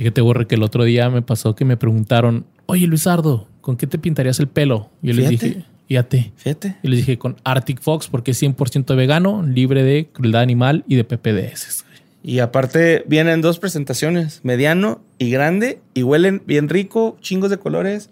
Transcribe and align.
Fíjate, 0.00 0.22
Borre, 0.22 0.46
que 0.46 0.54
el 0.54 0.62
otro 0.62 0.84
día 0.84 1.10
me 1.10 1.20
pasó 1.20 1.54
que 1.54 1.66
me 1.66 1.76
preguntaron, 1.76 2.46
oye 2.64 2.86
Luisardo, 2.86 3.46
¿con 3.60 3.76
qué 3.76 3.86
te 3.86 3.98
pintarías 3.98 4.40
el 4.40 4.48
pelo? 4.48 4.88
Y 5.02 5.08
yo 5.08 5.12
les 5.12 5.28
dije, 5.28 5.66
fíjate. 5.88 6.32
Fíjate. 6.36 6.76
Y 6.82 6.88
les 6.88 7.00
dije 7.00 7.18
con 7.18 7.36
Arctic 7.44 7.82
Fox 7.82 8.08
porque 8.08 8.30
es 8.30 8.42
100% 8.42 8.96
vegano, 8.96 9.42
libre 9.42 9.82
de 9.82 10.08
crueldad 10.10 10.40
animal 10.40 10.84
y 10.88 10.96
de 10.96 11.04
PPDS. 11.04 11.84
Y 12.22 12.38
aparte 12.38 13.04
vienen 13.08 13.42
dos 13.42 13.58
presentaciones, 13.58 14.40
mediano 14.42 15.02
y 15.18 15.30
grande, 15.30 15.82
y 15.92 16.02
huelen 16.02 16.40
bien 16.46 16.70
rico, 16.70 17.18
chingos 17.20 17.50
de 17.50 17.58
colores. 17.58 18.08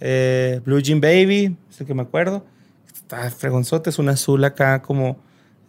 Eh, 0.00 0.60
Blue 0.66 0.80
Jean 0.80 1.00
Baby, 1.00 1.56
es 1.70 1.80
el 1.80 1.86
que 1.86 1.94
me 1.94 2.02
acuerdo. 2.02 2.44
Está 2.92 3.30
fregonzote, 3.30 3.88
es 3.88 3.98
un 3.98 4.10
azul 4.10 4.44
acá 4.44 4.82
como 4.82 5.16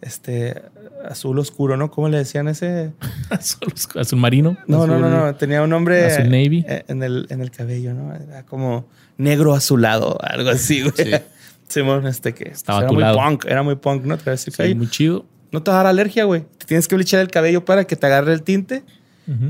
este 0.02 0.60
azul 1.08 1.38
oscuro, 1.38 1.76
¿no? 1.76 1.90
¿Cómo 1.90 2.08
le 2.08 2.18
decían 2.18 2.48
ese? 2.48 2.92
azul, 3.30 3.72
azul 4.00 4.18
marino. 4.18 4.56
No, 4.66 4.86
no, 4.86 4.94
azul- 4.96 5.00
no, 5.00 5.26
no, 5.26 5.34
tenía 5.36 5.62
un 5.62 5.70
nombre 5.70 6.04
azul 6.06 6.24
navy. 6.30 6.64
eh, 6.68 6.84
en 6.88 7.02
el, 7.02 7.26
en 7.30 7.40
el 7.40 7.50
cabello, 7.50 7.94
¿no? 7.94 8.14
Era 8.14 8.44
como 8.44 8.86
negro 9.16 9.54
azulado, 9.54 10.18
algo 10.22 10.50
así, 10.50 10.82
güey. 10.82 10.92
Sí. 10.96 11.10
Simón, 11.68 12.06
este 12.06 12.34
que 12.34 12.48
Estaba 12.50 12.80
era 12.80 12.86
a 12.86 12.88
tu 12.90 12.94
muy 12.94 13.04
punk, 13.30 13.44
era 13.46 13.62
muy 13.62 13.74
punk, 13.76 14.04
¿no? 14.04 14.16
Traes 14.18 14.46
el 14.46 14.52
Sí, 14.52 14.56
cabello. 14.58 14.76
muy 14.76 14.88
chido. 14.90 15.24
No 15.50 15.62
te 15.62 15.70
va 15.70 15.76
a 15.78 15.82
dar 15.84 15.86
alergia, 15.86 16.24
güey. 16.24 16.42
Te 16.58 16.66
tienes 16.66 16.86
que 16.88 16.94
blichar 16.94 17.20
el 17.20 17.28
cabello 17.28 17.64
para 17.64 17.84
que 17.86 17.96
te 17.96 18.06
agarre 18.06 18.32
el 18.32 18.42
tinte. 18.42 18.82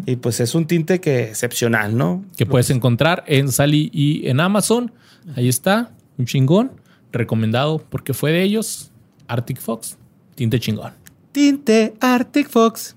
Y 0.07 0.15
pues 0.17 0.39
es 0.39 0.55
un 0.55 0.67
tinte 0.69 1.01
que 1.01 1.25
excepcional, 1.25 1.97
¿no? 1.97 2.25
que 2.37 2.47
puedes 2.47 2.71
encontrar 2.71 3.25
en 3.27 3.51
Sally 3.51 3.91
y 3.93 4.29
en 4.29 4.39
Amazon. 4.39 4.93
Ahí 5.35 5.49
está, 5.49 5.91
un 6.17 6.27
chingón, 6.27 6.71
recomendado 7.11 7.79
porque 7.91 8.15
fue 8.15 8.31
de 8.31 8.43
ellos, 8.45 8.93
Arctic 9.27 9.59
Fox, 9.61 9.99
tinte 10.37 10.61
chingón. 10.61 10.93
Tinte 11.35 11.95
Arctic 12.01 12.49
Fox. 12.49 12.95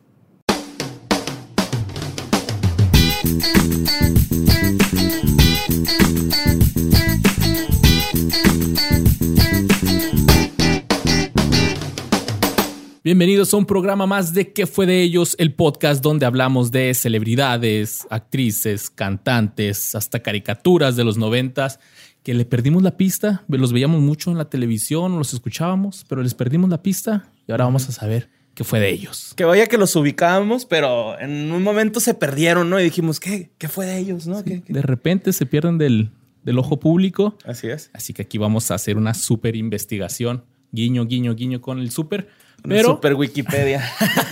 Bienvenidos 13.03 13.51
a 13.51 13.57
un 13.57 13.65
programa 13.65 14.05
más 14.05 14.35
de 14.35 14.53
¿Qué 14.53 14.67
fue 14.67 14.85
de 14.85 15.01
ellos? 15.01 15.35
El 15.39 15.55
podcast 15.55 16.03
donde 16.03 16.27
hablamos 16.27 16.69
de 16.69 16.93
celebridades, 16.93 18.05
actrices, 18.11 18.91
cantantes, 18.91 19.95
hasta 19.95 20.19
caricaturas 20.19 20.95
de 20.95 21.03
los 21.03 21.17
noventas 21.17 21.79
que 22.21 22.35
le 22.35 22.45
perdimos 22.45 22.83
la 22.83 22.97
pista, 22.97 23.43
los 23.47 23.73
veíamos 23.73 24.01
mucho 24.01 24.29
en 24.29 24.37
la 24.37 24.47
televisión, 24.47 25.17
los 25.17 25.33
escuchábamos, 25.33 26.05
pero 26.07 26.21
les 26.21 26.35
perdimos 26.35 26.69
la 26.69 26.83
pista 26.83 27.31
y 27.47 27.51
ahora 27.51 27.65
vamos 27.65 27.87
a 27.89 27.91
saber 27.91 28.29
qué 28.53 28.63
fue 28.63 28.79
de 28.79 28.89
ellos. 28.89 29.33
Que 29.35 29.45
vaya 29.45 29.67
que 29.67 29.77
los 29.77 29.95
ubicábamos, 29.95 30.65
pero 30.65 31.19
en 31.19 31.51
un 31.51 31.63
momento 31.63 31.99
se 31.99 32.13
perdieron, 32.13 32.69
¿no? 32.69 32.79
Y 32.79 32.83
dijimos, 32.83 33.19
¿qué? 33.19 33.51
¿Qué 33.57 33.67
fue 33.67 33.85
de 33.85 33.97
ellos, 33.97 34.27
no? 34.27 34.43
¿Qué- 34.43 34.61
qué? 34.63 34.73
De 34.73 34.81
repente 34.81 35.31
se 35.33 35.45
pierden 35.45 35.77
del, 35.77 36.11
del 36.43 36.57
ojo 36.59 36.79
público. 36.79 37.37
Así 37.45 37.67
es. 37.69 37.89
Así 37.93 38.13
que 38.13 38.23
aquí 38.23 38.37
vamos 38.37 38.71
a 38.71 38.75
hacer 38.75 38.97
una 38.97 39.13
súper 39.13 39.55
investigación. 39.55 40.43
Guiño, 40.71 41.05
guiño, 41.05 41.33
guiño 41.35 41.61
con 41.61 41.79
el 41.79 41.91
súper. 41.91 42.29
Pero 42.67 42.89
super 42.89 43.13
Wikipedia. 43.13 43.83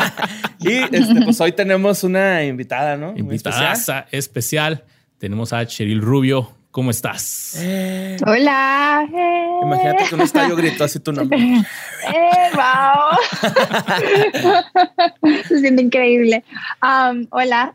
y 0.60 0.70
este, 0.74 1.22
pues 1.24 1.40
hoy 1.40 1.52
tenemos 1.52 2.04
una 2.04 2.44
invitada, 2.44 2.98
¿no? 2.98 3.14
Invitada 3.16 3.74
especial. 3.74 4.06
especial. 4.12 4.84
Tenemos 5.20 5.54
a 5.54 5.66
Cheryl 5.66 6.02
Rubio. 6.02 6.52
¿Cómo 6.72 6.92
estás? 6.92 7.54
Eh, 7.60 8.18
Hola. 8.28 9.08
eh, 9.10 9.48
imagínate 9.64 10.04
que 10.10 10.16
un 10.16 10.22
estadio 10.22 10.58
gritó 10.58 10.84
así 10.84 11.00
tu 11.00 11.14
nombre. 11.14 11.38
Eh, 12.08 12.52
wow. 12.54 13.05
Se 15.48 15.60
siente 15.60 15.82
increíble. 15.82 16.44
Um, 16.82 17.28
hola. 17.32 17.74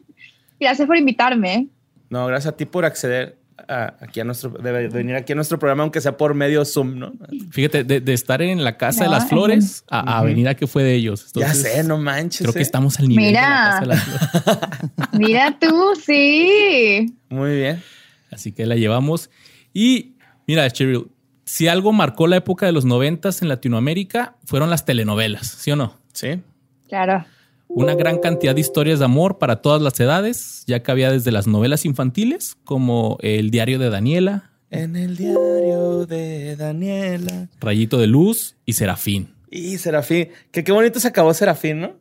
Gracias 0.60 0.86
por 0.86 0.96
invitarme. 0.96 1.68
No, 2.10 2.26
gracias 2.26 2.54
a 2.54 2.56
ti 2.56 2.64
por 2.64 2.84
acceder 2.84 3.36
a- 3.68 3.94
aquí 4.00 4.20
a 4.20 4.24
nuestro, 4.24 4.50
de, 4.50 4.72
de 4.72 4.88
venir 4.88 5.16
aquí 5.16 5.32
a 5.32 5.34
nuestro 5.34 5.58
programa, 5.58 5.82
aunque 5.82 6.00
sea 6.00 6.16
por 6.16 6.34
medio 6.34 6.64
Zoom, 6.64 6.98
¿no? 6.98 7.12
Fíjate, 7.50 7.82
de, 7.82 8.00
de 8.00 8.12
estar 8.12 8.40
en 8.40 8.62
la 8.62 8.76
Casa 8.76 9.04
de 9.04 9.10
las 9.10 9.28
Flores 9.28 9.84
a, 9.90 10.22
venir 10.22 10.48
a 10.48 10.54
qué 10.54 10.66
fue 10.66 10.84
de 10.84 10.94
ellos. 10.94 11.32
ya 11.34 11.52
sé, 11.52 11.82
no 11.82 11.98
manches. 11.98 12.42
Creo 12.42 12.52
que 12.52 12.60
¿eh? 12.60 12.62
estamos 12.62 12.98
al 13.00 13.08
nivel 13.08 13.26
de 13.26 13.32
la 13.32 13.40
Mira. 13.40 13.66
Casa 13.66 13.80
de 13.80 13.86
las 13.86 14.02
Flores. 14.04 15.10
Mira 15.12 15.58
tú, 15.58 15.92
sí. 16.04 17.14
Muy 17.28 17.56
bien. 17.56 17.82
Así 18.30 18.52
que 18.52 18.66
la 18.66 18.76
llevamos. 18.76 19.30
Y 19.72 20.14
mira, 20.46 20.70
Cheryl, 20.70 21.08
si 21.44 21.68
algo 21.68 21.92
marcó 21.92 22.26
la 22.26 22.36
época 22.36 22.66
de 22.66 22.72
los 22.72 22.84
noventas 22.84 23.42
en 23.42 23.48
Latinoamérica, 23.48 24.36
fueron 24.44 24.70
las 24.70 24.84
telenovelas, 24.84 25.46
¿sí 25.46 25.70
o 25.70 25.76
no? 25.76 25.96
Sí. 26.12 26.40
Claro. 26.88 27.24
Una 27.68 27.94
gran 27.94 28.18
cantidad 28.18 28.54
de 28.54 28.60
historias 28.60 28.98
de 29.00 29.04
amor 29.06 29.38
para 29.38 29.56
todas 29.56 29.82
las 29.82 29.98
edades, 29.98 30.62
ya 30.66 30.82
que 30.82 30.90
había 30.92 31.10
desde 31.10 31.32
las 31.32 31.46
novelas 31.46 31.84
infantiles, 31.84 32.56
como 32.64 33.18
El 33.20 33.50
diario 33.50 33.78
de 33.78 33.90
Daniela, 33.90 34.50
En 34.70 34.96
el 34.96 35.16
diario 35.16 36.06
de 36.06 36.56
Daniela. 36.56 37.48
Rayito 37.60 37.98
de 37.98 38.06
Luz 38.06 38.54
y 38.66 38.74
Serafín. 38.74 39.34
Y 39.50 39.78
Serafín. 39.78 40.28
Que 40.50 40.62
qué 40.64 40.72
bonito 40.72 40.98
se 41.00 41.08
acabó 41.08 41.32
Serafín, 41.34 41.80
¿no? 41.80 41.92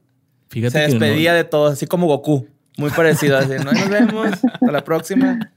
Fíjate 0.50 0.72
se 0.72 0.80
que 0.88 0.94
no- 0.94 1.00
despedía 1.00 1.34
de 1.34 1.44
todos, 1.44 1.74
así 1.74 1.86
como 1.88 2.08
Goku. 2.08 2.48
Muy 2.78 2.90
parecido, 2.92 3.38
así. 3.38 3.54
¿no? 3.64 3.72
Nos 3.72 3.90
vemos. 3.90 4.28
Hasta 4.52 4.72
la 4.72 4.84
próxima. 4.84 5.52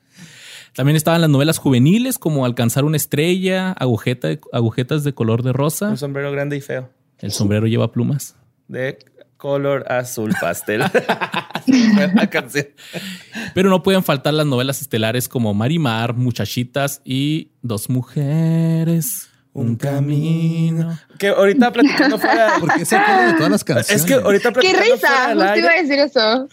También 0.76 0.97
estaban 0.97 1.20
las 1.22 1.31
novelas 1.31 1.59
juveniles, 1.59 2.19
como 2.19 2.44
Alcanzar 2.44 2.84
una 2.84 2.97
estrella, 2.97 3.72
Agujeta, 3.72 4.28
agujetas 4.53 5.03
de 5.04 5.14
color 5.14 5.42
de 5.42 5.53
rosa, 5.53 5.88
Un 5.88 5.97
sombrero 5.98 6.31
grande 6.31 6.56
y 6.56 6.60
feo. 6.60 6.91
El 7.19 7.32
sombrero 7.32 7.66
lleva 7.66 7.91
plumas. 7.91 8.37
De 8.69 8.98
color 9.38 9.91
azul 9.91 10.34
pastel. 10.41 10.82
Pero 13.54 13.70
no 13.70 13.82
pueden 13.82 14.04
faltar 14.04 14.34
las 14.34 14.47
novelas 14.47 14.81
estelares 14.82 15.28
como 15.28 15.54
Marimar, 15.54 16.14
Muchachitas 16.14 17.00
y 17.04 17.50
Dos 17.62 17.88
mujeres, 17.91 19.31
un 19.53 19.76
camino. 19.76 20.98
Que 21.19 21.28
ahorita 21.28 21.72
platicando 21.72 22.19
fuera. 22.19 22.58
¿Por 22.60 22.75
qué 22.75 22.84
se 22.84 22.97
acuerdan 22.97 23.32
de 23.32 23.34
todas 23.37 23.50
las 23.50 23.64
canciones? 23.64 24.03
Es 24.03 24.06
que 24.06 24.14
ahorita 24.14 24.53
Qué 24.53 24.60
platicando 24.60 24.97
fuera 24.98 25.16
risa. 25.16 25.28
del 25.28 25.38
Justo 25.38 25.58
iba 25.58 25.70
a 25.70 25.82
decir 25.82 25.98
eso. 25.98 26.48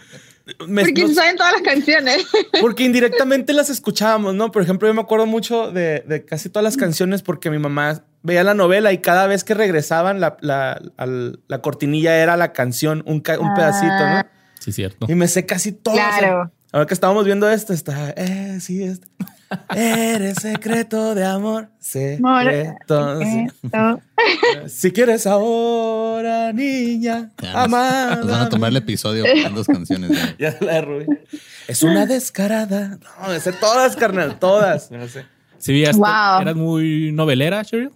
Me- 0.67 0.81
Porque 0.83 1.03
nos- 1.03 1.15
saben 1.15 1.35
todas 1.37 1.53
las 1.53 1.61
canciones. 1.61 2.25
Porque 2.61 2.83
indirectamente 2.83 3.53
las 3.53 3.69
escuchábamos, 3.69 4.35
¿no? 4.35 4.51
Por 4.51 4.61
ejemplo, 4.61 4.87
yo 4.87 4.93
me 4.93 5.01
acuerdo 5.01 5.25
mucho 5.25 5.71
de, 5.71 6.03
de 6.07 6.25
casi 6.25 6.49
todas 6.49 6.63
las 6.63 6.77
canciones 6.77 7.21
porque 7.21 7.49
mi 7.49 7.59
mamá 7.59 8.03
veía 8.23 8.43
la 8.43 8.53
novela 8.53 8.91
y 8.93 8.99
cada 8.99 9.27
vez 9.27 9.43
que 9.43 9.53
regresaban, 9.53 10.19
la, 10.19 10.37
la, 10.41 10.81
al- 10.97 11.39
la 11.47 11.61
cortinilla 11.61 12.17
era 12.17 12.35
la 12.37 12.53
canción, 12.53 13.03
un, 13.05 13.19
ca- 13.21 13.39
un 13.39 13.53
pedacito, 13.53 13.87
¿no? 14.09 14.25
Sí, 14.59 14.71
cierto. 14.71 15.05
Y 15.09 15.15
me 15.15 15.27
sé 15.27 15.45
casi 15.45 15.71
todo. 15.73 15.95
Claro. 15.95 16.51
ahora 16.71 16.85
que 16.87 16.93
estábamos 16.93 17.25
viendo 17.25 17.49
esto, 17.49 17.73
está. 17.73 18.11
Eh, 18.15 18.59
sí, 18.61 18.83
este. 18.83 19.07
Eres 19.75 20.38
secreto 20.41 21.16
de 21.16 21.25
amor. 21.25 21.69
Secreto. 21.80 23.19
Si 24.68 24.91
quieres 24.91 25.28
ahora, 25.28 26.53
niña, 26.53 27.31
Ya 27.41 27.64
amada. 27.64 28.16
Nos 28.18 28.28
van 28.31 28.41
a 28.41 28.50
tomar 28.50 28.69
el 28.69 28.78
episodio 28.78 29.25
con 29.44 29.56
dos 29.56 29.68
canciones. 29.68 30.12
ya. 30.12 30.36
Ya 30.52 30.58
la 30.66 30.74
de 30.74 30.81
Rubí. 30.81 31.06
Es 31.68 31.84
una 31.84 32.06
descarada. 32.06 32.97
No, 33.22 33.31
de 33.31 33.40
ser 33.40 33.59
todas, 33.59 33.96
carnal, 33.96 34.40
todas. 34.40 34.91
No 34.91 35.08
sé. 35.08 35.25
Sí, 35.58 35.84
Wow. 35.96 36.41
eras 36.41 36.56
muy 36.56 37.12
novelera, 37.12 37.64
Cheryl. 37.66 37.91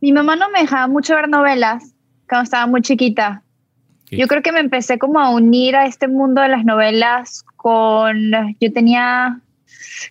Mi 0.00 0.12
mamá 0.12 0.36
no 0.36 0.50
me 0.50 0.60
dejaba 0.60 0.86
mucho 0.88 1.14
ver 1.14 1.28
novelas 1.28 1.82
cuando 2.28 2.44
estaba 2.44 2.66
muy 2.66 2.82
chiquita. 2.82 3.42
Yo 4.18 4.26
creo 4.26 4.42
que 4.42 4.52
me 4.52 4.60
empecé 4.60 4.98
como 4.98 5.20
a 5.20 5.30
unir 5.30 5.74
a 5.74 5.86
este 5.86 6.06
mundo 6.06 6.42
de 6.42 6.48
las 6.48 6.64
novelas 6.64 7.44
con, 7.56 8.14
yo 8.60 8.72
tenía, 8.72 9.40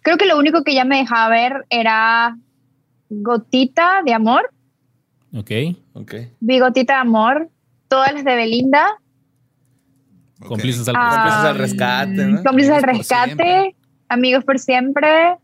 creo 0.01 0.17
que 0.17 0.25
lo 0.25 0.37
único 0.39 0.63
que 0.63 0.71
ella 0.71 0.85
me 0.85 0.97
dejaba 0.97 1.29
ver 1.29 1.65
era 1.69 2.35
Gotita 3.09 4.01
de 4.03 4.13
Amor, 4.13 4.49
Ok. 5.33 5.51
Ok. 5.93 6.15
vi 6.39 6.59
Gotita 6.59 6.95
de 6.95 6.99
Amor, 6.99 7.49
todas 7.87 8.13
las 8.13 8.23
de 8.23 8.35
Belinda. 8.35 8.87
Cómplices 10.39 10.87
al 10.87 10.95
Ah, 10.97 11.11
Cómplices 11.11 11.45
al 11.45 11.57
rescate, 11.57 12.25
¿no? 12.25 12.43
Cómplices 12.43 12.73
al 12.73 12.81
por 12.81 12.97
rescate. 12.97 13.75
Amigos 14.09 14.43
por 14.43 14.59
siempre, 14.59 15.37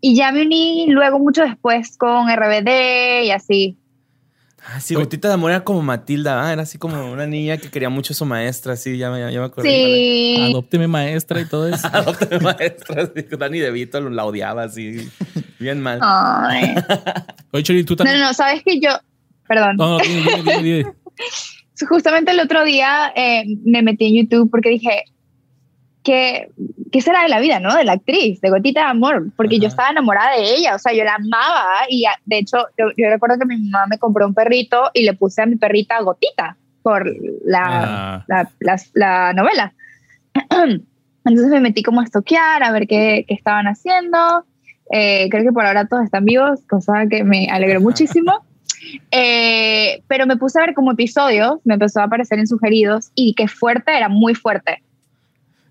y 0.00 0.14
ya 0.14 0.30
me 0.30 0.42
uní 0.42 0.86
luego 0.90 1.18
mucho 1.18 1.42
después 1.42 1.96
con 1.96 2.28
RBD 2.28 3.24
y 3.24 3.30
así. 3.30 3.78
Ah, 4.64 4.80
sí, 4.80 4.94
Gotita 4.94 5.26
de 5.28 5.34
Amor 5.34 5.50
era 5.50 5.64
como 5.64 5.82
Matilda, 5.82 6.46
¿ah? 6.46 6.52
era 6.52 6.62
así 6.62 6.78
como 6.78 7.10
una 7.10 7.26
niña 7.26 7.56
que 7.56 7.68
quería 7.68 7.88
mucho 7.88 8.12
a 8.12 8.16
su 8.16 8.24
maestra, 8.24 8.76
sí, 8.76 8.96
ya, 8.96 9.10
me- 9.10 9.32
ya, 9.32 9.40
me 9.40 9.46
acuerdo. 9.46 9.68
Sí. 9.68 10.36
Adópteme 10.40 10.86
maestra 10.86 11.40
y 11.40 11.46
todo 11.46 11.66
eso. 11.68 11.86
Adopte 11.92 12.38
maestra, 12.38 13.06
sí, 13.06 13.26
Danny 13.36 13.58
DeVito 13.58 14.00
la 14.08 14.24
odiaba 14.24 14.62
así, 14.64 15.08
bien 15.58 15.80
mal. 15.80 15.98
Ay. 16.00 16.74
Oye, 17.50 17.62
Cheryl, 17.64 17.84
tú 17.84 17.94
No, 17.94 17.96
también. 17.98 18.20
no, 18.20 18.26
no, 18.26 18.34
sabes 18.34 18.62
que 18.64 18.78
yo, 18.80 18.90
perdón, 19.48 19.76
No, 19.76 19.98
no, 19.98 19.98
dime, 19.98 20.20
dime, 20.36 20.42
dime, 20.56 20.62
dime. 20.78 20.92
justamente 21.88 22.30
el 22.30 22.38
otro 22.38 22.64
día 22.64 23.12
eh, 23.16 23.42
me 23.64 23.82
metí 23.82 24.06
en 24.06 24.24
YouTube 24.26 24.48
porque 24.50 24.68
dije, 24.68 25.02
¿qué, 26.02 26.50
¿qué 26.90 27.00
será 27.00 27.22
de 27.22 27.28
la 27.28 27.40
vida, 27.40 27.60
no? 27.60 27.74
De 27.74 27.84
la 27.84 27.92
actriz, 27.92 28.40
de 28.40 28.50
Gotita 28.50 28.80
de 28.80 28.90
Amor, 28.90 29.30
porque 29.36 29.58
yo 29.58 29.68
estaba 29.68 29.90
enamorada 29.90 30.36
de 30.36 30.54
ella, 30.54 30.74
o 30.74 30.78
sea, 30.78 30.92
yo 30.92 31.04
la 31.04 31.14
amaba 31.14 31.86
y 31.88 32.04
ah, 32.04 32.18
de 32.24 32.38
hecho 32.38 32.58
yo, 32.78 32.86
yo 32.96 33.08
recuerdo 33.08 33.38
que 33.38 33.46
mi 33.46 33.58
mamá 33.58 33.86
me 33.88 33.98
compró 33.98 34.26
un 34.26 34.34
perrito 34.34 34.90
y 34.94 35.04
le 35.04 35.14
puse 35.14 35.42
a 35.42 35.46
mi 35.46 35.56
perrita 35.56 36.00
Gotita. 36.02 36.56
por 36.82 37.06
la, 37.44 38.24
la, 38.28 38.76
la, 38.94 39.32
novela. 39.32 39.72
Entonces 41.24 41.50
me 41.50 41.60
metí 41.60 41.82
como 41.82 42.00
a 42.00 42.04
estoquear, 42.04 42.62
a 42.64 42.72
ver 42.72 42.86
qué, 42.88 43.24
qué 43.28 43.34
estaban 43.34 43.66
haciendo. 43.66 44.44
Eh, 44.90 45.28
creo 45.30 45.44
que 45.44 45.52
por 45.52 45.64
ahora 45.64 45.86
todos 45.86 46.04
están 46.04 46.24
vivos, 46.24 46.60
cosa 46.68 47.06
que 47.08 47.24
me 47.24 47.48
alegró 47.50 47.80
muchísimo. 47.80 48.32
Eh, 49.12 50.02
pero 50.08 50.26
me 50.26 50.36
puse 50.36 50.58
a 50.58 50.66
ver 50.66 50.74
como 50.74 50.90
episodios, 50.90 51.60
me 51.64 51.74
empezó 51.74 52.00
a 52.00 52.04
aparecer 52.04 52.40
en 52.40 52.48
sugeridos 52.48 53.12
y 53.14 53.32
qué 53.34 53.46
fuerte, 53.46 53.96
era 53.96 54.08
muy 54.08 54.34
fuerte. 54.34 54.82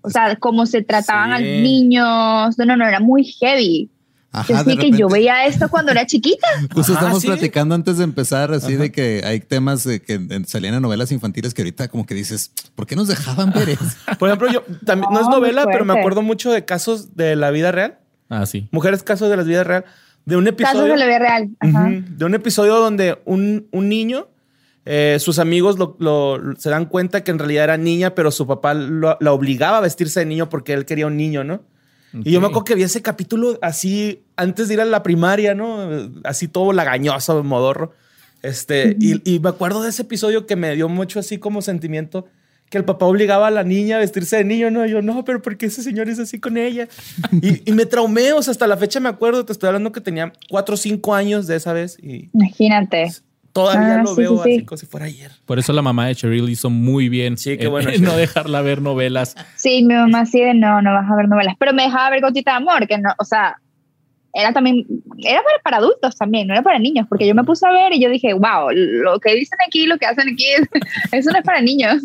O 0.02 0.10
sea, 0.10 0.36
cómo 0.36 0.66
se 0.66 0.82
trataban 0.82 1.32
a 1.32 1.38
los 1.38 1.48
niños, 1.48 2.58
no, 2.58 2.64
no, 2.64 2.76
no, 2.76 2.86
era 2.86 3.00
muy 3.00 3.24
heavy. 3.24 3.90
Ajá, 4.34 4.64
que 4.64 4.90
yo 4.92 5.08
veía 5.08 5.44
esto 5.44 5.68
cuando 5.68 5.92
era 5.92 6.06
chiquita. 6.06 6.46
Justo 6.74 6.94
estamos 6.94 7.22
platicando 7.22 7.74
antes 7.74 7.98
de 7.98 8.04
empezar, 8.04 8.52
así 8.52 8.76
de 8.76 8.90
que 8.90 9.22
hay 9.26 9.40
temas 9.40 9.84
que 9.84 10.42
salían 10.46 10.74
en 10.74 10.82
novelas 10.82 11.12
infantiles 11.12 11.52
que 11.52 11.60
ahorita 11.60 11.88
como 11.88 12.06
que 12.06 12.14
dices, 12.14 12.50
¿por 12.74 12.86
qué 12.86 12.96
nos 12.96 13.08
dejaban 13.08 13.52
ver 13.52 13.68
eso? 13.70 13.84
Por 14.18 14.30
ejemplo, 14.30 14.50
yo 14.50 14.62
también, 14.86 15.12
no 15.12 15.20
es 15.20 15.28
novela, 15.28 15.66
pero 15.70 15.84
me 15.84 15.98
acuerdo 15.98 16.22
mucho 16.22 16.50
de 16.50 16.64
casos 16.64 17.14
de 17.14 17.36
la 17.36 17.50
vida 17.50 17.72
real. 17.72 17.98
Ah, 18.30 18.46
sí. 18.46 18.68
Mujeres, 18.70 19.02
casos 19.02 19.28
de 19.28 19.36
la 19.36 19.42
vida 19.42 19.64
real. 19.64 19.84
De 20.24 20.36
un 20.36 20.46
episodio. 20.46 20.80
Casos 20.80 20.88
de 20.88 20.96
la 20.96 21.06
vida 21.06 21.18
real. 21.18 21.50
de 22.16 22.24
un 22.24 22.34
episodio 22.34 22.76
donde 22.76 23.18
un, 23.26 23.68
niño, 23.72 24.28
eh, 24.84 25.18
sus 25.20 25.38
amigos 25.38 25.76
se 26.58 26.70
dan 26.70 26.86
cuenta 26.86 27.22
que 27.22 27.30
en 27.30 27.38
realidad 27.38 27.64
era 27.64 27.76
niña, 27.76 28.14
pero 28.14 28.30
su 28.30 28.46
papá 28.46 28.74
la 28.74 29.32
obligaba 29.32 29.78
a 29.78 29.80
vestirse 29.80 30.20
de 30.20 30.26
niño 30.26 30.48
porque 30.48 30.72
él 30.72 30.84
quería 30.84 31.06
un 31.06 31.16
niño, 31.16 31.44
¿no? 31.44 31.62
Y 32.24 32.32
yo 32.32 32.40
me 32.40 32.48
acuerdo 32.48 32.64
que 32.64 32.74
vi 32.74 32.82
ese 32.82 33.00
capítulo 33.00 33.58
así 33.62 34.22
antes 34.36 34.68
de 34.68 34.74
ir 34.74 34.80
a 34.80 34.84
la 34.84 35.02
primaria, 35.02 35.54
¿no? 35.54 35.88
Así 36.24 36.46
todo 36.46 36.72
lagañoso, 36.72 37.42
modorro. 37.42 37.92
Este, 38.42 38.96
y, 38.98 39.38
me 39.38 39.48
acuerdo 39.48 39.82
de 39.82 39.90
ese 39.90 40.02
episodio 40.02 40.46
que 40.46 40.56
me 40.56 40.74
dio 40.74 40.88
mucho 40.88 41.20
así 41.20 41.38
como 41.38 41.62
sentimiento 41.62 42.26
que 42.68 42.78
el 42.78 42.84
papá 42.84 43.04
obligaba 43.04 43.48
a 43.48 43.50
la 43.50 43.64
niña 43.64 43.96
a 43.96 43.98
vestirse 43.98 44.38
de 44.38 44.44
niño, 44.44 44.70
¿no? 44.70 44.86
yo, 44.86 45.02
no, 45.02 45.26
pero 45.26 45.42
¿por 45.42 45.58
qué 45.58 45.66
ese 45.66 45.82
señor 45.82 46.08
es 46.08 46.18
así 46.18 46.40
con 46.40 46.56
ella? 46.56 46.88
y, 47.42 47.70
me 47.70 47.84
traumé, 47.84 48.32
o 48.32 48.42
sea, 48.42 48.52
hasta 48.52 48.66
la 48.66 48.78
fecha 48.78 48.98
me 48.98 49.10
acuerdo, 49.10 49.44
te 49.44 49.52
estoy 49.52 49.66
hablando 49.66 49.92
que 49.92 50.00
tenía 50.00 50.32
cuatro 50.48 50.74
o 50.74 50.78
cinco 50.78 51.14
años 51.14 51.46
de 51.46 51.56
esa 51.56 51.74
vez. 51.74 51.98
Y 52.02 52.30
Imagínate. 52.32 53.12
Todavía 53.52 54.00
ah, 54.00 54.02
lo 54.02 54.14
veo 54.14 54.40
así 54.40 54.64
como 54.64 54.78
si 54.78 54.86
fuera 54.86 55.06
ayer. 55.06 55.30
Por 55.44 55.58
eso 55.58 55.72
la 55.72 55.82
mamá 55.82 56.06
de 56.06 56.14
Cheryl 56.14 56.48
hizo 56.48 56.70
muy 56.70 57.08
bien. 57.08 57.36
Sí, 57.36 57.58
qué 57.58 57.68
bueno. 57.68 57.90
no 58.00 58.16
dejarla 58.16 58.62
ver 58.62 58.80
novelas. 58.80 59.36
Sí, 59.56 59.84
mi 59.84 59.94
mamá 59.94 60.24
sí 60.24 60.40
de 60.40 60.54
no, 60.54 60.80
no 60.80 60.92
vas 60.92 61.10
a 61.10 61.16
ver 61.16 61.28
novelas. 61.28 61.54
Pero 61.58 61.72
me 61.74 61.82
dejaba 61.82 62.10
ver 62.10 62.22
Gotita 62.22 62.52
de 62.52 62.56
Amor, 62.56 62.86
que 62.86 62.96
no, 62.96 63.10
o 63.18 63.24
sea, 63.24 63.58
era 64.34 64.52
también, 64.52 64.86
era 65.18 65.42
para, 65.62 65.76
adultos 65.76 66.16
también, 66.16 66.46
no 66.46 66.54
era 66.54 66.62
para 66.62 66.78
niños, 66.78 67.06
porque 67.06 67.26
yo 67.26 67.34
me 67.34 67.44
puse 67.44 67.66
a 67.66 67.70
ver 67.70 67.92
y 67.92 68.00
yo 68.00 68.08
dije, 68.08 68.32
wow, 68.32 68.70
lo 68.70 69.18
que 69.20 69.34
dicen 69.34 69.58
aquí, 69.66 69.86
lo 69.86 69.98
que 69.98 70.06
hacen 70.06 70.30
aquí, 70.32 70.46
eso 71.12 71.30
no 71.30 71.38
es 71.38 71.44
para 71.44 71.60
niños. 71.60 72.02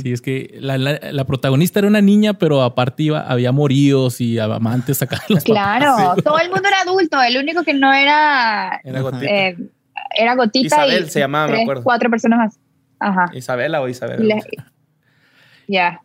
Sí, 0.00 0.12
es 0.12 0.20
que 0.20 0.56
la, 0.60 1.24
protagonista 1.24 1.80
era 1.80 1.88
una 1.88 2.00
niña, 2.00 2.34
pero 2.34 2.62
aparte 2.62 3.02
iba, 3.02 3.20
había 3.22 3.50
moridos 3.50 4.20
y 4.20 4.38
amantes 4.38 5.02
acá. 5.02 5.20
Claro, 5.44 6.14
todo 6.22 6.38
el 6.38 6.48
mundo 6.48 6.68
era 6.68 6.82
adulto, 6.82 7.20
el 7.20 7.36
único 7.38 7.64
que 7.64 7.74
no 7.74 7.92
era... 7.92 8.80
Era 8.84 9.00
Gotita. 9.00 9.26
Eh, 9.26 9.56
era 10.16 10.34
Gotita 10.34 10.66
Isabel 10.66 11.10
se 11.10 11.20
llamaba, 11.20 11.48
me 11.48 11.62
acuerdo. 11.62 11.82
Cuatro 11.82 12.10
personas 12.10 12.38
más. 12.38 12.58
Ajá. 13.00 13.30
Isabela 13.34 13.80
o 13.80 13.88
Isabel. 13.88 14.28
Ya. 15.68 16.00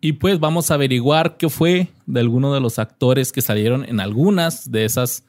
Y 0.00 0.14
pues 0.14 0.40
vamos 0.40 0.70
a 0.70 0.74
averiguar 0.74 1.36
qué 1.36 1.48
fue 1.50 1.88
de 2.06 2.20
alguno 2.20 2.54
de 2.54 2.60
los 2.60 2.78
actores 2.78 3.32
que 3.32 3.42
salieron 3.42 3.84
en 3.84 4.00
algunas 4.00 4.70
de 4.70 4.84
esas 4.84 5.24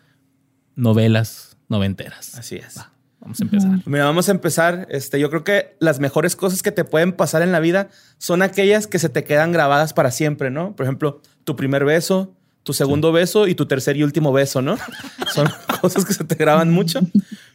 novelas 0.76 1.58
noventeras. 1.68 2.38
Así 2.38 2.56
es. 2.56 2.80
vamos 3.20 3.40
a 3.42 3.44
empezar. 3.44 3.72
Mira, 3.86 4.06
vamos 4.06 4.30
a 4.30 4.32
empezar. 4.32 4.88
Este, 4.90 5.20
yo 5.20 5.30
creo 5.30 5.44
que 5.44 5.76
las 5.80 6.00
mejores 6.00 6.36
cosas 6.36 6.64
que 6.64 6.72
te 6.72 6.86
pueden 6.86 7.12
pasar 7.12 7.42
en 7.42 7.52
la 7.52 7.60
vida 7.60 7.90
son 8.18 8.42
aquellas 8.42 8.88
que 8.88 9.00
se 9.00 9.10
te 9.10 9.24
quedan 9.26 9.52
grabadas 9.52 9.94
para 9.94 10.12
siempre, 10.12 10.50
¿no? 10.52 10.76
Por 10.76 10.86
ejemplo, 10.86 11.22
tu 11.44 11.58
primer 11.58 11.84
beso, 11.84 12.34
tu 12.64 12.74
segundo 12.74 13.12
beso 13.12 13.48
y 13.48 13.56
tu 13.56 13.66
tercer 13.66 13.98
y 13.98 14.04
último 14.04 14.32
beso, 14.32 14.62
¿no? 14.62 14.78
Son 15.34 15.50
cosas 15.82 16.06
que 16.06 16.14
se 16.14 16.24
te 16.24 16.36
graban 16.36 16.72
mucho. 16.72 17.00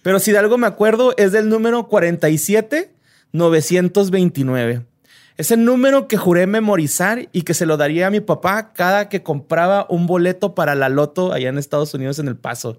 Pero 0.06 0.20
si 0.20 0.30
de 0.30 0.38
algo 0.38 0.56
me 0.56 0.68
acuerdo 0.68 1.14
es 1.16 1.32
del 1.32 1.48
número 1.48 1.88
47 1.88 2.92
929. 3.32 4.86
Es 5.36 5.50
el 5.50 5.64
número 5.64 6.06
que 6.06 6.16
juré 6.16 6.46
memorizar 6.46 7.28
y 7.32 7.42
que 7.42 7.54
se 7.54 7.66
lo 7.66 7.76
daría 7.76 8.06
a 8.06 8.10
mi 8.10 8.20
papá 8.20 8.72
cada 8.72 9.08
que 9.08 9.24
compraba 9.24 9.84
un 9.88 10.06
boleto 10.06 10.54
para 10.54 10.76
la 10.76 10.88
loto 10.88 11.32
allá 11.32 11.48
en 11.48 11.58
Estados 11.58 11.92
Unidos 11.92 12.20
en 12.20 12.28
El 12.28 12.36
Paso. 12.36 12.78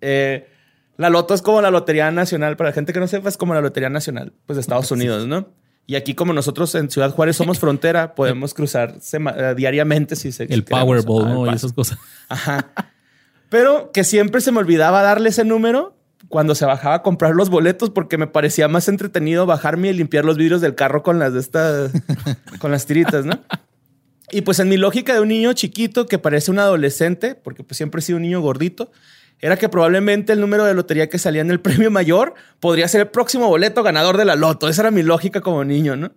Eh, 0.00 0.48
la 0.96 1.10
loto 1.10 1.34
es 1.34 1.42
como 1.42 1.60
la 1.60 1.70
Lotería 1.70 2.10
Nacional, 2.10 2.56
para 2.56 2.70
la 2.70 2.74
gente 2.74 2.94
que 2.94 3.00
no 3.00 3.06
sepa, 3.06 3.28
es 3.28 3.36
como 3.36 3.52
la 3.52 3.60
Lotería 3.60 3.90
Nacional 3.90 4.32
pues, 4.46 4.56
de 4.56 4.62
Estados 4.62 4.90
Unidos, 4.90 5.26
¿no? 5.26 5.48
Y 5.86 5.96
aquí, 5.96 6.14
como 6.14 6.32
nosotros 6.32 6.74
en 6.74 6.90
Ciudad 6.90 7.10
Juárez 7.10 7.36
somos 7.36 7.58
frontera, 7.60 8.14
podemos 8.14 8.54
cruzar 8.54 8.94
eh, 8.96 9.54
diariamente 9.54 10.16
si 10.16 10.32
se. 10.32 10.44
El 10.44 10.64
Powerball, 10.64 11.28
¿no? 11.28 11.52
Y 11.52 11.54
esas 11.54 11.74
cosas. 11.74 11.98
Ajá. 12.30 12.72
Pero 13.50 13.92
que 13.92 14.04
siempre 14.04 14.40
se 14.40 14.52
me 14.52 14.58
olvidaba 14.58 15.02
darle 15.02 15.28
ese 15.28 15.44
número 15.44 15.97
cuando 16.28 16.54
se 16.54 16.66
bajaba 16.66 16.96
a 16.96 17.02
comprar 17.02 17.34
los 17.34 17.48
boletos 17.48 17.90
porque 17.90 18.18
me 18.18 18.26
parecía 18.26 18.68
más 18.68 18.88
entretenido 18.88 19.46
bajarme 19.46 19.88
y 19.88 19.92
limpiar 19.92 20.24
los 20.24 20.36
vidrios 20.36 20.60
del 20.60 20.74
carro 20.74 21.02
con 21.02 21.18
las 21.18 21.32
de 21.32 21.40
estas, 21.40 21.92
con 22.58 22.70
las 22.70 22.86
tiritas, 22.86 23.24
¿no? 23.24 23.38
Y 24.30 24.42
pues 24.42 24.58
en 24.58 24.68
mi 24.68 24.76
lógica 24.76 25.14
de 25.14 25.20
un 25.20 25.28
niño 25.28 25.52
chiquito 25.54 26.06
que 26.06 26.18
parece 26.18 26.50
un 26.50 26.58
adolescente, 26.58 27.34
porque 27.34 27.62
pues 27.62 27.76
siempre 27.78 28.00
he 28.00 28.02
sido 28.02 28.16
un 28.16 28.22
niño 28.22 28.40
gordito, 28.40 28.90
era 29.40 29.56
que 29.56 29.68
probablemente 29.68 30.32
el 30.32 30.40
número 30.40 30.64
de 30.64 30.74
lotería 30.74 31.08
que 31.08 31.18
salía 31.18 31.40
en 31.40 31.50
el 31.50 31.60
premio 31.62 31.90
mayor 31.90 32.34
podría 32.60 32.88
ser 32.88 33.02
el 33.02 33.08
próximo 33.08 33.48
boleto 33.48 33.82
ganador 33.82 34.16
de 34.16 34.24
la 34.24 34.36
loto. 34.36 34.68
Esa 34.68 34.82
era 34.82 34.90
mi 34.90 35.02
lógica 35.02 35.40
como 35.40 35.64
niño, 35.64 35.96
¿no? 35.96 36.12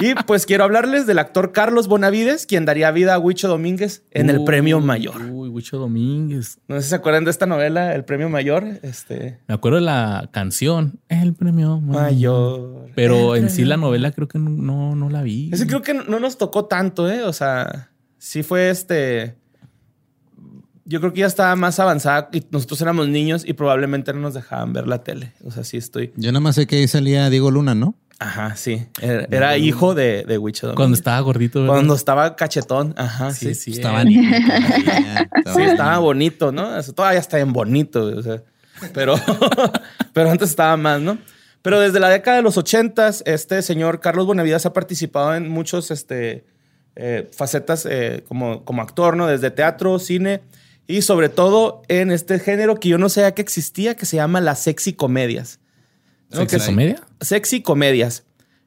Y 0.00 0.14
pues 0.26 0.44
quiero 0.46 0.64
hablarles 0.64 1.06
del 1.06 1.18
actor 1.18 1.52
Carlos 1.52 1.86
Bonavides, 1.86 2.46
quien 2.46 2.64
daría 2.64 2.90
vida 2.90 3.14
a 3.14 3.18
Huicho 3.18 3.48
Domínguez 3.48 4.02
en 4.10 4.28
el 4.28 4.42
premio 4.44 4.80
mayor. 4.80 5.22
Uy, 5.30 5.48
Huicho 5.48 5.78
Domínguez. 5.78 6.58
No 6.66 6.76
sé 6.76 6.82
si 6.82 6.88
se 6.90 6.94
acuerdan 6.96 7.24
de 7.24 7.30
esta 7.30 7.46
novela, 7.46 7.94
El 7.94 8.04
premio 8.04 8.28
mayor. 8.28 8.64
Este... 8.82 9.38
Me 9.46 9.54
acuerdo 9.54 9.76
de 9.76 9.84
la 9.84 10.28
canción, 10.32 10.98
El 11.08 11.34
premio 11.34 11.80
mayor. 11.80 12.90
Pero 12.94 13.36
en 13.36 13.50
sí 13.50 13.64
la 13.64 13.76
novela 13.76 14.10
creo 14.10 14.26
que 14.26 14.38
no, 14.38 14.96
no 14.96 15.10
la 15.10 15.22
vi. 15.22 15.50
Ese 15.52 15.66
creo 15.66 15.82
que 15.82 15.94
no 15.94 16.18
nos 16.18 16.38
tocó 16.38 16.64
tanto, 16.64 17.10
¿eh? 17.10 17.22
O 17.22 17.32
sea, 17.32 17.90
sí 18.18 18.42
fue 18.42 18.70
este 18.70 19.36
yo 20.86 21.00
creo 21.00 21.12
que 21.12 21.20
ya 21.20 21.26
estaba 21.26 21.56
más 21.56 21.80
avanzada 21.80 22.28
y 22.32 22.44
nosotros 22.50 22.80
éramos 22.82 23.08
niños 23.08 23.44
y 23.46 23.54
probablemente 23.54 24.12
no 24.12 24.20
nos 24.20 24.34
dejaban 24.34 24.72
ver 24.72 24.86
la 24.86 25.02
tele. 25.02 25.32
O 25.42 25.50
sea, 25.50 25.64
sí 25.64 25.76
estoy. 25.78 26.12
Yo 26.16 26.30
nada 26.30 26.40
más 26.40 26.56
sé 26.56 26.66
que 26.66 26.76
ahí 26.76 26.88
salía 26.88 27.30
Diego 27.30 27.50
Luna, 27.50 27.74
¿no? 27.74 27.94
Ajá, 28.18 28.56
sí. 28.56 28.86
Era, 29.00 29.56
hijo 29.58 29.94
de, 29.94 30.24
de 30.24 30.38
Wicho 30.38 30.74
Cuando 30.74 30.96
estaba 30.96 31.20
gordito. 31.20 31.60
¿verdad? 31.60 31.74
Cuando 31.74 31.94
estaba 31.94 32.36
cachetón. 32.36 32.94
Ajá, 32.96 33.32
sí. 33.32 33.54
Sí, 33.54 33.72
estaba, 33.76 34.02
sí, 34.02 35.62
estaba 35.62 35.98
bonito, 35.98 36.52
¿no? 36.52 36.82
todavía 36.94 37.20
está 37.20 37.36
bien 37.36 37.52
bonito. 37.52 38.04
O 38.04 38.22
sea, 38.22 38.42
pero, 38.92 39.14
pero 40.12 40.30
antes 40.30 40.50
estaba 40.50 40.76
más, 40.76 41.00
¿no? 41.00 41.18
Pero 41.62 41.80
desde 41.80 41.98
la 41.98 42.08
década 42.08 42.36
de 42.36 42.42
los 42.42 42.58
ochentas, 42.58 43.22
este 43.26 43.62
señor 43.62 44.00
Carlos 44.00 44.26
Bonavidas 44.26 44.66
ha 44.66 44.72
participado 44.72 45.34
en 45.34 45.48
muchos 45.48 45.90
este, 45.90 46.44
eh, 46.96 47.30
facetas 47.32 47.86
eh, 47.90 48.22
como, 48.28 48.64
como 48.64 48.82
actor, 48.82 49.16
¿no? 49.16 49.26
Desde 49.26 49.50
teatro, 49.50 49.98
cine 49.98 50.42
y 50.86 51.02
sobre 51.02 51.28
todo 51.28 51.82
en 51.88 52.10
este 52.10 52.38
género 52.38 52.76
que 52.76 52.90
yo 52.90 52.98
no 52.98 53.08
sabía 53.08 53.32
que 53.32 53.42
existía, 53.42 53.96
que 53.96 54.06
se 54.06 54.16
llama 54.16 54.40
las 54.40 54.60
sexy 54.60 54.92
comedias. 54.92 55.60
¿Sexy 56.34 56.66
comedia? 56.66 57.02
Sexy 57.20 57.62
comedias. 57.62 58.24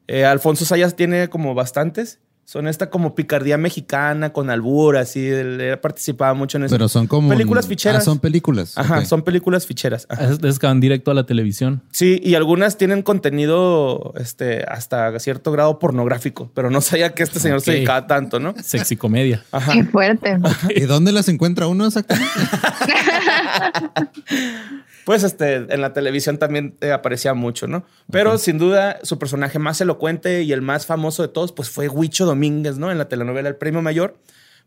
Eh, 0.08 0.26
Alfonso 0.26 0.66
Sayas 0.66 0.96
tiene 0.96 1.30
como 1.30 1.54
bastantes. 1.54 2.20
Son 2.48 2.66
esta 2.70 2.90
como 2.90 3.14
picardía 3.14 3.58
mexicana 3.58 4.32
con 4.32 4.50
albur, 4.50 4.96
así. 4.96 5.28
Él 5.28 5.78
participaba 5.82 6.34
mucho 6.34 6.58
en 6.58 6.64
eso. 6.64 6.74
Pero 6.74 6.88
son 6.88 7.06
como. 7.06 7.28
Películas 7.28 7.68
ficheras. 7.68 8.04
Ah, 8.04 8.06
son 8.06 8.20
películas. 8.20 8.78
Ajá, 8.78 9.04
son 9.04 9.24
películas 9.24 9.68
ficheras. 9.68 10.08
Es 10.42 10.58
que 10.58 10.66
van 10.66 10.80
directo 10.80 11.12
a 11.12 11.14
la 11.14 11.26
televisión. 11.26 11.84
Sí, 11.92 12.22
y 12.24 12.36
algunas 12.36 12.78
tienen 12.78 13.02
contenido 13.02 14.14
este, 14.18 14.64
hasta 14.64 15.20
cierto 15.20 15.52
grado 15.52 15.78
pornográfico, 15.78 16.50
pero 16.54 16.70
no 16.70 16.80
sabía 16.80 17.14
que 17.14 17.24
este 17.24 17.42
señor 17.42 17.60
se 17.60 17.74
dedicaba 17.74 18.08
tanto, 18.08 18.40
¿no? 18.40 18.56
Sexy 18.64 18.96
comedia. 18.96 19.44
Ajá. 19.52 19.74
Qué 19.74 19.84
fuerte. 19.84 20.38
¿Y 20.74 20.84
dónde 20.84 21.12
las 21.12 21.28
encuentra 21.28 21.68
uno 21.68 21.86
exactamente? 21.86 22.32
pues 25.08 25.24
este, 25.24 25.56
en 25.56 25.80
la 25.80 25.94
televisión 25.94 26.38
también 26.38 26.76
eh, 26.82 26.92
aparecía 26.92 27.34
mucho, 27.34 27.66
¿no? 27.66 27.86
Pero 28.12 28.38
sin 28.38 28.58
duda, 28.58 29.00
su 29.04 29.18
personaje 29.18 29.58
más 29.58 29.80
elocuente 29.80 30.44
y 30.44 30.52
el 30.52 30.62
más 30.62 30.86
famoso 30.86 31.22
de 31.22 31.30
todos, 31.30 31.54
pues 31.54 31.70
fue 31.70 31.88
Huicho 31.88 32.26
Domínguez, 32.26 32.78
¿no? 32.78 32.92
En 32.92 32.98
la 32.98 33.08
telenovela 33.08 33.48
El 33.48 33.56
Premio 33.56 33.82
Mayor, 33.82 34.20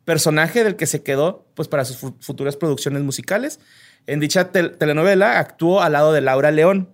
personaje 0.07 0.65
del 0.65 0.77
que 0.77 0.87
se 0.87 1.03
quedó, 1.03 1.45
pues 1.53 1.69
para 1.69 1.85
sus 1.85 2.15
futuras 2.21 2.57
producciones 2.57 3.03
musicales. 3.03 3.61
En 4.07 4.19
dicha 4.19 4.51
telenovela 4.51 5.39
actuó 5.39 5.83
al 5.83 5.93
lado 5.93 6.11
de 6.15 6.23
Laura 6.23 6.51
León. 6.51 6.89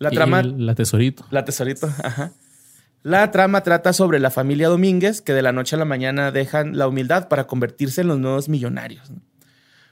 La 0.00 0.10
trama. 0.10 0.42
La 0.42 0.74
tesorito. 0.74 1.24
La 1.30 1.44
tesorito, 1.44 1.86
ajá. 2.02 2.32
La 3.04 3.30
trama 3.30 3.62
trata 3.62 3.92
sobre 3.92 4.18
la 4.18 4.32
familia 4.32 4.66
Domínguez 4.66 5.22
que 5.22 5.32
de 5.32 5.42
la 5.42 5.52
noche 5.52 5.76
a 5.76 5.78
la 5.78 5.84
mañana 5.84 6.32
dejan 6.32 6.76
la 6.76 6.88
humildad 6.88 7.28
para 7.28 7.46
convertirse 7.46 8.00
en 8.00 8.08
los 8.08 8.18
nuevos 8.18 8.48
millonarios. 8.48 9.12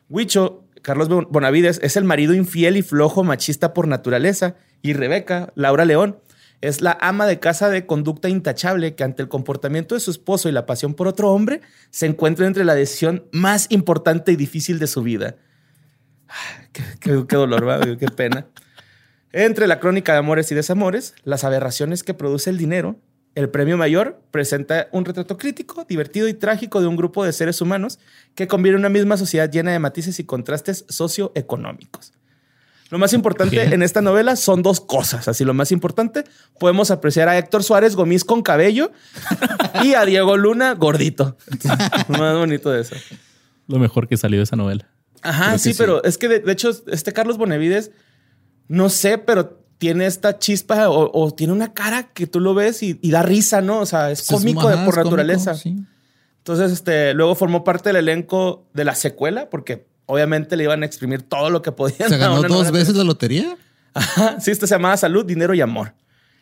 Huicho 0.09 0.65
Carlos 0.89 1.11
Bonavides 1.11 1.81
es 1.83 1.99
el 1.99 2.05
marido 2.05 2.33
infiel 2.33 2.79
y 2.79 2.83
flojo 2.83 3.23
machista 3.23 3.75
por 3.75 3.87
naturaleza 3.87 4.55
y 4.81 4.95
Rebeca, 4.95 5.53
Laura 5.55 5.85
León, 5.85 6.19
es 6.63 6.81
la 6.81 6.97
ama 7.03 7.27
de 7.27 7.39
casa 7.39 7.69
de 7.69 7.85
conducta 7.85 8.31
intachable 8.31 8.95
que 8.95 9.05
ante 9.05 9.21
el 9.21 9.29
comportamiento 9.29 9.95
de 9.95 10.01
su 10.01 10.11
esposo 10.11 10.49
y 10.49 10.53
la 10.53 10.65
pasión 10.65 10.95
por 10.95 11.07
otro 11.07 11.31
hombre 11.31 11.61
se 11.91 12.07
encuentra 12.07 12.47
entre 12.47 12.65
la 12.65 12.75
decisión 12.75 13.27
más 13.33 13.67
importante 13.69 14.33
y 14.33 14.37
difícil 14.37 14.79
de 14.79 14.87
su 14.87 15.03
vida. 15.03 15.37
Qué, 16.73 16.83
qué 17.29 17.37
dolor, 17.37 17.99
qué 17.99 18.09
pena. 18.09 18.47
Entre 19.33 19.67
la 19.67 19.81
crónica 19.81 20.13
de 20.13 20.21
amores 20.21 20.51
y 20.53 20.55
desamores, 20.55 21.15
las 21.23 21.45
aberraciones 21.45 22.03
que 22.03 22.15
produce 22.15 22.49
el 22.49 22.57
dinero, 22.57 22.99
el 23.39 23.51
premio 23.51 23.77
mayor 23.77 24.21
presenta 24.33 24.89
un 24.91 25.05
retrato 25.05 25.37
crítico, 25.37 25.87
divertido 25.89 26.27
y 26.27 26.35
trágico 26.35 26.81
de 26.81 26.89
un 26.89 26.97
grupo 26.97 27.25
de 27.25 27.33
seres 27.33 27.61
humanos 27.61 28.01
que 28.35 28.49
convive 28.49 28.75
en 28.75 28.81
una 28.81 28.89
misma 28.89 29.17
sociedad 29.17 29.49
llena 29.49 29.71
de 29.71 29.79
matices 29.79 30.19
y 30.19 30.25
contrastes 30.25 30.85
socioeconómicos. 30.89 32.13
Lo 32.91 32.99
más 32.99 33.13
importante 33.13 33.63
en 33.63 33.83
esta 33.85 34.01
novela 34.01 34.35
son 34.35 34.65
dos 34.65 34.81
cosas. 34.81 35.29
Así, 35.29 35.45
lo 35.45 35.55
más 35.55 35.71
importante, 35.71 36.25
podemos 36.59 36.91
apreciar 36.91 37.29
a 37.29 37.39
Héctor 37.39 37.63
Suárez 37.63 37.95
Gomis 37.95 38.25
con 38.25 38.43
cabello 38.43 38.91
y 39.85 39.95
a 39.95 40.05
Diego 40.05 40.37
Luna 40.37 40.75
gordito. 40.75 41.37
lo 42.09 42.19
más 42.19 42.37
bonito 42.37 42.71
de 42.71 42.81
eso. 42.81 42.97
Lo 43.69 43.79
mejor 43.79 44.09
que 44.09 44.17
salió 44.17 44.41
de 44.41 44.45
esa 44.45 44.57
novela. 44.57 44.89
Ajá, 45.23 45.59
sí, 45.59 45.75
pero 45.79 46.03
es 46.03 46.19
que 46.19 46.29
de, 46.29 46.51
hecho, 46.51 46.71
este 46.89 47.13
Carlos 47.13 47.39
Bonevides, 47.39 47.93
no 48.67 48.89
sé, 48.89 49.17
pero 49.17 49.63
tiene 49.79 50.07
esta 50.07 50.39
chispa 50.39 50.89
o, 50.91 51.33
tiene 51.33 51.53
una 51.53 51.73
cara 51.73 52.13
que 52.13 52.27
tú 52.27 52.41
lo 52.41 52.55
ves 52.55 52.83
y, 52.83 52.95
da 53.11 53.23
risa, 53.23 53.61
¿no? 53.61 53.81
O 53.81 53.87
sea, 53.87 54.11
es 54.11 54.27
cómico 54.27 54.69
de, 54.69 54.77
por 54.85 54.97
naturaleza. 54.97 55.55
Entonces, 56.39 56.73
este, 56.73 57.15
luego 57.15 57.35
formó 57.35 57.65
parte 57.65 57.91
del 57.91 57.97
elenco 57.97 58.67
de 58.75 58.85
la 58.85 58.95
secuela, 58.95 59.49
porque 59.51 59.87
obviamente 60.07 60.57
le 60.57 60.65
iban 60.65 60.83
a 60.83 60.87
exprimir 60.87 61.23
todo 61.23 61.51
lo 61.51 61.63
que 61.63 61.73
podían. 61.73 62.09
¿Se 62.09 62.17
ganó 62.17 62.43
dos 62.43 62.71
veces 62.73 62.95
la 62.97 63.05
lotería? 63.05 63.57
Ajá, 63.95 64.41
sí, 64.41 64.51
esta 64.51 64.67
se 64.67 64.75
llamaba 64.75 64.97
Salud, 64.97 65.25
Dinero 65.25 65.55
y 65.55 65.61
Amor, 65.61 65.95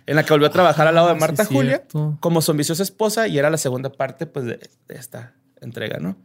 en 0.07 0.17
la 0.17 0.25
que 0.25 0.33
volvió 0.33 0.47
a 0.47 0.53
trabajar 0.53 0.87
al 0.87 0.95
lado 0.95 1.09
de 1.09 1.15
ah, 1.15 1.19
Marta 1.19 1.45
Julia 1.45 1.85
como 2.21 2.41
su 2.43 2.51
ambiciosa 2.51 2.83
esposa 2.83 3.29
y 3.29 3.39
era 3.39 3.51
la 3.51 3.59
segunda 3.59 3.91
parte 3.91 4.27
pues, 4.27 4.47
de 4.47 4.61
esta 4.89 5.35
entrega, 5.61 5.99
¿no? 5.99 6.17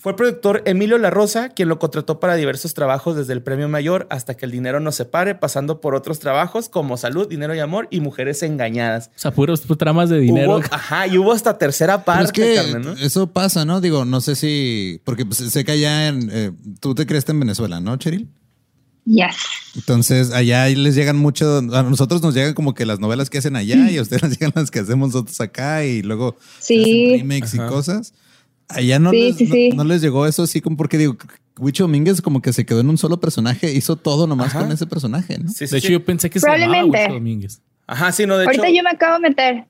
Fue 0.00 0.12
el 0.12 0.16
productor 0.16 0.62
Emilio 0.64 0.96
La 0.96 1.10
Rosa 1.10 1.48
quien 1.48 1.68
lo 1.68 1.80
contrató 1.80 2.20
para 2.20 2.36
diversos 2.36 2.72
trabajos 2.72 3.16
desde 3.16 3.32
el 3.32 3.42
premio 3.42 3.68
mayor 3.68 4.06
hasta 4.10 4.36
que 4.36 4.46
el 4.46 4.52
dinero 4.52 4.78
nos 4.78 4.94
separe, 4.94 5.34
pasando 5.34 5.80
por 5.80 5.96
otros 5.96 6.20
trabajos 6.20 6.68
como 6.68 6.96
Salud, 6.96 7.28
Dinero 7.28 7.52
y 7.56 7.58
Amor 7.58 7.88
y 7.90 7.98
Mujeres 7.98 8.44
Engañadas. 8.44 9.08
O 9.16 9.18
sea, 9.18 9.32
puros 9.32 9.62
tramas 9.76 10.08
de 10.08 10.20
dinero. 10.20 10.60
ajá, 10.70 11.08
y 11.08 11.18
hubo 11.18 11.32
hasta 11.32 11.58
tercera 11.58 12.04
parte, 12.04 12.60
Eso 13.00 13.26
pasa, 13.32 13.64
¿no? 13.64 13.80
Digo, 13.80 14.04
no 14.04 14.20
sé 14.20 14.36
si. 14.36 15.00
Porque 15.02 15.26
pues, 15.26 15.38
sé 15.38 15.64
que 15.64 15.72
allá 15.72 16.06
en. 16.06 16.30
Eh, 16.32 16.52
tú 16.78 16.94
te 16.94 17.04
crees 17.04 17.28
en 17.28 17.40
Venezuela, 17.40 17.80
¿no, 17.80 17.96
Cheryl? 17.96 18.28
Yes. 19.04 19.36
Entonces, 19.74 20.32
allá 20.32 20.68
les 20.68 20.94
llegan 20.94 21.16
mucho, 21.16 21.58
a 21.58 21.82
nosotros 21.82 22.22
nos 22.22 22.34
llegan 22.34 22.54
como 22.54 22.74
que 22.74 22.86
las 22.86 23.00
novelas 23.00 23.30
que 23.30 23.38
hacen 23.38 23.56
allá 23.56 23.90
y 23.90 23.98
a 23.98 24.02
ustedes 24.02 24.22
les 24.28 24.38
llegan 24.38 24.52
las 24.54 24.70
que 24.70 24.78
hacemos 24.78 25.08
nosotros 25.08 25.40
acá 25.40 25.84
y 25.84 26.02
luego 26.02 26.36
sí. 26.60 27.16
remakes 27.18 27.54
y 27.54 27.58
cosas. 27.58 28.12
Allá 28.68 28.98
no, 28.98 29.12
les, 29.12 29.74
no, 29.74 29.84
les 29.84 30.02
llegó 30.02 30.26
eso 30.26 30.42
así 30.42 30.60
como 30.60 30.76
porque 30.76 30.98
digo, 30.98 31.16
Wicho 31.58 31.84
Domínguez 31.84 32.20
como 32.20 32.42
que 32.42 32.52
se 32.52 32.66
quedó 32.66 32.80
en 32.80 32.90
un 32.90 32.98
solo 32.98 33.18
personaje, 33.18 33.72
hizo 33.72 33.96
todo 33.96 34.26
nomás 34.26 34.52
con 34.52 34.70
ese 34.70 34.86
personaje, 34.86 35.38
¿no? 35.38 35.50
de 35.50 35.78
hecho, 35.78 35.88
yo 35.88 36.04
pensé 36.04 36.28
que 36.28 36.38
se 36.38 36.46
llamaba 36.46 36.84
Wicho 36.84 37.12
Domínguez. 37.14 37.62
Ajá, 37.86 38.12
sí, 38.12 38.26
no, 38.26 38.36
de 38.36 38.44
Ahorita 38.44 38.68
yo 38.68 38.82
me 38.82 38.90
acabo 38.90 39.14
de 39.14 39.20
meter, 39.20 39.64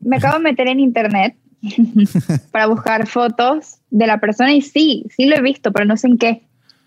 me 0.00 0.16
acabo 0.16 0.38
de 0.38 0.42
meter 0.42 0.66
en 0.66 0.80
internet 0.80 1.36
para 2.50 2.66
buscar 2.66 3.06
fotos 3.06 3.76
de 3.90 4.06
la 4.06 4.18
persona 4.18 4.52
y 4.52 4.62
sí, 4.62 5.06
sí 5.14 5.26
lo 5.26 5.36
he 5.36 5.42
visto, 5.42 5.70
pero 5.70 5.86
no 5.86 5.96
sé 5.96 6.08
en 6.08 6.18
qué. 6.18 6.42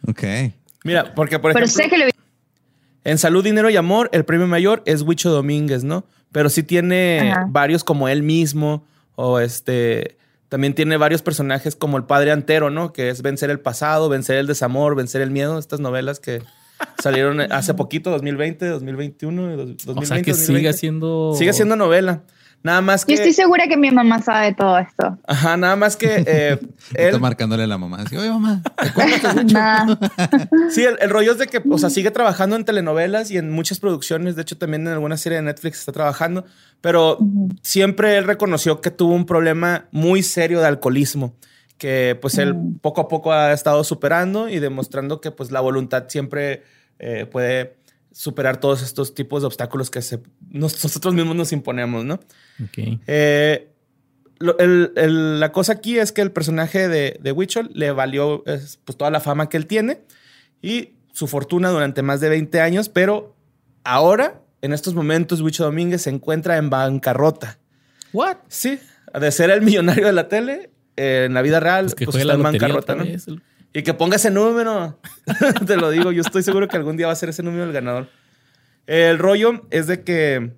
Ok. 0.07 0.23
Mira, 0.83 1.15
porque 1.15 1.39
por 1.39 1.51
ejemplo... 1.51 1.71
Pero 1.73 1.83
sé 1.83 1.89
que 1.89 1.97
lo 1.97 2.03
he 2.03 2.07
visto. 2.07 2.21
En 3.05 3.17
Salud, 3.17 3.43
Dinero 3.43 3.69
y 3.69 3.77
Amor, 3.77 4.09
el 4.11 4.25
premio 4.25 4.47
mayor 4.47 4.83
es 4.85 5.03
Wicho 5.03 5.29
Domínguez, 5.29 5.83
¿no? 5.83 6.03
Pero 6.31 6.49
sí 6.49 6.63
tiene 6.63 7.33
varios 7.47 7.83
como 7.83 8.09
él 8.09 8.23
mismo 8.23 8.83
o 9.15 9.39
este 9.39 10.17
también 10.55 10.73
tiene 10.73 10.95
varios 10.95 11.21
personajes 11.21 11.75
como 11.75 11.97
el 11.97 12.05
padre 12.05 12.31
Antero, 12.31 12.69
¿no? 12.69 12.93
Que 12.93 13.09
es 13.09 13.21
vencer 13.21 13.49
el 13.49 13.59
pasado, 13.59 14.07
vencer 14.07 14.37
el 14.37 14.47
desamor, 14.47 14.95
vencer 14.95 15.21
el 15.21 15.29
miedo. 15.29 15.59
Estas 15.59 15.81
novelas 15.81 16.21
que 16.21 16.43
salieron 17.03 17.41
hace 17.51 17.73
poquito, 17.73 18.09
2020, 18.11 18.65
2021, 18.65 19.57
2020. 19.57 19.91
O 19.99 20.05
sea 20.05 20.21
que 20.21 20.33
sigue 20.33 20.71
siendo... 20.71 21.35
Sigue 21.37 21.51
siendo 21.51 21.75
novela. 21.75 22.23
Nada 22.65 22.81
más 22.81 23.05
que. 23.05 23.11
Yo 23.13 23.17
estoy 23.17 23.33
segura 23.33 23.67
que 23.67 23.77
mi 23.77 23.91
mamá 23.91 24.23
sabe 24.23 24.55
todo 24.55 24.79
esto. 24.79 25.19
Ajá, 25.27 25.55
nada 25.55 25.75
más 25.75 25.95
que. 25.95 26.23
Eh, 26.25 26.59
Está 26.95 27.19
marcándole 27.19 27.61
a 27.61 27.67
la 27.67 27.77
mamá. 27.77 27.97
Así, 27.97 28.17
Oye, 28.17 28.27
mamá, 28.27 28.63
sí, 30.71 30.83
el, 30.83 31.09
rollo 31.11 31.33
es 31.33 31.37
de 31.37 31.45
que, 31.45 31.61
o 31.69 31.77
sea, 31.77 31.91
sigue 31.91 32.09
trabajando 32.09 32.55
en 32.55 32.65
telenovelas 32.65 33.29
y 33.29 33.37
en 33.37 33.51
muchas 33.51 33.79
producciones. 33.79 34.35
De 34.35 34.41
hecho, 34.41 34.57
también 34.57 34.81
en 34.87 34.93
alguna 34.93 35.15
serie 35.15 35.35
de 35.35 35.43
Netflix 35.43 35.77
está 35.77 35.91
trabajando. 35.91 36.43
Pero 36.81 37.19
siempre 37.61 38.17
él 38.17 38.23
reconoció 38.23 38.81
que 38.81 38.89
tuvo 38.89 39.13
un 39.13 39.27
problema 39.27 39.85
muy 39.91 40.23
serio 40.23 40.59
de 40.59 40.65
alcoholismo. 40.65 41.35
Que 41.77 42.17
pues 42.19 42.39
él 42.39 42.55
poco 42.81 43.01
a 43.01 43.07
poco 43.07 43.31
ha 43.31 43.53
estado 43.53 43.83
superando 43.83 44.49
y 44.49 44.57
demostrando 44.57 45.21
que 45.21 45.29
pues 45.29 45.51
la 45.51 45.61
voluntad 45.61 46.05
siempre 46.07 46.63
eh, 46.97 47.27
puede 47.27 47.75
superar 48.11 48.61
todos 48.61 48.81
estos 48.81 49.13
tipos 49.13 49.43
de 49.43 49.47
obstáculos 49.47 49.91
que 49.91 50.01
nosotros 50.59 51.13
mismos 51.13 51.35
nos 51.35 51.51
imponemos, 51.51 52.05
¿no? 52.05 52.19
Eh, 52.75 53.69
la 54.39 55.51
cosa 55.51 55.73
aquí 55.73 55.97
es 55.97 56.11
que 56.11 56.21
el 56.21 56.31
personaje 56.31 56.87
de, 56.87 57.17
de 57.21 57.31
Wichol 57.31 57.69
le 57.73 57.91
valió 57.91 58.43
pues, 58.43 58.97
toda 58.97 59.11
la 59.11 59.19
fama 59.19 59.49
que 59.49 59.57
él 59.57 59.67
tiene 59.67 60.01
y 60.61 60.95
su 61.13 61.27
fortuna 61.27 61.69
durante 61.69 62.01
más 62.01 62.19
de 62.19 62.29
20 62.29 62.59
años, 62.61 62.89
pero 62.89 63.35
ahora, 63.83 64.41
en 64.61 64.73
estos 64.73 64.93
momentos, 64.93 65.41
Wichol 65.41 65.67
Domínguez 65.67 66.01
se 66.01 66.09
encuentra 66.09 66.57
en 66.57 66.69
bancarrota. 66.69 67.57
¿What? 68.11 68.37
Sí, 68.47 68.79
de 69.13 69.31
ser 69.31 69.49
el 69.49 69.61
millonario 69.61 70.05
de 70.05 70.13
la 70.13 70.27
tele, 70.27 70.71
en 70.97 71.33
la 71.33 71.41
vida 71.41 71.59
real, 71.59 71.85
pues, 71.85 72.05
pues 72.05 72.15
está 72.17 72.33
en 72.33 72.43
bancarrota, 72.43 72.95
¿no? 72.95 73.05
Y 73.73 73.83
que 73.83 73.93
ponga 73.93 74.15
ese 74.15 74.31
número. 74.31 74.99
Te 75.67 75.75
lo 75.75 75.89
digo, 75.89 76.13
yo 76.13 76.21
estoy 76.21 76.43
seguro 76.43 76.67
que 76.67 76.77
algún 76.77 76.95
día 76.95 77.07
va 77.07 77.13
a 77.13 77.17
ser 77.17 77.29
ese 77.29 77.43
número 77.43 77.65
el 77.65 77.73
ganador. 77.73 78.07
El 78.87 79.17
rollo 79.17 79.65
es 79.71 79.87
de 79.87 80.03
que 80.03 80.51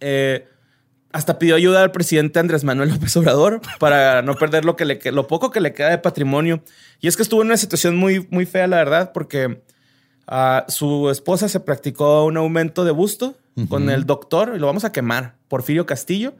eh, 0.00 0.46
hasta 1.12 1.38
pidió 1.38 1.54
ayuda 1.54 1.82
al 1.82 1.92
presidente 1.92 2.40
Andrés 2.40 2.64
Manuel 2.64 2.90
López 2.90 3.16
Obrador 3.16 3.60
para 3.78 4.22
no 4.22 4.34
perder 4.34 4.64
lo, 4.64 4.76
que 4.76 4.84
le, 4.84 5.00
lo 5.12 5.26
poco 5.26 5.50
que 5.50 5.60
le 5.60 5.72
queda 5.72 5.90
de 5.90 5.98
patrimonio. 5.98 6.62
Y 7.00 7.08
es 7.08 7.16
que 7.16 7.22
estuvo 7.22 7.42
en 7.42 7.48
una 7.48 7.56
situación 7.56 7.96
muy, 7.96 8.26
muy 8.30 8.46
fea, 8.46 8.66
la 8.66 8.78
verdad, 8.78 9.12
porque 9.12 9.62
ah, 10.26 10.64
su 10.68 11.10
esposa 11.10 11.48
se 11.48 11.60
practicó 11.60 12.24
un 12.24 12.36
aumento 12.36 12.84
de 12.84 12.90
busto 12.90 13.36
con 13.68 13.88
el 13.88 14.04
doctor, 14.04 14.54
y 14.56 14.58
lo 14.58 14.66
vamos 14.66 14.84
a 14.84 14.90
quemar, 14.90 15.36
Porfirio 15.46 15.86
Castillo. 15.86 16.34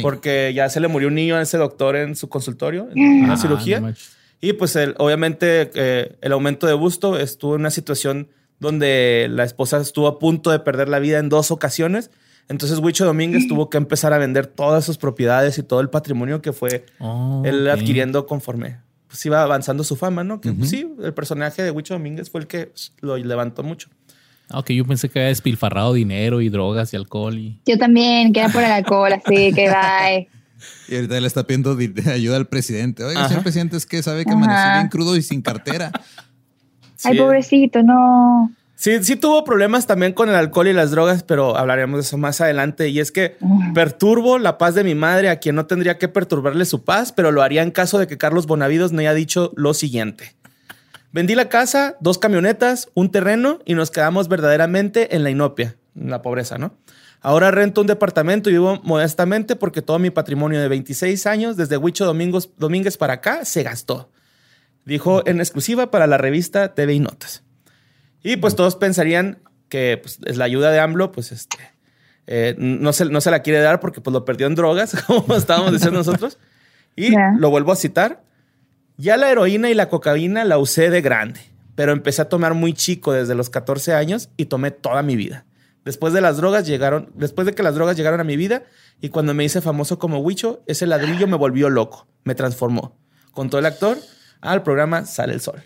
Porque 0.00 0.52
ya 0.54 0.70
se 0.70 0.80
le 0.80 0.88
murió 0.88 1.08
un 1.08 1.14
niño 1.14 1.36
a 1.36 1.42
ese 1.42 1.58
doctor 1.58 1.94
en 1.94 2.16
su 2.16 2.30
consultorio, 2.30 2.88
en 2.90 3.24
una 3.24 3.34
ah, 3.34 3.36
cirugía. 3.36 3.94
Y 4.40 4.54
pues 4.54 4.74
obviamente 4.96 5.70
eh, 5.74 6.16
el 6.22 6.32
aumento 6.32 6.66
de 6.66 6.72
busto 6.72 7.18
estuvo 7.18 7.56
en 7.56 7.60
una 7.60 7.70
situación 7.70 8.28
donde 8.62 9.26
la 9.28 9.42
esposa 9.42 9.78
estuvo 9.80 10.06
a 10.06 10.18
punto 10.20 10.50
de 10.50 10.60
perder 10.60 10.88
la 10.88 11.00
vida 11.00 11.18
en 11.18 11.28
dos 11.28 11.50
ocasiones. 11.50 12.10
Entonces 12.48 12.78
Huicho 12.78 13.04
Domínguez 13.04 13.48
tuvo 13.48 13.68
que 13.68 13.76
empezar 13.76 14.12
a 14.12 14.18
vender 14.18 14.46
todas 14.46 14.84
sus 14.84 14.98
propiedades 14.98 15.58
y 15.58 15.62
todo 15.62 15.80
el 15.80 15.90
patrimonio 15.90 16.40
que 16.42 16.52
fue 16.52 16.86
oh, 17.00 17.42
él 17.44 17.68
adquiriendo 17.68 18.26
conforme 18.26 18.78
pues 19.08 19.26
iba 19.26 19.42
avanzando 19.42 19.84
su 19.84 19.96
fama, 19.96 20.24
¿no? 20.24 20.40
Que 20.40 20.52
pues, 20.52 20.70
sí, 20.70 20.88
el 21.02 21.12
personaje 21.12 21.62
de 21.62 21.70
Huicho 21.70 21.92
Domínguez 21.92 22.30
fue 22.30 22.40
el 22.40 22.46
que 22.46 22.72
lo 23.00 23.16
levantó 23.18 23.62
mucho. 23.62 23.90
Ah, 24.48 24.60
ok, 24.60 24.70
yo 24.70 24.86
pensé 24.86 25.10
que 25.10 25.18
había 25.18 25.28
despilfarrado 25.28 25.92
dinero 25.92 26.40
y 26.40 26.48
drogas 26.48 26.94
y 26.94 26.96
alcohol. 26.96 27.36
Y... 27.36 27.60
Yo 27.66 27.76
también, 27.76 28.32
que 28.32 28.40
era 28.40 28.48
por 28.48 28.62
el 28.62 28.70
alcohol, 28.70 29.12
así 29.12 29.52
que 29.52 29.68
bye. 29.68 30.28
Y 30.88 30.94
ahorita 30.94 31.20
le 31.20 31.26
está 31.26 31.44
pidiendo 31.44 31.76
ayuda 32.10 32.36
al 32.36 32.46
presidente. 32.46 33.02
Oiga, 33.02 33.28
señor 33.28 33.42
presidente, 33.42 33.76
es 33.76 33.84
que 33.84 34.02
sabe 34.02 34.24
que 34.24 34.30
amanecí 34.30 34.78
bien 34.78 34.88
crudo 34.88 35.16
y 35.16 35.22
sin 35.22 35.42
cartera. 35.42 35.90
Ay, 37.04 37.18
pobrecito, 37.18 37.82
no. 37.82 38.52
Sí, 38.82 39.02
sí 39.04 39.14
tuvo 39.14 39.44
problemas 39.44 39.86
también 39.86 40.12
con 40.12 40.28
el 40.28 40.34
alcohol 40.34 40.66
y 40.66 40.72
las 40.72 40.90
drogas, 40.90 41.22
pero 41.22 41.56
hablaremos 41.56 41.98
de 41.98 42.02
eso 42.02 42.18
más 42.18 42.40
adelante. 42.40 42.88
Y 42.88 42.98
es 42.98 43.12
que 43.12 43.36
perturbo 43.74 44.38
la 44.38 44.58
paz 44.58 44.74
de 44.74 44.82
mi 44.82 44.96
madre 44.96 45.30
a 45.30 45.38
quien 45.38 45.54
no 45.54 45.66
tendría 45.66 45.98
que 45.98 46.08
perturbarle 46.08 46.64
su 46.64 46.82
paz, 46.82 47.12
pero 47.12 47.30
lo 47.30 47.42
haría 47.42 47.62
en 47.62 47.70
caso 47.70 47.98
de 48.00 48.08
que 48.08 48.18
Carlos 48.18 48.46
Bonavidos 48.46 48.92
me 48.92 49.02
haya 49.02 49.14
dicho 49.14 49.52
lo 49.54 49.72
siguiente. 49.72 50.34
Vendí 51.12 51.34
la 51.34 51.48
casa, 51.48 51.96
dos 52.00 52.18
camionetas, 52.18 52.88
un 52.94 53.10
terreno 53.10 53.60
y 53.66 53.74
nos 53.74 53.90
quedamos 53.90 54.28
verdaderamente 54.28 55.14
en 55.14 55.22
la 55.22 55.30
inopia, 55.30 55.76
en 55.94 56.10
la 56.10 56.22
pobreza, 56.22 56.58
¿no? 56.58 56.74
Ahora 57.20 57.52
rento 57.52 57.82
un 57.82 57.86
departamento 57.86 58.50
y 58.50 58.54
vivo 58.54 58.80
modestamente 58.82 59.54
porque 59.54 59.80
todo 59.80 60.00
mi 60.00 60.10
patrimonio 60.10 60.60
de 60.60 60.66
26 60.66 61.26
años, 61.26 61.56
desde 61.56 61.76
Huicho 61.76 62.04
Domingos, 62.04 62.50
Domínguez 62.56 62.96
para 62.96 63.12
acá, 63.12 63.44
se 63.44 63.62
gastó. 63.62 64.10
Dijo 64.84 65.26
en 65.26 65.40
exclusiva 65.40 65.90
para 65.90 66.06
la 66.06 66.18
revista 66.18 66.74
TV 66.74 66.94
y 66.94 67.00
Notas. 67.00 67.44
Y 68.22 68.36
pues 68.36 68.56
todos 68.56 68.76
pensarían 68.76 69.38
que 69.68 69.98
pues, 70.02 70.18
es 70.24 70.36
la 70.36 70.44
ayuda 70.44 70.70
de 70.70 70.80
AMLO, 70.80 71.12
pues 71.12 71.32
este, 71.32 71.58
eh, 72.26 72.54
no, 72.58 72.92
se, 72.92 73.06
no 73.06 73.20
se 73.20 73.30
la 73.30 73.42
quiere 73.42 73.60
dar 73.60 73.80
porque 73.80 74.00
pues 74.00 74.12
lo 74.12 74.24
perdió 74.24 74.46
en 74.46 74.54
drogas, 74.54 74.96
como 75.06 75.34
estábamos 75.34 75.72
diciendo 75.72 75.98
nosotros. 75.98 76.38
Y 76.94 77.12
lo 77.38 77.50
vuelvo 77.50 77.72
a 77.72 77.76
citar. 77.76 78.22
Ya 78.98 79.16
la 79.16 79.30
heroína 79.30 79.70
y 79.70 79.74
la 79.74 79.88
cocaína 79.88 80.44
la 80.44 80.58
usé 80.58 80.90
de 80.90 81.00
grande, 81.00 81.40
pero 81.74 81.92
empecé 81.92 82.22
a 82.22 82.28
tomar 82.28 82.54
muy 82.54 82.74
chico 82.74 83.12
desde 83.12 83.34
los 83.34 83.48
14 83.48 83.94
años 83.94 84.28
y 84.36 84.44
tomé 84.44 84.70
toda 84.70 85.02
mi 85.02 85.16
vida 85.16 85.46
Después 85.84 86.12
de 86.12 86.20
las 86.20 86.36
drogas 86.36 86.66
llegaron, 86.66 87.10
después 87.14 87.44
de 87.46 87.54
que 87.54 87.62
las 87.62 87.74
drogas 87.74 87.96
llegaron 87.96 88.20
a 88.20 88.24
mi 88.24 88.36
vida 88.36 88.62
y 89.00 89.08
cuando 89.08 89.34
me 89.34 89.44
hice 89.44 89.60
famoso 89.60 89.98
como 89.98 90.18
Huicho, 90.18 90.62
ese 90.66 90.86
ladrillo 90.86 91.26
me 91.26 91.36
volvió 91.36 91.70
loco, 91.70 92.06
me 92.22 92.36
transformó. 92.36 92.96
Contó 93.32 93.58
el 93.58 93.66
actor 93.66 93.98
al 94.42 94.62
programa 94.62 95.06
Sale 95.06 95.32
el 95.32 95.40
Sol. 95.40 95.62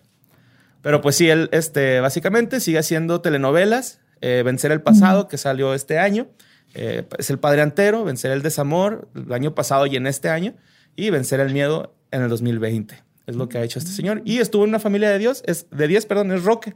Pero 0.82 1.00
pues 1.00 1.16
sí, 1.16 1.28
él 1.28 1.48
este, 1.50 1.98
básicamente 1.98 2.60
sigue 2.60 2.78
haciendo 2.78 3.20
telenovelas, 3.20 3.98
eh, 4.20 4.42
Vencer 4.44 4.70
el 4.70 4.82
Pasado, 4.82 5.26
que 5.26 5.36
salió 5.36 5.74
este 5.74 5.98
año, 5.98 6.28
eh, 6.74 7.04
es 7.18 7.30
El 7.30 7.38
Padre 7.38 7.62
Antero, 7.62 8.04
Vencer 8.04 8.30
el 8.30 8.42
Desamor, 8.42 9.08
el 9.14 9.32
año 9.32 9.54
pasado 9.54 9.86
y 9.86 9.96
en 9.96 10.06
este 10.06 10.28
año, 10.28 10.54
y 10.94 11.10
Vencer 11.10 11.40
el 11.40 11.52
Miedo 11.52 11.94
en 12.10 12.22
el 12.22 12.28
2020. 12.28 13.02
Es 13.26 13.34
lo 13.34 13.48
que 13.48 13.58
ha 13.58 13.64
hecho 13.64 13.78
este 13.78 13.90
señor. 13.90 14.22
Y 14.24 14.38
estuvo 14.38 14.62
en 14.62 14.70
una 14.70 14.78
familia 14.78 15.10
de 15.10 15.18
Dios, 15.18 15.42
es 15.46 15.66
de 15.70 15.88
10, 15.88 16.06
perdón, 16.06 16.30
es 16.32 16.44
Roque. 16.44 16.74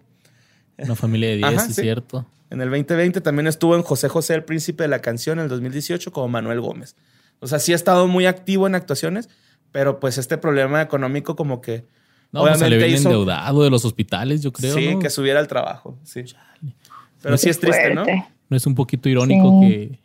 Una 0.79 0.97
familia 0.97 1.29
de 1.29 1.37
10, 1.37 1.69
es 1.69 1.77
cierto. 1.77 2.27
En 2.51 2.61
el 2.61 2.69
2020 2.71 3.21
también 3.21 3.47
estuvo 3.47 3.77
en 3.77 3.83
José 3.83 4.09
José, 4.09 4.35
el 4.35 4.45
príncipe 4.45 4.83
de 4.83 4.89
la 4.89 5.01
canción, 5.01 5.39
en 5.39 5.45
el 5.45 5.49
2018 5.49 6.11
como 6.13 6.29
Manuel 6.29 6.61
Gómez. 6.61 6.97
O 7.39 7.47
sea, 7.47 7.59
sí 7.59 7.73
ha 7.73 7.77
estado 7.77 8.09
muy 8.09 8.27
activo 8.27 8.67
en 8.67 8.75
actuaciones, 8.75 9.29
pero 9.73 10.01
pues 10.01 10.19
este 10.19 10.39
problema 10.39 10.83
económico 10.83 11.37
como 11.37 11.61
que... 11.61 11.87
No, 12.33 12.43
pues, 12.43 12.53
obviamente 12.53 12.65
se 12.65 12.71
le 12.71 12.77
viene 12.77 12.97
endeudado 12.97 13.63
de 13.65 13.71
los 13.71 13.85
hospitales, 13.85 14.43
yo 14.43 14.53
creo. 14.53 14.75
Sí, 14.75 14.99
que 15.01 15.11
subiera 15.11 15.41
el 15.41 15.49
trabajo, 15.49 15.99
sí. 16.05 16.25
Pero 17.23 17.37
sí 17.37 17.49
es 17.49 17.59
triste, 17.59 17.95
¿no? 17.95 18.05
No 18.49 18.57
es 18.57 18.67
un 18.67 18.75
poquito 18.75 19.09
irónico 19.09 19.61
que... 19.63 19.99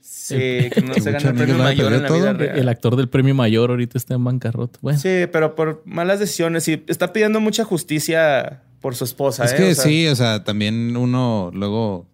Sí, 0.00 0.36
que 0.36 0.82
no 0.82 0.94
se 0.94 1.12
gana 1.12 1.30
el 1.30 1.36
premio 1.36 1.58
mayor 1.58 1.92
en 1.92 2.02
la 2.02 2.10
vida 2.10 2.32
real. 2.32 2.58
El 2.58 2.68
actor 2.70 2.96
del 2.96 3.10
premio 3.10 3.34
mayor 3.34 3.68
ahorita 3.70 3.98
está 3.98 4.14
en 4.14 4.24
bancarrota. 4.24 4.78
Bueno. 4.80 4.98
Sí, 4.98 5.26
pero 5.30 5.54
por 5.54 5.82
malas 5.84 6.18
decisiones 6.18 6.66
y 6.66 6.82
está 6.86 7.12
pidiendo 7.12 7.40
mucha 7.40 7.62
justicia 7.64 8.62
por 8.80 8.94
su 8.94 9.04
esposa. 9.04 9.44
Es 9.44 9.52
¿eh? 9.52 9.56
que 9.56 9.74
sí, 9.74 10.06
o 10.08 10.16
sea, 10.16 10.42
también 10.42 10.96
uno 10.96 11.50
luego 11.52 12.06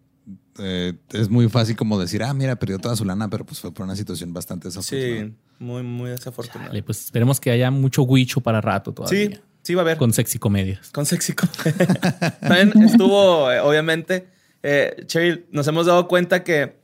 eh, 0.59 0.95
es 1.13 1.29
muy 1.29 1.49
fácil 1.49 1.77
como 1.77 1.99
decir, 1.99 2.23
ah, 2.23 2.35
mira, 2.35 2.57
perdió 2.57 2.79
toda 2.79 2.97
su 2.97 3.05
lana, 3.05 3.29
pero 3.29 3.45
pues 3.45 3.61
fue 3.61 3.73
por 3.73 3.85
una 3.85 3.97
situación 3.97 4.33
bastante 4.33 4.69
desafortunada. 4.69 5.27
Sí, 5.27 5.35
muy, 5.59 5.83
muy 5.83 6.11
desafortunada. 6.11 6.73
pues 6.85 7.05
esperemos 7.05 7.41
que 7.41 7.51
haya 7.51 7.71
mucho 7.71 8.07
guicho 8.07 8.41
para 8.41 8.61
rato 8.61 8.93
todavía. 8.93 9.31
Sí, 9.31 9.41
sí 9.63 9.75
va 9.75 9.83
a 9.83 9.85
haber. 9.85 9.97
Con 9.97 10.13
sexy 10.13 10.39
comedias. 10.39 10.91
Con 10.91 11.07
sexy 11.07 11.33
comedias. 11.33 12.39
también 12.41 12.73
estuvo, 12.83 13.51
eh, 13.51 13.61
obviamente, 13.61 14.29
eh, 14.63 15.05
Cheryl, 15.07 15.47
nos 15.51 15.67
hemos 15.69 15.87
dado 15.87 16.09
cuenta 16.09 16.45
que 16.45 16.81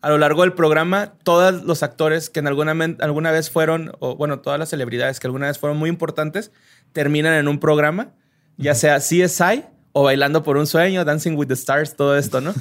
a 0.00 0.08
lo 0.10 0.18
largo 0.18 0.42
del 0.42 0.52
programa, 0.52 1.14
todos 1.24 1.64
los 1.64 1.82
actores 1.82 2.30
que 2.30 2.40
en 2.40 2.46
alguna, 2.46 2.72
alguna 3.00 3.30
vez 3.32 3.50
fueron, 3.50 3.92
o 3.98 4.16
bueno, 4.16 4.40
todas 4.40 4.58
las 4.58 4.70
celebridades 4.70 5.18
que 5.20 5.26
alguna 5.26 5.48
vez 5.48 5.58
fueron 5.58 5.76
muy 5.76 5.90
importantes, 5.90 6.52
terminan 6.92 7.34
en 7.34 7.48
un 7.48 7.58
programa 7.58 8.14
ya 8.58 8.74
sea 8.74 8.98
CSI 8.98 9.64
o 9.98 10.04
Bailando 10.04 10.44
por 10.44 10.56
un 10.56 10.68
Sueño, 10.68 11.04
Dancing 11.04 11.32
with 11.32 11.48
the 11.48 11.54
Stars, 11.54 11.96
todo 11.96 12.16
esto, 12.16 12.40
¿no? 12.40 12.54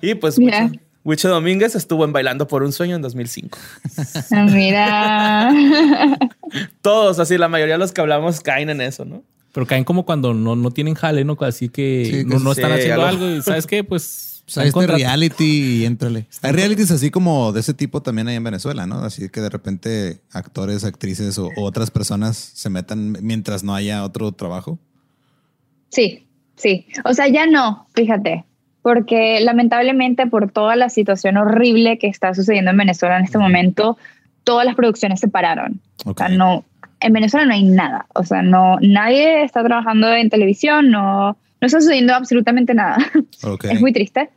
Y 0.00 0.14
pues 0.14 0.38
Wicho 1.04 1.28
Domínguez 1.28 1.74
estuvo 1.74 2.04
en 2.04 2.12
Bailando 2.12 2.46
por 2.46 2.62
un 2.62 2.72
Sueño 2.72 2.94
en 2.94 3.02
2005. 3.02 3.58
Ah, 4.30 4.46
mira. 4.48 5.52
Todos, 6.82 7.18
así, 7.18 7.36
la 7.36 7.48
mayoría 7.48 7.74
de 7.74 7.78
los 7.78 7.90
que 7.90 8.00
hablamos 8.00 8.38
caen 8.40 8.70
en 8.70 8.80
eso, 8.80 9.04
¿no? 9.04 9.24
Pero 9.52 9.66
caen 9.66 9.82
como 9.82 10.06
cuando 10.06 10.34
no, 10.34 10.54
no 10.54 10.70
tienen 10.70 10.94
jale, 10.94 11.24
¿no? 11.24 11.36
Así 11.40 11.68
que 11.68 12.24
no, 12.26 12.52
están 12.52 12.70
haciendo 12.70 13.04
algo. 13.04 13.28
y 13.28 13.42
¿sabes 13.42 13.66
qué? 13.66 13.82
Pues 13.82 14.42
pues 14.44 14.58
hay 14.58 14.68
este 14.68 14.86
reality 14.86 15.80
y 15.80 15.84
éntrale. 15.86 16.28
Hay 16.42 16.52
realities 16.52 16.90
así 16.90 17.10
como 17.10 17.52
de 17.52 17.60
ese 17.60 17.72
tipo 17.72 18.02
también 18.02 18.28
hay 18.28 18.36
en 18.36 18.44
Venezuela, 18.44 18.86
¿no? 18.86 18.98
Así 18.98 19.30
que 19.30 19.40
de 19.40 19.48
repente 19.48 20.20
actores, 20.30 20.84
actrices 20.84 21.38
o 21.38 21.50
otras 21.56 21.90
personas 21.90 22.36
se 22.36 22.68
metan 22.68 23.16
mientras 23.22 23.64
no 23.64 23.74
haya 23.74 24.04
otro 24.04 24.30
trabajo. 24.32 24.78
Sí, 25.88 26.23
sí. 26.56 26.86
O 27.04 27.14
sea, 27.14 27.28
ya 27.28 27.46
no, 27.46 27.86
fíjate, 27.94 28.44
porque 28.82 29.40
lamentablemente 29.40 30.26
por 30.26 30.50
toda 30.50 30.76
la 30.76 30.88
situación 30.88 31.36
horrible 31.36 31.98
que 31.98 32.06
está 32.06 32.34
sucediendo 32.34 32.70
en 32.70 32.76
Venezuela 32.76 33.18
en 33.18 33.24
este 33.24 33.38
momento, 33.38 33.96
todas 34.44 34.66
las 34.66 34.74
producciones 34.74 35.20
se 35.20 35.28
pararon. 35.28 35.80
O 36.04 36.14
sea, 36.14 36.28
no, 36.28 36.64
en 37.00 37.12
Venezuela 37.12 37.46
no 37.46 37.54
hay 37.54 37.64
nada. 37.64 38.06
O 38.14 38.24
sea, 38.24 38.42
no, 38.42 38.78
nadie 38.80 39.42
está 39.42 39.62
trabajando 39.64 40.12
en 40.12 40.30
televisión, 40.30 40.90
no, 40.90 41.30
no 41.30 41.66
está 41.66 41.80
sucediendo 41.80 42.14
absolutamente 42.14 42.74
nada. 42.74 42.98
Es 43.62 43.80
muy 43.80 43.92
triste. 43.92 44.30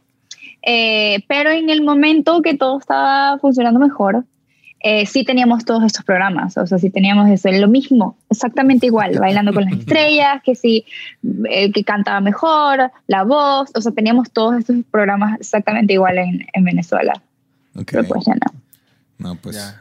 Eh, 0.63 1.23
pero 1.27 1.49
en 1.49 1.69
el 1.69 1.83
momento 1.83 2.41
que 2.41 2.55
todo 2.55 2.79
estaba 2.79 3.37
funcionando 3.39 3.79
mejor, 3.79 4.25
eh, 4.79 5.05
sí 5.05 5.23
teníamos 5.23 5.65
todos 5.65 5.83
estos 5.83 6.05
programas, 6.05 6.57
o 6.57 6.65
sea, 6.65 6.77
sí 6.77 6.89
teníamos 6.89 7.29
eso, 7.29 7.51
lo 7.51 7.67
mismo, 7.67 8.17
exactamente 8.29 8.85
igual, 8.85 9.17
bailando 9.19 9.53
con 9.53 9.65
las 9.65 9.73
estrellas, 9.79 10.41
que 10.43 10.55
sí, 10.55 10.85
el 11.49 11.73
que 11.73 11.83
cantaba 11.83 12.21
mejor, 12.21 12.91
la 13.07 13.23
voz, 13.23 13.69
o 13.73 13.81
sea, 13.81 13.91
teníamos 13.91 14.31
todos 14.31 14.57
estos 14.59 14.77
programas 14.91 15.39
exactamente 15.39 15.93
igual 15.93 16.17
en, 16.17 16.45
en 16.53 16.63
Venezuela. 16.63 17.21
Pero 17.85 18.03
pues 18.05 18.25
ya 18.25 18.33
no. 18.33 18.59
No, 19.19 19.35
pues. 19.35 19.75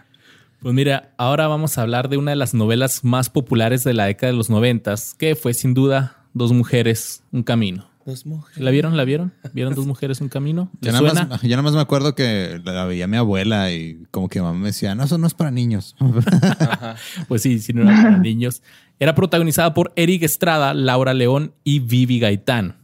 Pues 0.60 0.74
mira, 0.74 1.10
ahora 1.16 1.46
vamos 1.46 1.78
a 1.78 1.82
hablar 1.82 2.08
de 2.08 2.16
una 2.16 2.32
de 2.32 2.36
las 2.36 2.52
novelas 2.52 3.04
más 3.04 3.30
populares 3.30 3.84
de 3.84 3.94
la 3.94 4.06
década 4.06 4.32
de 4.32 4.36
los 4.36 4.50
noventas, 4.50 5.14
que 5.14 5.34
fue 5.34 5.54
sin 5.54 5.74
duda 5.74 6.16
Dos 6.36 6.52
mujeres, 6.52 7.22
un 7.32 7.42
camino. 7.42 7.88
Dos 8.06 8.24
mujeres. 8.24 8.62
¿La 8.62 8.70
vieron? 8.70 8.96
¿La 8.96 9.04
vieron? 9.04 9.32
¿Vieron 9.52 9.74
dos 9.74 9.84
mujeres 9.84 10.20
un 10.20 10.28
camino? 10.28 10.70
Yo 10.80 10.92
nada, 10.92 11.02
más, 11.12 11.42
yo 11.42 11.48
nada, 11.48 11.62
más, 11.62 11.74
me 11.74 11.80
acuerdo 11.80 12.14
que 12.14 12.60
la 12.64 12.84
veía 12.84 13.08
mi 13.08 13.16
abuela 13.16 13.72
y 13.72 14.04
como 14.12 14.28
que 14.28 14.40
mamá 14.40 14.56
me 14.56 14.68
decía, 14.68 14.94
no, 14.94 15.02
eso 15.02 15.18
no 15.18 15.26
es 15.26 15.34
para 15.34 15.50
niños. 15.50 15.96
pues 17.28 17.42
sí, 17.42 17.58
sí, 17.58 17.72
no 17.72 17.82
era 17.82 18.00
para 18.00 18.18
niños. 18.18 18.62
Era 19.00 19.16
protagonizada 19.16 19.74
por 19.74 19.92
Eric 19.96 20.22
Estrada, 20.22 20.72
Laura 20.72 21.14
León 21.14 21.52
y 21.64 21.80
Vivi 21.80 22.20
Gaitán. 22.20 22.76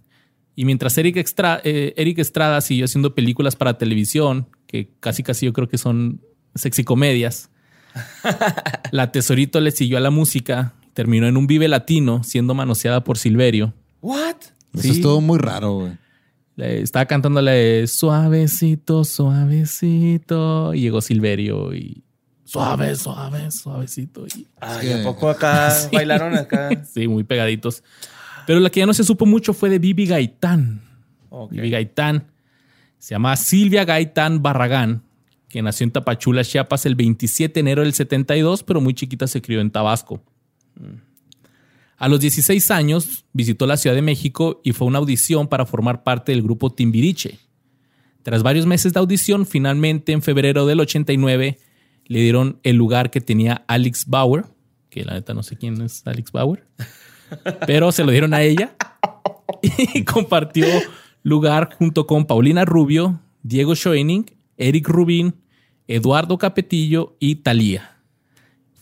Y 0.56 0.64
mientras 0.64 0.98
Eric, 0.98 1.16
eh, 1.62 1.94
Eric 1.96 2.18
Estrada 2.18 2.60
siguió 2.60 2.86
haciendo 2.86 3.14
películas 3.14 3.54
para 3.54 3.78
televisión, 3.78 4.48
que 4.66 4.90
casi 4.98 5.22
casi 5.22 5.46
yo 5.46 5.52
creo 5.52 5.68
que 5.68 5.78
son 5.78 6.20
sexy 6.56 6.82
comedias, 6.82 7.48
la 8.90 9.12
Tesorito 9.12 9.60
le 9.60 9.70
siguió 9.70 9.98
a 9.98 10.00
la 10.00 10.10
música, 10.10 10.74
terminó 10.94 11.28
en 11.28 11.36
un 11.36 11.46
Vive 11.46 11.68
Latino 11.68 12.24
siendo 12.24 12.54
manoseada 12.54 13.04
por 13.04 13.18
Silverio. 13.18 13.72
¿What? 14.00 14.34
Eso 14.74 14.92
es 14.92 15.00
todo 15.00 15.20
muy 15.20 15.38
raro, 15.38 15.74
güey. 15.74 15.92
Estaba 16.56 17.06
cantándole 17.06 17.86
suavecito, 17.86 19.04
suavecito. 19.04 20.74
Y 20.74 20.82
llegó 20.82 21.00
Silverio 21.00 21.74
y 21.74 22.04
suave, 22.44 22.94
suave, 22.96 23.50
suavecito. 23.50 24.26
Y, 24.26 24.46
Ay, 24.60 24.92
¿a 24.92 25.02
poco 25.02 25.30
acá 25.30 25.72
bailaron 25.92 26.34
acá? 26.34 26.70
sí, 26.92 27.08
muy 27.08 27.24
pegaditos. 27.24 27.82
Pero 28.46 28.60
la 28.60 28.70
que 28.70 28.80
ya 28.80 28.86
no 28.86 28.94
se 28.94 29.04
supo 29.04 29.24
mucho 29.24 29.54
fue 29.54 29.70
de 29.70 29.78
Bibi 29.78 30.06
Gaitán. 30.06 30.82
Bibi 31.50 31.70
Gaitán. 31.70 32.26
Se 32.98 33.14
llama 33.14 33.36
Silvia 33.36 33.84
Gaitán 33.84 34.42
Barragán, 34.42 35.02
que 35.48 35.62
nació 35.62 35.84
en 35.84 35.90
Tapachula, 35.90 36.44
Chiapas, 36.44 36.86
el 36.86 36.94
27 36.94 37.54
de 37.54 37.60
enero 37.60 37.82
del 37.82 37.94
72, 37.94 38.62
pero 38.62 38.80
muy 38.80 38.94
chiquita 38.94 39.26
se 39.26 39.42
crió 39.42 39.60
en 39.60 39.70
Tabasco. 39.70 40.22
Mm. 40.76 41.11
A 42.02 42.08
los 42.08 42.18
16 42.18 42.72
años 42.72 43.26
visitó 43.32 43.64
la 43.64 43.76
Ciudad 43.76 43.94
de 43.94 44.02
México 44.02 44.60
y 44.64 44.72
fue 44.72 44.88
una 44.88 44.98
audición 44.98 45.46
para 45.46 45.66
formar 45.66 46.02
parte 46.02 46.32
del 46.32 46.42
grupo 46.42 46.70
Timbiriche. 46.70 47.38
Tras 48.24 48.42
varios 48.42 48.66
meses 48.66 48.92
de 48.92 48.98
audición, 48.98 49.46
finalmente 49.46 50.10
en 50.10 50.20
febrero 50.20 50.66
del 50.66 50.80
89 50.80 51.60
le 52.06 52.20
dieron 52.20 52.58
el 52.64 52.74
lugar 52.74 53.12
que 53.12 53.20
tenía 53.20 53.64
Alex 53.68 54.06
Bauer, 54.08 54.46
que 54.90 55.04
la 55.04 55.12
neta 55.12 55.32
no 55.32 55.44
sé 55.44 55.56
quién 55.56 55.80
es 55.80 56.04
Alex 56.04 56.32
Bauer, 56.32 56.66
pero 57.68 57.92
se 57.92 58.02
lo 58.02 58.10
dieron 58.10 58.34
a 58.34 58.42
ella 58.42 58.74
y 59.94 60.02
compartió 60.02 60.66
lugar 61.22 61.72
junto 61.78 62.08
con 62.08 62.26
Paulina 62.26 62.64
Rubio, 62.64 63.20
Diego 63.44 63.76
Schoening, 63.76 64.26
Eric 64.56 64.88
Rubin, 64.88 65.36
Eduardo 65.86 66.36
Capetillo 66.36 67.16
y 67.20 67.36
Talía. 67.36 67.91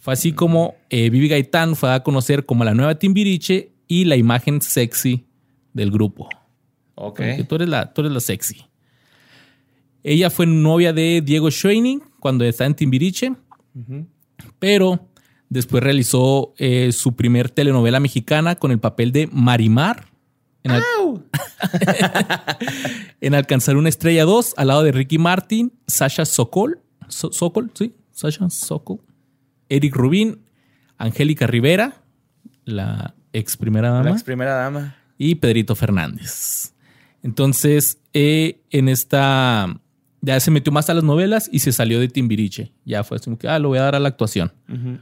Fue 0.01 0.15
así 0.15 0.33
como 0.33 0.77
eh, 0.89 1.11
Vivi 1.11 1.29
Gaitán 1.29 1.77
fue 1.77 1.93
a 1.93 2.03
conocer 2.03 2.47
como 2.47 2.65
la 2.65 2.73
nueva 2.73 2.95
Timbiriche 2.95 3.73
y 3.87 4.07
la 4.07 4.17
imagen 4.17 4.63
sexy 4.63 5.27
del 5.75 5.91
grupo. 5.91 6.29
Ok. 6.95 7.17
Porque 7.19 7.45
tú 7.45 7.55
eres 7.57 7.69
la, 7.69 7.93
tú 7.93 8.01
eres 8.01 8.13
la 8.13 8.21
sexy. 8.21 8.65
Ella 10.03 10.31
fue 10.31 10.47
novia 10.47 10.95
de 10.95 11.21
Diego 11.23 11.51
Schoening 11.51 12.03
cuando 12.19 12.47
estaba 12.47 12.67
en 12.67 12.75
Timbiriche, 12.75 13.33
pero 14.59 15.07
después 15.51 15.83
realizó 15.83 16.55
eh, 16.57 16.93
su 16.93 17.15
primer 17.15 17.51
telenovela 17.51 18.01
mexicana 18.01 18.57
con 18.57 18.71
el 18.71 18.81
papel 18.81 19.13
de 19.13 19.29
Marimar. 19.31 20.07
En, 20.63 20.73
en 23.21 23.35
Alcanzar 23.35 23.77
una 23.77 23.91
estrella 23.91 24.25
2 24.25 24.55
al 24.57 24.69
lado 24.69 24.83
de 24.83 24.93
Ricky 24.93 25.19
Martin, 25.19 25.73
Sasha 25.87 26.25
Sokol, 26.25 26.81
Sokol, 27.09 27.71
sí, 27.75 27.95
Sasha 28.13 28.49
Sokol 28.49 29.01
Eric 29.71 29.97
Rubín, 29.97 30.41
Angélica 30.99 31.47
Rivera, 31.47 32.03
la 32.65 33.15
ex 33.33 33.57
primera 33.57 33.91
dama. 33.91 34.05
La 34.05 34.11
ex 34.11 34.23
primera 34.23 34.53
dama. 34.55 34.97
Y 35.17 35.37
Pedrito 35.37 35.75
Fernández. 35.75 36.75
Entonces, 37.23 37.99
eh, 38.13 38.61
en 38.71 38.89
esta. 38.89 39.81
Ya 40.23 40.39
se 40.39 40.51
metió 40.51 40.71
más 40.71 40.91
a 40.91 40.95
las 40.95 41.03
novelas 41.03 41.49
y 41.51 41.61
se 41.61 41.73
salió 41.73 41.99
de 41.99 42.09
Timbiriche. 42.09 42.73
Ya 42.85 43.05
fue 43.05 43.17
así 43.17 43.35
que, 43.37 43.49
ah, 43.49 43.59
lo 43.59 43.69
voy 43.69 43.79
a 43.79 43.83
dar 43.83 43.95
a 43.95 43.99
la 44.01 44.09
actuación. 44.09 44.53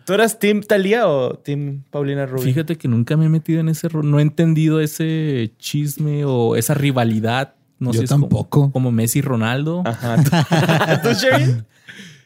¿Tú 0.05 0.13
eras 0.13 0.39
Team 0.39 0.61
Talía 0.63 1.09
o 1.09 1.35
Team 1.35 1.83
Paulina 1.91 2.25
Rubin? 2.25 2.45
Fíjate 2.45 2.77
que 2.77 2.87
nunca 2.87 3.17
me 3.17 3.25
he 3.25 3.29
metido 3.29 3.59
en 3.59 3.69
ese. 3.69 3.89
No 3.91 4.21
he 4.21 4.23
entendido 4.23 4.81
ese 4.81 5.53
chisme 5.59 6.25
o 6.25 6.55
esa 6.55 6.75
rivalidad 6.75 7.55
No 7.81 7.93
Yo 7.93 7.99
sé, 7.99 8.05
es 8.05 8.11
como- 8.11 8.29
tampoco. 8.29 8.71
Como, 8.71 8.93
Messi 8.93 9.19
y 9.21 9.23
Ronaldo. 9.23 9.83
Ajá. 9.85 10.17
¿Tú, 11.03 11.09
Sherry? 11.15 11.65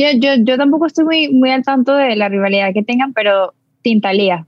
Yo, 0.00 0.06
yo, 0.18 0.42
yo 0.42 0.56
tampoco 0.56 0.86
estoy 0.86 1.04
muy, 1.04 1.28
muy 1.28 1.50
al 1.50 1.62
tanto 1.62 1.94
de 1.94 2.16
la 2.16 2.30
rivalidad 2.30 2.72
que 2.72 2.82
tengan, 2.82 3.12
pero 3.12 3.52
Tintalía. 3.82 4.46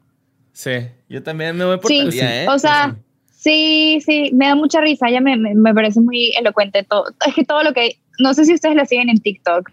Sí, 0.52 0.70
yo 1.10 1.22
también 1.22 1.56
me 1.56 1.66
voy 1.66 1.76
por 1.76 1.88
Sí, 1.90 1.98
Thalía, 1.98 2.44
¿eh? 2.44 2.48
o 2.48 2.58
sea, 2.58 2.96
sí, 3.30 4.00
sí, 4.04 4.30
me 4.32 4.46
da 4.46 4.54
mucha 4.54 4.80
risa. 4.80 5.08
Ella 5.08 5.20
me, 5.20 5.36
me, 5.36 5.54
me 5.54 5.74
parece 5.74 6.00
muy 6.00 6.32
elocuente. 6.38 6.84
Todo, 6.84 7.04
es 7.26 7.34
que 7.34 7.44
todo 7.44 7.62
lo 7.62 7.74
que. 7.74 7.98
No 8.18 8.32
sé 8.32 8.46
si 8.46 8.54
ustedes 8.54 8.76
la 8.76 8.86
siguen 8.86 9.10
en 9.10 9.18
TikTok. 9.18 9.70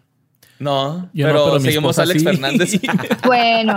No, 0.60 1.10
Yo 1.14 1.28
no, 1.28 1.34
pero, 1.34 1.46
pero 1.46 1.60
mi 1.60 1.66
seguimos 1.66 1.98
a 1.98 2.04
Alex 2.04 2.20
sí. 2.20 2.26
Fernández. 2.26 2.82
Bueno, 3.26 3.76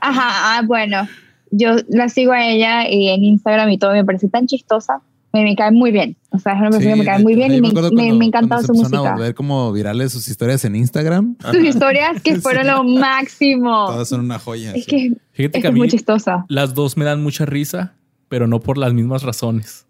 ajá, 0.00 0.58
ah, 0.58 0.62
bueno. 0.64 1.08
Yo 1.50 1.76
la 1.88 2.08
sigo 2.08 2.32
a 2.32 2.46
ella 2.46 2.88
y 2.88 3.08
en 3.08 3.24
Instagram 3.24 3.70
y 3.70 3.78
todo. 3.78 3.92
Me 3.92 4.04
parece 4.04 4.28
tan 4.28 4.46
chistosa. 4.46 5.00
Me, 5.34 5.42
me 5.42 5.54
cae 5.56 5.70
muy 5.72 5.90
bien. 5.90 6.16
O 6.30 6.38
sea, 6.38 6.52
es 6.54 6.60
una 6.60 6.70
persona 6.70 6.92
que 6.94 6.98
me 7.00 7.04
cae 7.04 7.18
muy 7.22 7.34
bien 7.34 7.52
y 7.52 7.60
me, 7.60 7.68
me, 7.68 7.72
cuando- 7.74 7.90
me 7.92 8.24
encanta 8.24 8.48
cuando 8.56 8.66
su 8.66 8.72
empezaron 8.72 8.94
a 8.94 9.00
música. 9.00 9.14
volver 9.16 9.34
como 9.34 9.72
virales 9.72 10.12
sus 10.12 10.28
historias 10.28 10.64
en 10.64 10.76
Instagram. 10.76 11.36
Sus 11.52 11.62
historias 11.62 12.22
que 12.22 12.36
fueron 12.40 12.66
lo 12.68 12.84
máximo. 12.84 13.86
Todas 13.88 14.08
son 14.08 14.20
una 14.20 14.38
joya. 14.38 14.72
Es 14.74 14.84
sí. 14.84 14.90
que, 14.90 15.12
Fíjate 15.32 15.58
es 15.58 15.62
que 15.62 15.66
a 15.66 15.70
es 15.70 15.74
mí 15.74 15.80
muy 15.80 15.88
chistosa. 15.88 16.46
las 16.48 16.72
dos 16.74 16.96
me 16.96 17.04
dan 17.04 17.22
mucha 17.22 17.44
risa, 17.44 17.94
pero 18.28 18.46
no 18.46 18.60
por 18.60 18.78
las 18.78 18.94
mismas 18.94 19.22
razones. 19.22 19.86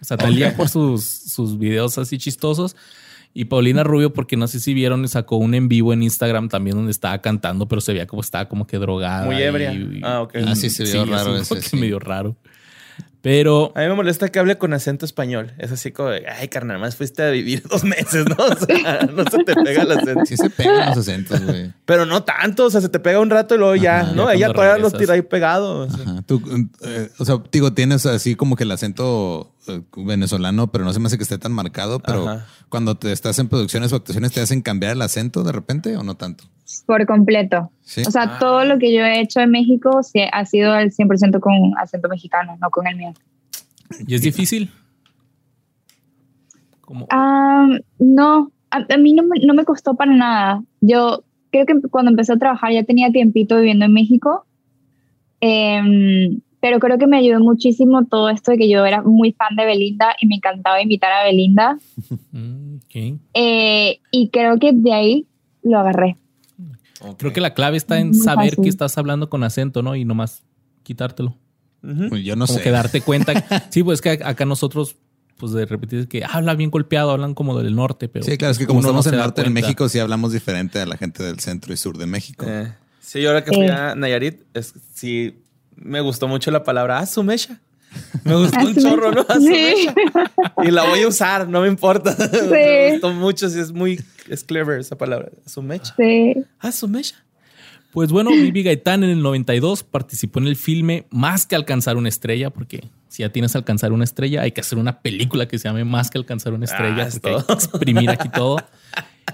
O 0.00 0.04
sea, 0.04 0.16
Talía 0.16 0.56
por 0.56 0.68
sus, 0.68 1.04
sus 1.04 1.58
videos 1.58 1.96
así 1.98 2.18
chistosos 2.18 2.76
y 3.32 3.46
Paulina 3.46 3.84
Rubio 3.84 4.12
porque 4.14 4.36
no 4.36 4.46
sé 4.48 4.60
si 4.60 4.72
vieron, 4.74 5.06
sacó 5.08 5.36
un 5.36 5.54
en 5.54 5.68
vivo 5.68 5.92
en 5.92 6.02
Instagram 6.02 6.48
también 6.48 6.76
donde 6.76 6.90
estaba 6.92 7.18
cantando, 7.20 7.66
pero 7.68 7.80
se 7.82 7.92
veía 7.92 8.06
como 8.06 8.22
estaba 8.22 8.48
como 8.48 8.66
que 8.66 8.78
drogada. 8.78 9.26
Muy 9.26 9.36
ebria. 9.42 9.72
y- 9.74 10.00
Ah, 10.02 10.22
ok. 10.22 10.36
Ah, 10.46 10.54
sí, 10.54 10.70
se 10.70 10.84
vio 10.84 11.04
raro 11.04 11.34
así 11.34 11.54
ese, 11.54 11.68
sí. 11.70 11.76
medio 11.76 11.98
raro. 11.98 12.36
Pero 13.26 13.72
A 13.74 13.80
mí 13.80 13.88
me 13.88 13.94
molesta 13.94 14.28
que 14.28 14.38
hable 14.38 14.56
con 14.56 14.72
acento 14.72 15.04
español. 15.04 15.52
Es 15.58 15.72
así 15.72 15.90
como, 15.90 16.10
de, 16.10 16.24
ay, 16.28 16.46
carnal, 16.46 16.78
más 16.78 16.94
fuiste 16.94 17.24
a 17.24 17.30
vivir 17.30 17.60
dos 17.68 17.82
meses, 17.82 18.24
¿no? 18.24 18.36
O 18.46 18.54
sea, 18.56 19.00
no 19.12 19.24
se 19.28 19.42
te 19.42 19.54
pega 19.56 19.82
el 19.82 19.90
acento. 19.90 20.24
Sí 20.26 20.36
se 20.36 20.48
pegan 20.48 20.90
los 20.90 20.98
acentos, 20.98 21.44
güey. 21.44 21.72
Pero 21.86 22.06
no 22.06 22.22
tanto, 22.22 22.66
o 22.66 22.70
sea, 22.70 22.80
se 22.80 22.88
te 22.88 23.00
pega 23.00 23.18
un 23.18 23.28
rato 23.30 23.56
y 23.56 23.58
luego 23.58 23.74
ya, 23.74 24.02
Ajá, 24.02 24.12
¿no? 24.12 24.26
ya 24.28 24.34
Ella 24.34 24.52
todavía 24.52 24.74
lo 24.74 24.90
regresas. 24.90 25.00
tira 25.00 25.14
ahí 25.14 25.22
pegado. 25.22 25.80
o 25.80 25.90
sea. 25.90 26.02
Ajá. 26.04 26.22
Tú, 26.24 26.40
eh, 26.84 27.10
o 27.18 27.24
sea, 27.24 27.42
digo, 27.50 27.72
tienes 27.72 28.06
así 28.06 28.36
como 28.36 28.54
que 28.54 28.62
el 28.62 28.70
acento 28.70 29.52
venezolano, 29.96 30.70
pero 30.70 30.84
no 30.84 30.92
se 30.92 31.00
me 31.00 31.06
hace 31.06 31.16
que 31.16 31.22
esté 31.22 31.38
tan 31.38 31.52
marcado. 31.52 32.00
Pero 32.00 32.28
Ajá. 32.28 32.46
cuando 32.68 32.96
te 32.96 33.12
estás 33.12 33.38
en 33.38 33.48
producciones 33.48 33.92
o 33.92 33.96
actuaciones, 33.96 34.32
¿te 34.32 34.40
hacen 34.40 34.62
cambiar 34.62 34.92
el 34.92 35.02
acento 35.02 35.42
de 35.44 35.52
repente 35.52 35.96
o 35.96 36.02
no 36.02 36.14
tanto? 36.16 36.44
Por 36.86 37.06
completo. 37.06 37.70
Sí. 37.82 38.02
O 38.06 38.10
sea, 38.10 38.22
Ah. 38.22 38.38
todo 38.38 38.64
lo 38.64 38.78
que 38.78 38.92
yo 38.92 39.04
he 39.04 39.20
hecho 39.20 39.40
en 39.40 39.50
México 39.50 40.02
sí, 40.02 40.20
ha 40.32 40.44
sido 40.46 40.72
al 40.72 40.90
100% 40.92 41.40
con 41.40 41.54
acento 41.78 42.08
mexicano, 42.08 42.56
no 42.60 42.70
con 42.70 42.86
el 42.86 42.96
mío. 42.96 43.12
y 44.06 44.14
es 44.16 44.22
difícil. 44.22 44.70
Como, 46.80 47.06
Ah, 47.10 47.68
no, 47.98 48.50
a, 48.70 48.78
a 48.92 48.96
mí 48.96 49.12
no 49.12 49.22
me, 49.24 49.40
no 49.44 49.54
me 49.54 49.64
costó 49.64 49.94
para 49.94 50.14
nada. 50.14 50.62
Yo 50.80 51.24
creo 51.50 51.66
que 51.66 51.80
cuando 51.90 52.10
empecé 52.10 52.32
a 52.32 52.36
trabajar 52.38 52.72
ya 52.72 52.84
tenía 52.84 53.10
tiempito 53.12 53.56
viviendo 53.56 53.84
en 53.84 53.92
México, 53.92 54.44
Em, 55.40 56.40
pero 56.60 56.78
creo 56.80 56.98
que 56.98 57.06
me 57.06 57.18
ayudó 57.18 57.40
muchísimo 57.40 58.04
todo 58.06 58.28
esto 58.30 58.52
de 58.52 58.58
que 58.58 58.68
yo 58.68 58.84
era 58.84 59.02
muy 59.02 59.32
fan 59.32 59.54
de 59.56 59.64
Belinda 59.64 60.14
y 60.20 60.26
me 60.26 60.36
encantaba 60.36 60.80
imitar 60.80 61.12
a 61.12 61.24
Belinda. 61.24 61.78
mm. 62.32 62.76
Eh, 63.34 64.00
y 64.10 64.30
creo 64.30 64.58
que 64.58 64.72
de 64.72 64.92
ahí 64.92 65.26
lo 65.62 65.78
agarré. 65.78 66.16
Creo 67.18 67.32
que 67.32 67.40
la 67.42 67.52
clave 67.52 67.76
está 67.76 67.98
en 67.98 68.08
Muy 68.08 68.18
saber 68.18 68.50
fácil. 68.50 68.64
que 68.64 68.70
estás 68.70 68.96
hablando 68.96 69.28
con 69.28 69.44
acento, 69.44 69.82
¿no? 69.82 69.94
Y 69.96 70.04
nomás 70.04 70.44
quitártelo. 70.82 71.36
Pues 72.08 72.24
yo 72.24 72.34
no 72.36 72.46
como 72.46 72.58
sé. 72.58 72.64
que 72.64 72.70
darte 72.70 73.00
cuenta. 73.02 73.34
sí, 73.70 73.82
pues 73.82 74.00
que 74.00 74.10
acá 74.10 74.44
nosotros, 74.46 74.96
pues 75.36 75.52
de 75.52 75.66
repetir 75.66 76.00
es 76.00 76.06
que 76.06 76.24
habla 76.24 76.54
bien 76.54 76.70
golpeado, 76.70 77.10
hablan 77.10 77.34
como 77.34 77.56
del 77.60 77.76
norte, 77.76 78.08
pero. 78.08 78.24
Sí, 78.24 78.36
claro, 78.38 78.52
es 78.52 78.58
que 78.58 78.66
como 78.66 78.80
no 78.80 78.86
estamos 78.88 79.04
se 79.04 79.10
en 79.10 79.18
norte 79.18 79.42
de. 79.42 79.50
México, 79.50 79.88
sí 79.88 79.98
hablamos 79.98 80.32
diferente 80.32 80.80
a 80.80 80.86
la 80.86 80.96
gente 80.96 81.22
del 81.22 81.38
centro 81.38 81.72
y 81.72 81.76
sur 81.76 81.98
de 81.98 82.06
México. 82.06 82.46
Eh, 82.48 82.72
sí, 82.98 83.20
yo 83.20 83.28
ahora 83.28 83.44
que 83.44 83.52
fui 83.52 83.66
Eh. 83.66 83.70
a 83.70 83.94
Nayarit, 83.94 84.40
es, 84.54 84.74
sí, 84.94 85.36
me 85.76 86.00
gustó 86.00 86.26
mucho 86.28 86.50
la 86.50 86.64
palabra 86.64 86.98
asumecha. 86.98 87.60
Me 88.24 88.34
gustó 88.34 88.58
un 88.60 88.74
chorro, 88.82 89.12
¿no? 89.12 89.24
Sí. 89.40 89.88
Y 90.64 90.70
la 90.70 90.84
voy 90.84 91.00
a 91.02 91.08
usar, 91.08 91.48
no 91.48 91.62
me 91.62 91.68
importa. 91.68 92.14
Me 92.50 92.88
Sí. 92.88 92.92
gustó 92.92 93.12
mucho, 93.12 93.48
sí, 93.48 93.58
es 93.60 93.72
muy, 93.72 94.00
es 94.28 94.44
clever 94.44 94.80
esa 94.80 94.96
palabra. 94.98 95.30
Asumecha. 95.46 95.94
Sí. 95.96 96.34
Asumecha. 96.58 97.16
Pues 97.92 98.10
bueno, 98.12 98.30
Vivi 98.30 98.62
Gaitán 98.62 99.04
en 99.04 99.10
el 99.10 99.22
92 99.22 99.82
participó 99.82 100.38
en 100.40 100.48
el 100.48 100.56
filme 100.56 101.06
Más 101.10 101.46
que 101.46 101.56
alcanzar 101.56 101.96
una 101.96 102.10
estrella, 102.10 102.50
porque 102.50 102.90
si 103.08 103.22
ya 103.22 103.30
tienes 103.30 103.52
que 103.52 103.58
alcanzar 103.58 103.92
una 103.92 104.04
estrella, 104.04 104.42
hay 104.42 104.52
que 104.52 104.60
hacer 104.60 104.76
una 104.78 105.00
película 105.00 105.48
que 105.48 105.58
se 105.58 105.66
llame 105.68 105.84
Más 105.84 106.10
que 106.10 106.18
alcanzar 106.18 106.52
una 106.52 106.66
estrella, 106.66 107.04
Ah, 107.04 107.06
es 107.06 107.14
porque 107.18 107.28
hay 107.36 107.42
todo. 107.42 107.46
que 107.46 107.52
exprimir 107.64 108.10
aquí 108.10 108.28
todo. 108.28 108.58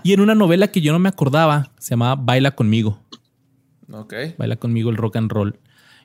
Y 0.05 0.13
en 0.13 0.21
una 0.21 0.37
novela 0.37 0.69
que 0.69 0.81
yo 0.81 0.93
no 0.93 1.01
me 1.01 1.09
acordaba, 1.09 1.73
se 1.81 1.91
llamaba 1.91 2.15
Baila 2.15 2.53
conmigo. 2.53 3.01
Ok. 3.91 4.15
Baila 4.39 4.55
conmigo 4.57 4.91
el 4.91 4.97
rock 4.97 5.17
and 5.17 5.33
roll. 5.33 5.59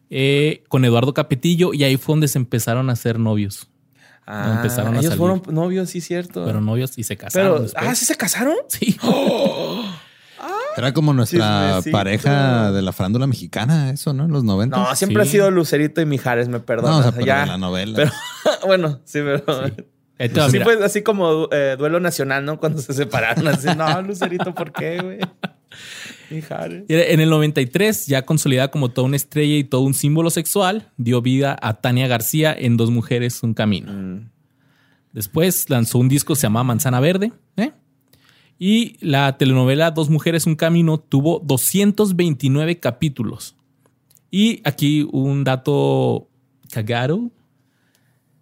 Eh, 0.09 0.63
con 0.69 0.85
Eduardo 0.85 1.13
Capetillo 1.13 1.73
y 1.73 1.83
ahí 1.83 1.97
fue 1.97 2.13
donde 2.13 2.27
se 2.27 2.37
empezaron 2.37 2.89
a 2.89 2.93
hacer 2.93 3.19
novios. 3.19 3.67
Ah, 4.25 4.53
empezaron 4.57 4.95
a 4.95 4.99
ellos 4.99 5.05
salir. 5.13 5.17
fueron 5.17 5.41
novios, 5.55 5.89
sí, 5.89 6.01
cierto. 6.01 6.43
Fueron 6.43 6.65
novios 6.65 6.97
y 6.97 7.03
se 7.03 7.15
casaron. 7.15 7.49
Pero, 7.53 7.63
después. 7.63 7.87
ah, 7.87 7.95
¿sí 7.95 8.05
se 8.05 8.15
casaron? 8.15 8.55
sí. 8.67 8.97
Era 10.77 10.93
como 10.93 11.11
nuestra 11.11 11.69
Chismecito. 11.77 11.97
pareja 11.97 12.71
de 12.71 12.83
la 12.83 12.91
farándula 12.91 13.25
mexicana, 13.25 13.89
eso, 13.89 14.13
¿no? 14.13 14.25
En 14.25 14.31
los 14.31 14.43
90. 14.43 14.77
No, 14.77 14.95
siempre 14.95 15.23
Sí. 15.23 15.29
ha 15.29 15.31
sido 15.31 15.49
Lucerito 15.51 16.01
y 16.01 16.05
Mijares, 16.05 16.49
me 16.49 16.59
perdona. 16.59 16.91
No, 16.91 16.97
o 16.99 17.01
sea, 17.01 17.11
pero 17.13 17.25
ya. 17.25 17.39
de 17.41 17.45
la 17.47 17.57
novela. 17.57 17.93
Pero, 17.95 18.11
bueno, 18.67 18.99
sí, 19.03 19.19
pero. 19.23 19.43
Sí, 20.51 20.59
pues 20.63 20.79
así 20.81 21.01
como 21.01 21.47
eh, 21.51 21.75
duelo 21.79 21.99
nacional, 21.99 22.45
¿no? 22.45 22.59
Cuando 22.59 22.79
se 22.81 22.93
separaron, 22.93 23.47
así, 23.47 23.67
no, 23.75 24.01
Lucerito, 24.03 24.53
¿por 24.53 24.71
qué, 24.71 24.99
güey? 25.01 25.19
En 26.87 27.19
el 27.19 27.29
93, 27.29 28.07
ya 28.07 28.23
consolidada 28.23 28.69
como 28.69 28.89
toda 28.89 29.07
una 29.07 29.15
estrella 29.15 29.55
y 29.55 29.63
todo 29.63 29.81
un 29.81 29.93
símbolo 29.93 30.29
sexual, 30.29 30.91
dio 30.97 31.21
vida 31.21 31.57
a 31.61 31.75
Tania 31.75 32.07
García 32.07 32.55
en 32.57 32.77
Dos 32.77 32.91
Mujeres, 32.91 33.41
Un 33.43 33.53
Camino. 33.53 33.91
Mm. 33.91 34.29
Después 35.13 35.69
lanzó 35.69 35.99
un 35.99 36.09
disco 36.09 36.33
que 36.33 36.39
se 36.39 36.43
llama 36.43 36.63
Manzana 36.63 36.99
Verde. 36.99 37.31
¿eh? 37.55 37.71
Y 38.59 38.97
la 39.05 39.37
telenovela 39.37 39.91
Dos 39.91 40.09
Mujeres, 40.09 40.45
Un 40.45 40.55
Camino 40.55 40.99
tuvo 40.99 41.39
229 41.39 42.79
capítulos. 42.79 43.55
Y 44.29 44.61
aquí 44.63 45.07
un 45.11 45.43
dato 45.43 46.27
cagado. 46.71 47.31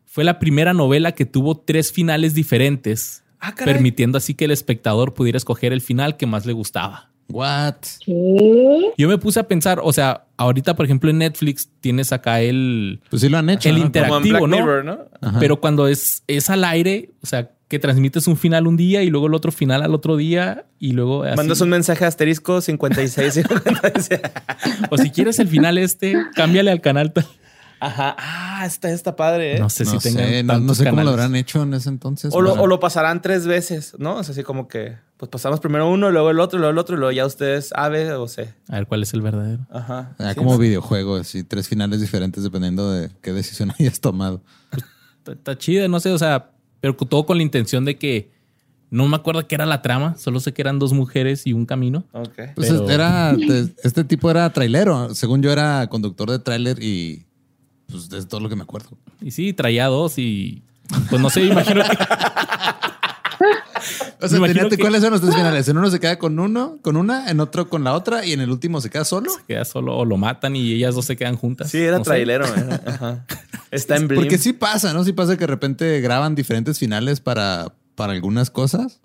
Fue 0.05 0.23
la 0.23 0.39
primera 0.39 0.73
novela 0.73 1.11
que 1.11 1.25
tuvo 1.25 1.57
tres 1.57 1.91
finales 1.91 2.33
diferentes, 2.33 3.25
Ah, 3.45 3.53
permitiendo 3.53 4.17
así 4.17 4.33
que 4.33 4.45
el 4.45 4.51
espectador 4.51 5.13
pudiera 5.13 5.37
escoger 5.37 5.71
el 5.71 5.81
final 5.81 6.17
que 6.17 6.25
más 6.25 6.47
le 6.47 6.53
gustaba. 6.53 7.11
What? 7.29 7.75
¿Qué? 8.05 8.91
Yo 8.97 9.07
me 9.07 9.17
puse 9.17 9.39
a 9.39 9.47
pensar, 9.47 9.79
o 9.83 9.91
sea, 9.91 10.25
ahorita, 10.37 10.75
por 10.75 10.85
ejemplo, 10.85 11.09
en 11.09 11.17
Netflix 11.19 11.69
tienes 11.81 12.11
acá 12.13 12.41
el, 12.41 13.01
Pues 13.09 13.21
sí 13.21 13.29
lo 13.29 13.37
han 13.37 13.49
hecho. 13.49 13.67
El 13.69 13.79
¿no? 13.79 13.85
inter- 13.85 14.03
Como 14.07 14.17
en 14.19 14.25
interactivo, 14.27 14.47
Black 14.47 14.59
¿no? 14.59 14.65
Mirror, 14.65 14.85
¿no? 15.31 15.39
Pero 15.39 15.59
cuando 15.59 15.87
es, 15.87 16.23
es 16.27 16.49
al 16.49 16.63
aire, 16.63 17.09
o 17.23 17.25
sea, 17.25 17.49
que 17.67 17.79
transmites 17.79 18.27
un 18.27 18.37
final 18.37 18.67
un 18.67 18.77
día 18.77 19.01
y 19.01 19.09
luego 19.09 19.25
el 19.25 19.33
otro 19.33 19.51
final 19.51 19.81
al 19.81 19.95
otro 19.95 20.17
día 20.17 20.65
y 20.77 20.91
luego 20.91 21.23
así. 21.23 21.35
Mandas 21.35 21.61
un 21.61 21.69
mensaje 21.69 22.05
asterisco 22.05 22.61
56, 22.61 23.33
56. 23.33 24.21
O 24.91 24.97
si 24.97 25.09
quieres 25.09 25.39
el 25.39 25.47
final 25.47 25.79
este, 25.79 26.15
cámbiale 26.35 26.69
al 26.69 26.81
canal. 26.81 27.11
tal. 27.11 27.25
Ajá. 27.79 28.15
Ah, 28.19 28.63
está, 28.65 28.89
está 28.91 29.15
padre, 29.15 29.55
¿eh? 29.55 29.59
No 29.59 29.69
sé 29.69 29.83
no 29.83 29.91
si 29.99 30.09
tengan 30.09 30.27
sé, 30.29 30.43
no, 30.43 30.53
no 30.53 30.59
tantos 30.59 30.77
sé 30.77 30.89
cómo 30.89 31.03
lo 31.03 31.09
habrán 31.09 31.35
hecho 31.35 31.63
en 31.63 31.73
ese 31.73 31.89
entonces. 31.89 32.31
O 32.33 32.41
lo, 32.41 32.51
pero- 32.51 32.63
o 32.63 32.67
lo 32.67 32.79
pasarán 32.79 33.21
tres 33.21 33.47
veces, 33.47 33.95
¿no? 33.97 34.19
Es 34.21 34.29
así 34.29 34.43
como 34.43 34.67
que, 34.67 34.95
pues 35.17 35.29
pasamos 35.29 35.59
primero 35.59 35.89
uno, 35.89 36.11
luego 36.11 36.29
el 36.31 36.39
otro, 36.39 36.59
luego 36.59 36.71
el 36.71 36.77
otro, 36.77 36.95
y 36.95 36.99
luego 36.99 37.11
ya 37.11 37.25
ustedes 37.25 37.71
A, 37.75 37.87
B 37.89 38.11
o 38.13 38.27
C. 38.27 38.53
A 38.67 38.75
ver 38.75 38.87
cuál 38.87 39.03
es 39.03 39.13
el 39.13 39.21
verdadero. 39.21 39.65
Ajá. 39.71 40.15
Ah, 40.19 40.29
Sí, 40.31 40.35
como 40.37 40.53
¿no? 40.53 40.57
videojuego, 40.57 41.15
así, 41.15 41.43
tres 41.43 41.67
finales 41.69 42.01
diferentes 42.01 42.43
dependiendo 42.43 42.91
de 42.91 43.09
qué 43.21 43.31
decisión 43.33 43.71
hayas 43.79 43.99
tomado. 44.01 44.41
Está, 45.19 45.31
está 45.31 45.57
chida, 45.57 45.87
no 45.87 45.99
sé, 45.99 46.11
o 46.11 46.17
sea, 46.17 46.51
pero 46.81 46.95
todo 46.95 47.25
con 47.25 47.37
la 47.37 47.43
intención 47.43 47.85
de 47.85 47.97
que 47.97 48.29
no 48.91 49.07
me 49.07 49.15
acuerdo 49.15 49.47
qué 49.47 49.55
era 49.55 49.65
la 49.65 49.81
trama, 49.81 50.15
solo 50.17 50.39
sé 50.39 50.53
que 50.53 50.61
eran 50.61 50.77
dos 50.79 50.93
mujeres 50.93 51.47
y 51.47 51.53
un 51.53 51.65
camino. 51.65 52.03
Ok. 52.11 52.33
Pues 52.55 52.69
Pero- 52.69 52.89
era, 52.89 53.35
te- 53.47 53.73
este 53.83 54.03
tipo 54.03 54.29
era 54.29 54.49
trailero. 54.51 55.15
Según 55.15 55.41
yo 55.41 55.51
era 55.51 55.87
conductor 55.87 56.29
de 56.29 56.39
tráiler 56.39 56.81
y 56.83 57.25
pues 57.87 58.11
es 58.13 58.27
todo 58.27 58.41
lo 58.41 58.49
que 58.49 58.55
me 58.55 58.63
acuerdo. 58.63 58.89
Y 59.21 59.31
sí, 59.31 59.53
traía 59.53 59.87
dos 59.87 60.17
y 60.19 60.61
pues 61.09 61.21
no 61.21 61.29
sé, 61.29 61.43
imagino 61.45 61.81
que 61.83 61.97
O 64.21 64.27
sea, 64.27 64.39
tenía- 64.41 64.69
que- 64.69 64.77
¿cuáles 64.77 65.01
son 65.01 65.11
los 65.11 65.21
tres 65.21 65.35
finales? 65.35 65.67
En 65.67 65.77
uno 65.77 65.89
se 65.91 65.99
queda 65.99 66.17
con 66.17 66.39
uno, 66.39 66.77
con 66.81 66.95
una, 66.97 67.29
en 67.29 67.39
otro 67.39 67.69
con 67.69 67.83
la 67.83 67.93
otra 67.93 68.25
y 68.25 68.31
en 68.33 68.41
el 68.41 68.49
último 68.49 68.81
se 68.81 68.89
queda 68.89 69.05
solo. 69.05 69.29
queda 69.47 69.65
solo 69.65 69.95
o 69.97 70.05
lo 70.05 70.17
matan 70.17 70.55
y 70.55 70.71
ellas 70.73 70.95
dos 70.95 71.05
se 71.05 71.15
quedan 71.15 71.35
juntas. 71.35 71.69
Sí, 71.69 71.79
era 71.79 71.97
No 71.97 72.03
trailero. 72.03 72.45
¿eh? 72.45 72.79
Ajá. 72.87 73.25
Está 73.71 73.97
en 73.97 74.07
Blim. 74.07 74.21
Porque 74.21 74.37
sí 74.37 74.53
pasa, 74.53 74.93
¿no? 74.93 75.03
Sí 75.03 75.13
pasa 75.13 75.33
que 75.35 75.41
de 75.41 75.47
repente 75.47 75.99
graban 76.01 76.33
diferentes 76.35 76.79
finales 76.79 77.19
para, 77.19 77.73
para 77.95 78.13
algunas 78.13 78.49
cosas. 78.49 78.99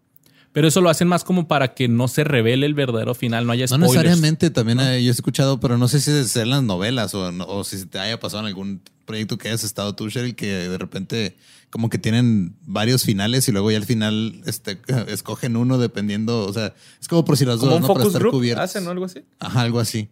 Pero 0.53 0.67
eso 0.67 0.81
lo 0.81 0.91
hacen 0.91 1.07
más 1.07 1.23
como 1.23 1.47
para 1.47 1.75
que 1.75 1.87
no 1.87 2.09
se 2.09 2.25
revele 2.25 2.67
el 2.67 2.75
verdadero 2.75 3.15
final, 3.15 3.47
no 3.47 3.53
haya 3.53 3.63
No 3.67 3.69
spoilers. 3.69 3.93
necesariamente, 3.95 4.51
también 4.51 4.81
eh, 4.81 5.01
yo 5.03 5.09
he 5.11 5.13
escuchado, 5.13 5.61
pero 5.61 5.79
no 5.79 5.87
sé 5.87 6.01
si 6.01 6.11
es 6.11 6.35
en 6.37 6.51
las 6.51 6.63
novelas 6.65 7.15
o, 7.15 7.31
no- 7.31 7.45
o 7.47 7.63
si 7.63 7.87
te 7.87 8.01
haya 8.01 8.19
pasado 8.19 8.41
en 8.43 8.47
algún 8.49 8.81
proyecto 9.07 9.39
que 9.39 9.47
hayas 9.49 9.63
estado 9.63 9.95
tú, 9.95 10.11
Cheryl, 10.11 10.35
que 10.35 10.47
de 10.47 10.77
repente 10.79 11.37
como 11.71 11.89
que 11.89 11.99
tienen 11.99 12.57
varios 12.67 13.05
finales 13.05 13.49
y 13.49 13.53
luego 13.53 13.71
ya 13.71 13.77
al 13.77 13.85
final 13.85 14.41
este, 14.45 14.79
escogen 15.09 15.57
uno 15.57 15.79
dependiendo, 15.79 16.45
o 16.47 16.53
sea, 16.53 16.75
es 17.01 17.07
como 17.07 17.25
por 17.25 17.37
si 17.37 17.45
las 17.45 17.59
Como 17.59 17.71
dos, 17.71 17.77
un 17.77 17.83
¿no? 17.83 17.87
Para 17.89 17.99
focus 18.01 18.07
estar 18.09 18.21
group 18.23 18.33
cubiertos. 18.33 18.65
hacen 18.65 18.87
o 18.89 18.91
algo 18.91 19.05
así. 19.05 19.21
Ajá, 19.39 19.61
algo 19.61 19.79
así. 19.79 20.09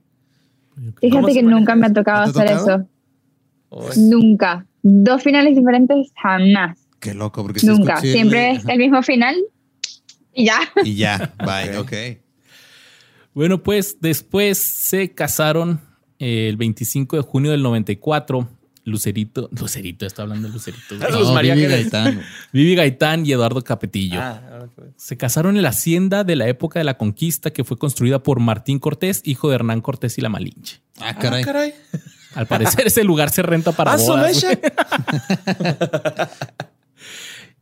¿Cómo 0.77 0.92
Fíjate 1.01 1.33
que 1.35 1.42
nunca 1.42 1.74
me 1.74 1.87
ha 1.87 1.92
tocado 1.92 2.33
¿Te 2.33 2.38
ha 2.38 2.42
hacer 2.44 2.59
tocado? 2.59 2.87
eso. 3.72 3.90
Es- 3.90 3.98
Nunca. 3.98 4.64
Dos 4.83 5.20
finales 5.24 5.57
diferentes, 5.57 6.12
jamás. 6.22 6.79
Qué 7.01 7.12
loco, 7.14 7.42
porque 7.42 7.61
Nunca. 7.66 7.94
escuché- 7.94 8.12
Siempre 8.12 8.53
es 8.53 8.59
Ajá. 8.61 8.72
el 8.74 8.79
mismo 8.79 9.03
final 9.03 9.35
y 10.35 10.47
ya. 10.47 10.61
Y 10.85 10.95
ya, 10.97 11.33
bye, 11.38 11.77
ok. 11.79 11.93
Bueno, 13.35 13.62
pues 13.62 13.99
después 14.01 14.59
se 14.59 15.12
casaron 15.14 15.81
eh, 16.19 16.49
el 16.49 16.57
25 16.57 17.17
de 17.17 17.23
junio 17.23 17.51
del 17.51 17.62
94. 17.62 18.49
Lucerito, 18.85 19.51
Lucerito, 19.53 20.07
está 20.07 20.23
hablando 20.23 20.49
de 20.49 20.55
Lucerito. 20.55 20.95
Luz 21.11 21.31
María 21.31 21.55
Vivi. 21.55 21.67
Gaitán. 21.67 22.23
Vivi 22.55 22.75
Gaitán 22.75 23.27
y 23.27 23.33
Eduardo 23.33 23.62
Capetillo. 23.62 24.19
Ah, 24.19 24.67
Se 24.97 25.19
casaron 25.19 25.57
en 25.57 25.62
la 25.62 25.69
hacienda 25.69 26.25
de 26.25 26.37
la 26.37 26.49
época 26.49 26.79
de 26.81 26.85
la 26.85 26.97
conquista 26.97 27.51
que 27.53 27.64
fue 27.64 27.77
construida 27.77 28.23
por 28.23 28.41
Martín 28.41 28.79
Cortés, 28.79 29.21
hijo 29.27 29.51
de 29.51 29.57
Hernán 29.57 29.83
Cortés 29.83 30.17
y 30.17 30.23
la 30.23 30.31
Malinche. 30.31 30.81
Ah, 31.01 31.11
Ah, 31.11 31.19
caray. 31.19 31.45
caray. 31.45 31.75
Al 32.35 32.47
parecer 32.47 32.87
ese 32.87 33.05
lugar 33.05 33.29
se 33.29 33.43
renta 33.43 33.73
para 33.73 33.93
Ah, 33.93 33.99
su 33.99 34.07
bodas. 34.07 34.43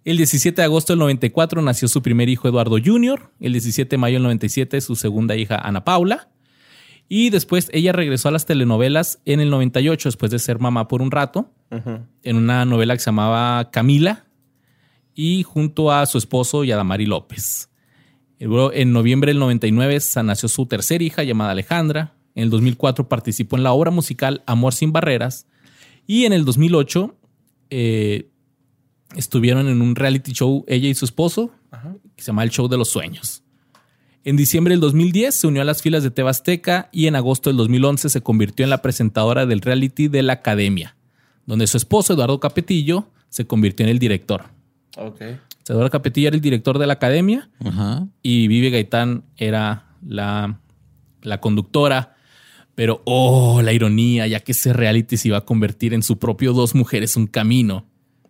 El 0.06 0.16
17 0.18 0.54
de 0.62 0.64
agosto 0.64 0.92
del 0.92 1.00
94 1.00 1.60
nació 1.62 1.88
su 1.88 2.00
primer 2.00 2.28
hijo 2.28 2.46
Eduardo 2.48 2.76
Jr. 2.82 3.28
El 3.40 3.52
17 3.52 3.88
de 3.90 3.98
mayo 3.98 4.14
del 4.14 4.22
97 4.22 4.80
su 4.80 4.94
segunda 4.94 5.34
hija 5.36 5.56
Ana 5.56 5.84
Paula. 5.84 6.28
Y 7.08 7.30
después 7.30 7.68
ella 7.72 7.92
regresó 7.92 8.28
a 8.28 8.32
las 8.32 8.46
telenovelas 8.46 9.20
en 9.24 9.40
el 9.40 9.50
98 9.50 10.08
después 10.08 10.30
de 10.30 10.38
ser 10.38 10.58
mamá 10.60 10.86
por 10.88 11.02
un 11.02 11.10
rato 11.10 11.52
en 12.22 12.36
una 12.36 12.64
novela 12.64 12.94
que 12.94 13.00
se 13.00 13.06
llamaba 13.06 13.70
Camila 13.72 14.26
y 15.14 15.42
junto 15.42 15.90
a 15.90 16.06
su 16.06 16.18
esposo 16.18 16.62
Yadamari 16.62 17.06
López. 17.06 17.68
En 18.38 18.92
noviembre 18.92 19.30
del 19.30 19.40
99 19.40 19.98
sa- 20.00 20.22
nació 20.22 20.48
su 20.48 20.66
tercera 20.66 21.02
hija 21.02 21.24
llamada 21.24 21.50
Alejandra. 21.50 22.14
En 22.36 22.44
el 22.44 22.50
2004 22.50 23.08
participó 23.08 23.56
en 23.56 23.62
la 23.64 23.72
obra 23.72 23.90
musical 23.90 24.42
Amor 24.46 24.72
sin 24.74 24.92
Barreras. 24.92 25.46
Y 26.06 26.24
en 26.26 26.32
el 26.32 26.44
2008 26.44 27.16
eh, 27.70 28.28
estuvieron 29.16 29.68
en 29.68 29.82
un 29.82 29.96
reality 29.96 30.32
show 30.32 30.64
ella 30.68 30.88
y 30.88 30.94
su 30.94 31.04
esposo 31.04 31.50
que 32.14 32.22
se 32.22 32.28
llama 32.28 32.44
El 32.44 32.50
Show 32.50 32.68
de 32.68 32.76
los 32.76 32.88
Sueños. 32.88 33.42
En 34.24 34.36
diciembre 34.36 34.72
del 34.72 34.80
2010 34.80 35.34
se 35.34 35.46
unió 35.46 35.62
a 35.62 35.64
las 35.64 35.82
filas 35.82 36.02
de 36.02 36.10
Tebasteca 36.10 36.88
y 36.92 37.06
en 37.06 37.14
agosto 37.14 37.50
del 37.50 37.56
2011 37.58 38.08
se 38.08 38.22
convirtió 38.22 38.64
en 38.64 38.70
la 38.70 38.82
presentadora 38.82 39.46
del 39.46 39.60
reality 39.60 40.08
de 40.08 40.22
la 40.22 40.34
Academia, 40.34 40.96
donde 41.46 41.66
su 41.66 41.76
esposo 41.76 42.14
Eduardo 42.14 42.40
Capetillo 42.40 43.08
se 43.28 43.46
convirtió 43.46 43.84
en 43.84 43.90
el 43.90 43.98
director. 43.98 44.44
Eduardo 45.68 45.90
Capetillo 45.90 46.28
era 46.28 46.36
el 46.36 46.40
director 46.40 46.78
de 46.78 46.86
la 46.86 46.94
Academia 46.94 47.50
Ajá. 47.64 48.06
y 48.22 48.48
Vivi 48.48 48.70
Gaitán 48.70 49.24
era 49.36 49.86
la, 50.04 50.60
la 51.22 51.40
conductora. 51.40 52.14
Pero, 52.74 53.00
oh, 53.06 53.62
la 53.62 53.72
ironía, 53.72 54.26
ya 54.26 54.40
que 54.40 54.52
ese 54.52 54.74
reality 54.74 55.16
se 55.16 55.28
iba 55.28 55.38
a 55.38 55.44
convertir 55.46 55.94
en 55.94 56.02
su 56.02 56.18
propio 56.18 56.52
Dos 56.52 56.74
Mujeres, 56.74 57.16
un 57.16 57.26
camino. 57.26 57.86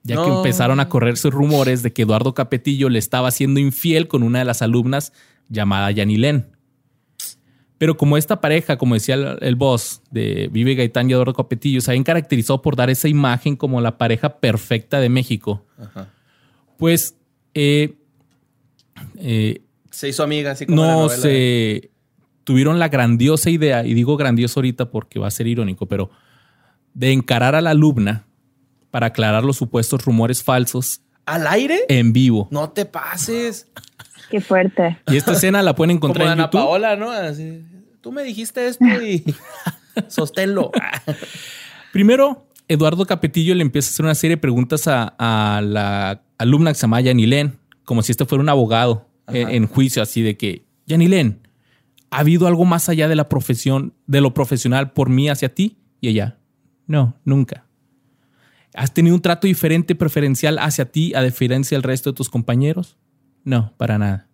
Ya 0.06 0.22
que 0.22 0.30
empezaron 0.30 0.78
a 0.80 0.88
correrse 0.88 1.30
rumores 1.30 1.82
de 1.82 1.92
que 1.92 2.02
Eduardo 2.02 2.32
Capetillo 2.34 2.88
le 2.88 2.98
estaba 2.98 3.30
siendo 3.30 3.58
infiel 3.60 4.06
con 4.06 4.22
una 4.22 4.38
de 4.38 4.44
las 4.44 4.62
alumnas 4.62 5.12
llamada 5.48 5.90
Yanilén. 5.90 6.56
Pero 7.78 7.96
como 7.96 8.16
esta 8.16 8.40
pareja, 8.40 8.78
como 8.78 8.94
decía 8.94 9.16
el, 9.16 9.38
el 9.40 9.56
boss 9.56 10.00
de 10.10 10.48
Vive 10.50 10.74
Gaitán 10.74 11.10
y 11.10 11.12
Eduardo 11.12 11.34
Capetillo, 11.34 11.80
se 11.80 11.90
habían 11.90 12.04
caracterizado 12.04 12.62
por 12.62 12.76
dar 12.76 12.88
esa 12.88 13.08
imagen 13.08 13.56
como 13.56 13.80
la 13.80 13.98
pareja 13.98 14.38
perfecta 14.38 15.00
de 15.00 15.08
México, 15.08 15.64
Ajá. 15.78 16.08
pues 16.78 17.16
eh, 17.52 17.96
eh, 19.16 19.62
Se 19.90 20.08
hizo 20.08 20.22
amiga, 20.22 20.52
así 20.52 20.66
como 20.66 20.82
no 20.82 21.08
se 21.08 21.90
tuvieron 22.44 22.78
la 22.78 22.88
grandiosa 22.88 23.50
idea, 23.50 23.84
y 23.84 23.92
digo 23.92 24.16
grandioso 24.16 24.60
ahorita 24.60 24.90
porque 24.90 25.18
va 25.18 25.26
a 25.26 25.30
ser 25.30 25.46
irónico, 25.46 25.86
pero 25.86 26.10
de 26.94 27.12
encarar 27.12 27.54
a 27.54 27.60
la 27.60 27.70
alumna 27.70 28.25
para 28.90 29.06
aclarar 29.06 29.44
los 29.44 29.56
supuestos 29.56 30.04
rumores 30.04 30.42
falsos 30.42 31.00
¿Al 31.26 31.46
aire? 31.46 31.80
en 31.88 32.12
vivo. 32.12 32.48
No 32.50 32.70
te 32.70 32.86
pases. 32.86 33.68
Qué 34.30 34.40
fuerte. 34.40 34.98
Y 35.08 35.16
esta 35.16 35.32
escena 35.32 35.62
la 35.62 35.74
pueden 35.74 35.98
Como 35.98 36.12
encontrar 36.12 36.26
en 36.26 36.32
Ana 36.32 36.44
YouTube. 36.44 36.60
Paola, 36.60 36.96
¿no? 36.96 37.10
Así, 37.10 37.62
Tú 38.00 38.12
me 38.12 38.22
dijiste 38.22 38.68
esto 38.68 38.84
y 38.84 39.24
sosténlo. 40.08 40.70
Primero, 41.92 42.46
Eduardo 42.68 43.04
Capetillo 43.06 43.54
le 43.54 43.62
empieza 43.62 43.88
a 43.88 43.90
hacer 43.90 44.04
una 44.04 44.14
serie 44.14 44.36
de 44.36 44.40
preguntas 44.40 44.86
a, 44.86 45.14
a 45.18 45.60
la 45.60 46.22
alumna 46.38 46.70
que 46.70 46.76
se 46.76 46.82
llama 46.82 47.00
Yanilén, 47.00 47.58
como 47.84 48.02
si 48.02 48.12
este 48.12 48.24
fuera 48.24 48.42
un 48.42 48.48
abogado 48.48 49.08
en, 49.28 49.48
en 49.50 49.66
juicio, 49.66 50.02
así 50.02 50.22
de 50.22 50.36
que, 50.36 50.64
Yanilén, 50.86 51.40
¿ha 52.10 52.18
habido 52.18 52.46
algo 52.46 52.64
más 52.64 52.88
allá 52.88 53.08
de 53.08 53.16
la 53.16 53.28
profesión, 53.28 53.94
de 54.06 54.20
lo 54.20 54.34
profesional 54.34 54.92
por 54.92 55.08
mí 55.08 55.28
hacia 55.28 55.54
ti? 55.54 55.78
Y 56.00 56.08
ella, 56.08 56.38
no, 56.86 57.16
nunca. 57.24 57.65
¿Has 58.76 58.92
tenido 58.92 59.16
un 59.16 59.22
trato 59.22 59.46
diferente, 59.46 59.94
preferencial 59.94 60.58
hacia 60.58 60.90
ti 60.90 61.14
a 61.14 61.22
diferencia 61.22 61.76
del 61.76 61.82
resto 61.82 62.10
de 62.10 62.16
tus 62.16 62.28
compañeros? 62.28 62.96
No, 63.42 63.72
para 63.76 63.98
nada. 63.98 64.28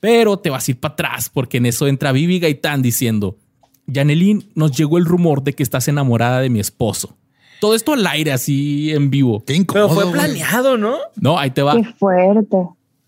Pero 0.00 0.38
te 0.38 0.50
vas 0.50 0.68
a 0.68 0.70
ir 0.72 0.80
para 0.80 0.92
atrás 0.92 1.30
porque 1.30 1.56
en 1.56 1.66
eso 1.66 1.86
entra 1.88 2.12
Vivi 2.12 2.38
Gaitán 2.38 2.82
diciendo, 2.82 3.38
Yanelín, 3.86 4.50
nos 4.54 4.76
llegó 4.76 4.98
el 4.98 5.06
rumor 5.06 5.42
de 5.42 5.54
que 5.54 5.62
estás 5.62 5.88
enamorada 5.88 6.40
de 6.40 6.50
mi 6.50 6.60
esposo. 6.60 7.16
Todo 7.60 7.74
esto 7.74 7.94
al 7.94 8.06
aire, 8.06 8.32
así 8.32 8.92
en 8.92 9.08
vivo. 9.08 9.42
Qué 9.46 9.54
incómodo. 9.54 9.88
Pero 9.88 10.10
fue 10.10 10.12
planeado, 10.12 10.76
¿no? 10.76 10.98
No, 11.16 11.38
ahí 11.38 11.50
te 11.50 11.62
va. 11.62 11.74
Qué 11.74 11.84
fuerte. 11.94 12.56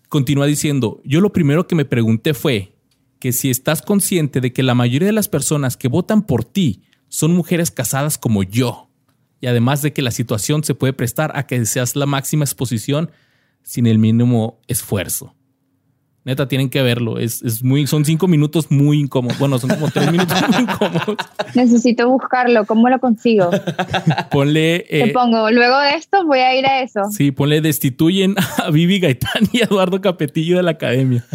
Continúa 0.09 0.47
diciendo, 0.47 1.01
yo 1.03 1.21
lo 1.21 1.31
primero 1.31 1.67
que 1.67 1.75
me 1.75 1.85
pregunté 1.85 2.33
fue 2.33 2.73
que 3.19 3.31
si 3.31 3.49
estás 3.49 3.81
consciente 3.81 4.41
de 4.41 4.53
que 4.53 4.63
la 4.63 4.73
mayoría 4.73 5.07
de 5.07 5.13
las 5.13 5.27
personas 5.27 5.77
que 5.77 5.87
votan 5.87 6.23
por 6.23 6.43
ti 6.43 6.83
son 7.09 7.35
mujeres 7.35 7.69
casadas 7.69 8.17
como 8.17 8.41
yo. 8.43 8.86
Y 9.39 9.47
además 9.47 9.81
de 9.81 9.93
que 9.93 10.01
la 10.01 10.11
situación 10.11 10.63
se 10.63 10.75
puede 10.75 10.93
prestar 10.93 11.31
a 11.35 11.45
que 11.45 11.65
seas 11.65 11.95
la 11.95 12.05
máxima 12.05 12.43
exposición 12.43 13.11
sin 13.61 13.85
el 13.85 13.99
mínimo 13.99 14.59
esfuerzo. 14.67 15.33
Neta, 16.27 16.49
tienen 16.49 16.69
que 16.69 16.81
verlo. 16.81 17.19
Es, 17.19 17.41
es 17.41 17.63
muy, 17.63 17.87
son 17.87 18.03
cinco 18.03 18.27
minutos 18.27 18.69
muy 18.69 18.99
incómodos. 18.99 19.39
Bueno, 19.39 19.59
son 19.59 19.69
como 19.69 19.89
tres 19.89 20.11
minutos 20.11 20.37
muy 20.49 20.61
incómodos. 20.63 21.15
Necesito 21.55 22.09
buscarlo. 22.09 22.65
¿Cómo 22.65 22.89
lo 22.89 22.99
consigo? 22.99 23.49
Ponle. 24.29 24.85
Te 24.89 25.03
eh, 25.03 25.13
pongo, 25.13 25.49
luego 25.51 25.79
de 25.79 25.95
esto 25.95 26.25
voy 26.25 26.39
a 26.39 26.53
ir 26.59 26.65
a 26.65 26.81
eso. 26.81 27.05
Sí, 27.11 27.31
ponle 27.31 27.61
destituyen 27.61 28.35
a 28.57 28.69
Vivi 28.71 28.99
Gaitán 28.99 29.47
y 29.53 29.61
a 29.61 29.65
Eduardo 29.65 30.01
Capetillo 30.01 30.57
de 30.57 30.63
la 30.63 30.71
academia. 30.71 31.25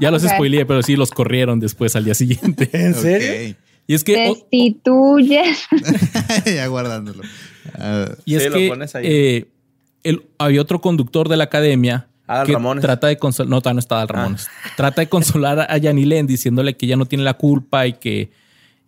Ya 0.00 0.10
los 0.10 0.24
Ok. 0.24 0.30
spoileé, 0.30 0.66
pero 0.66 0.82
sí 0.82 0.96
los 0.96 1.12
corrieron 1.12 1.60
después 1.60 1.94
al 1.94 2.04
día 2.04 2.14
siguiente. 2.14 2.68
¿En 2.72 2.94
serio? 2.94 3.54
Y 3.90 3.94
es 3.94 4.04
que, 4.04 4.28
o- 4.28 4.34
Destituye. 4.34 5.40
Ok. 5.72 6.46
ya 6.46 6.66
guardándolo. 6.68 7.22
Ah, 7.74 8.08
y 8.24 8.36
es 8.36 8.44
Sí, 8.44 8.48
lo 8.48 8.54
que 8.56 8.68
pones 8.68 8.94
ahí. 8.94 9.04
eh, 9.06 9.48
el- 10.04 10.22
había 10.38 10.62
otro 10.62 10.80
conductor 10.80 11.28
de 11.28 11.36
la 11.36 11.44
academia 11.44 12.06
Adal 12.28 12.46
que 12.46 12.52
Ramones. 12.52 12.82
trata 12.82 13.08
de 13.08 13.16
consolar, 13.18 13.50
no, 13.50 13.72
no 13.72 13.78
está 13.80 13.96
Adal 13.96 14.06
Ah. 14.10 14.12
Ramones. 14.12 14.46
Trata 14.76 15.00
de 15.00 15.08
consolar 15.08 15.66
a 15.68 15.76
Yanilén 15.76 16.28
diciéndole 16.28 16.76
que 16.76 16.86
ella 16.86 16.96
no 16.96 17.06
tiene 17.06 17.24
la 17.24 17.34
culpa 17.34 17.84
y 17.88 17.94
que, 17.94 18.30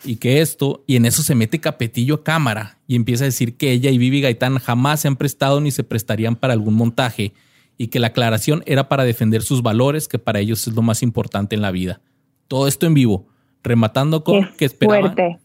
y 0.05 0.17
que 0.17 0.41
esto, 0.41 0.85
y 0.87 0.95
en 0.95 1.07
eso 1.07 1.25
se 1.25 1.35
mete 1.35 1.59
Capetillo 1.59 2.15
a 2.15 2.23
cámara 2.25 2.79
y 2.87 2.95
empieza 2.95 3.25
a 3.25 3.27
decir 3.27 3.57
que 3.57 3.73
ella 3.73 3.91
y 3.91 3.99
Vivi 3.99 4.21
Gaitán 4.21 4.59
jamás 4.59 5.01
se 5.01 5.09
han 5.09 5.17
prestado 5.17 5.61
ni 5.61 5.73
se 5.73 5.83
prestarían 5.83 6.37
para 6.37 6.53
algún 6.53 6.75
montaje 6.75 7.33
y 7.77 7.89
que 7.89 7.99
la 7.99 8.07
aclaración 8.09 8.63
era 8.67 8.89
para 8.89 9.03
defender 9.03 9.43
sus 9.43 9.63
valores, 9.63 10.07
que 10.07 10.21
para 10.21 10.39
ellos 10.39 10.65
es 10.69 10.75
lo 10.75 10.83
más 10.83 11.03
importante 11.03 11.57
en 11.57 11.63
la 11.63 11.73
vida. 11.73 12.01
Todo 12.47 12.69
esto 12.69 12.87
en 12.87 12.95
vivo, 12.95 13.27
rematando 13.63 14.25
con 14.25 14.51
que 14.57 14.65
esperaban, 14.65 15.15
fuerte. 15.15 15.39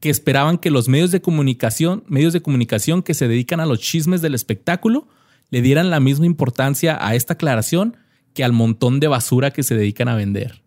que 0.00 0.10
esperaban 0.10 0.58
que 0.58 0.70
los 0.70 0.88
medios 0.88 1.10
de 1.10 1.20
comunicación, 1.20 2.04
medios 2.06 2.32
de 2.32 2.42
comunicación 2.42 3.02
que 3.02 3.14
se 3.14 3.28
dedican 3.28 3.60
a 3.60 3.66
los 3.66 3.80
chismes 3.80 4.22
del 4.22 4.34
espectáculo, 4.34 5.08
le 5.50 5.62
dieran 5.62 5.90
la 5.90 6.00
misma 6.00 6.26
importancia 6.26 6.98
a 7.00 7.14
esta 7.14 7.34
aclaración 7.34 7.96
que 8.34 8.44
al 8.44 8.52
montón 8.52 9.00
de 9.00 9.08
basura 9.08 9.50
que 9.50 9.62
se 9.62 9.74
dedican 9.74 10.08
a 10.08 10.16
vender. 10.16 10.62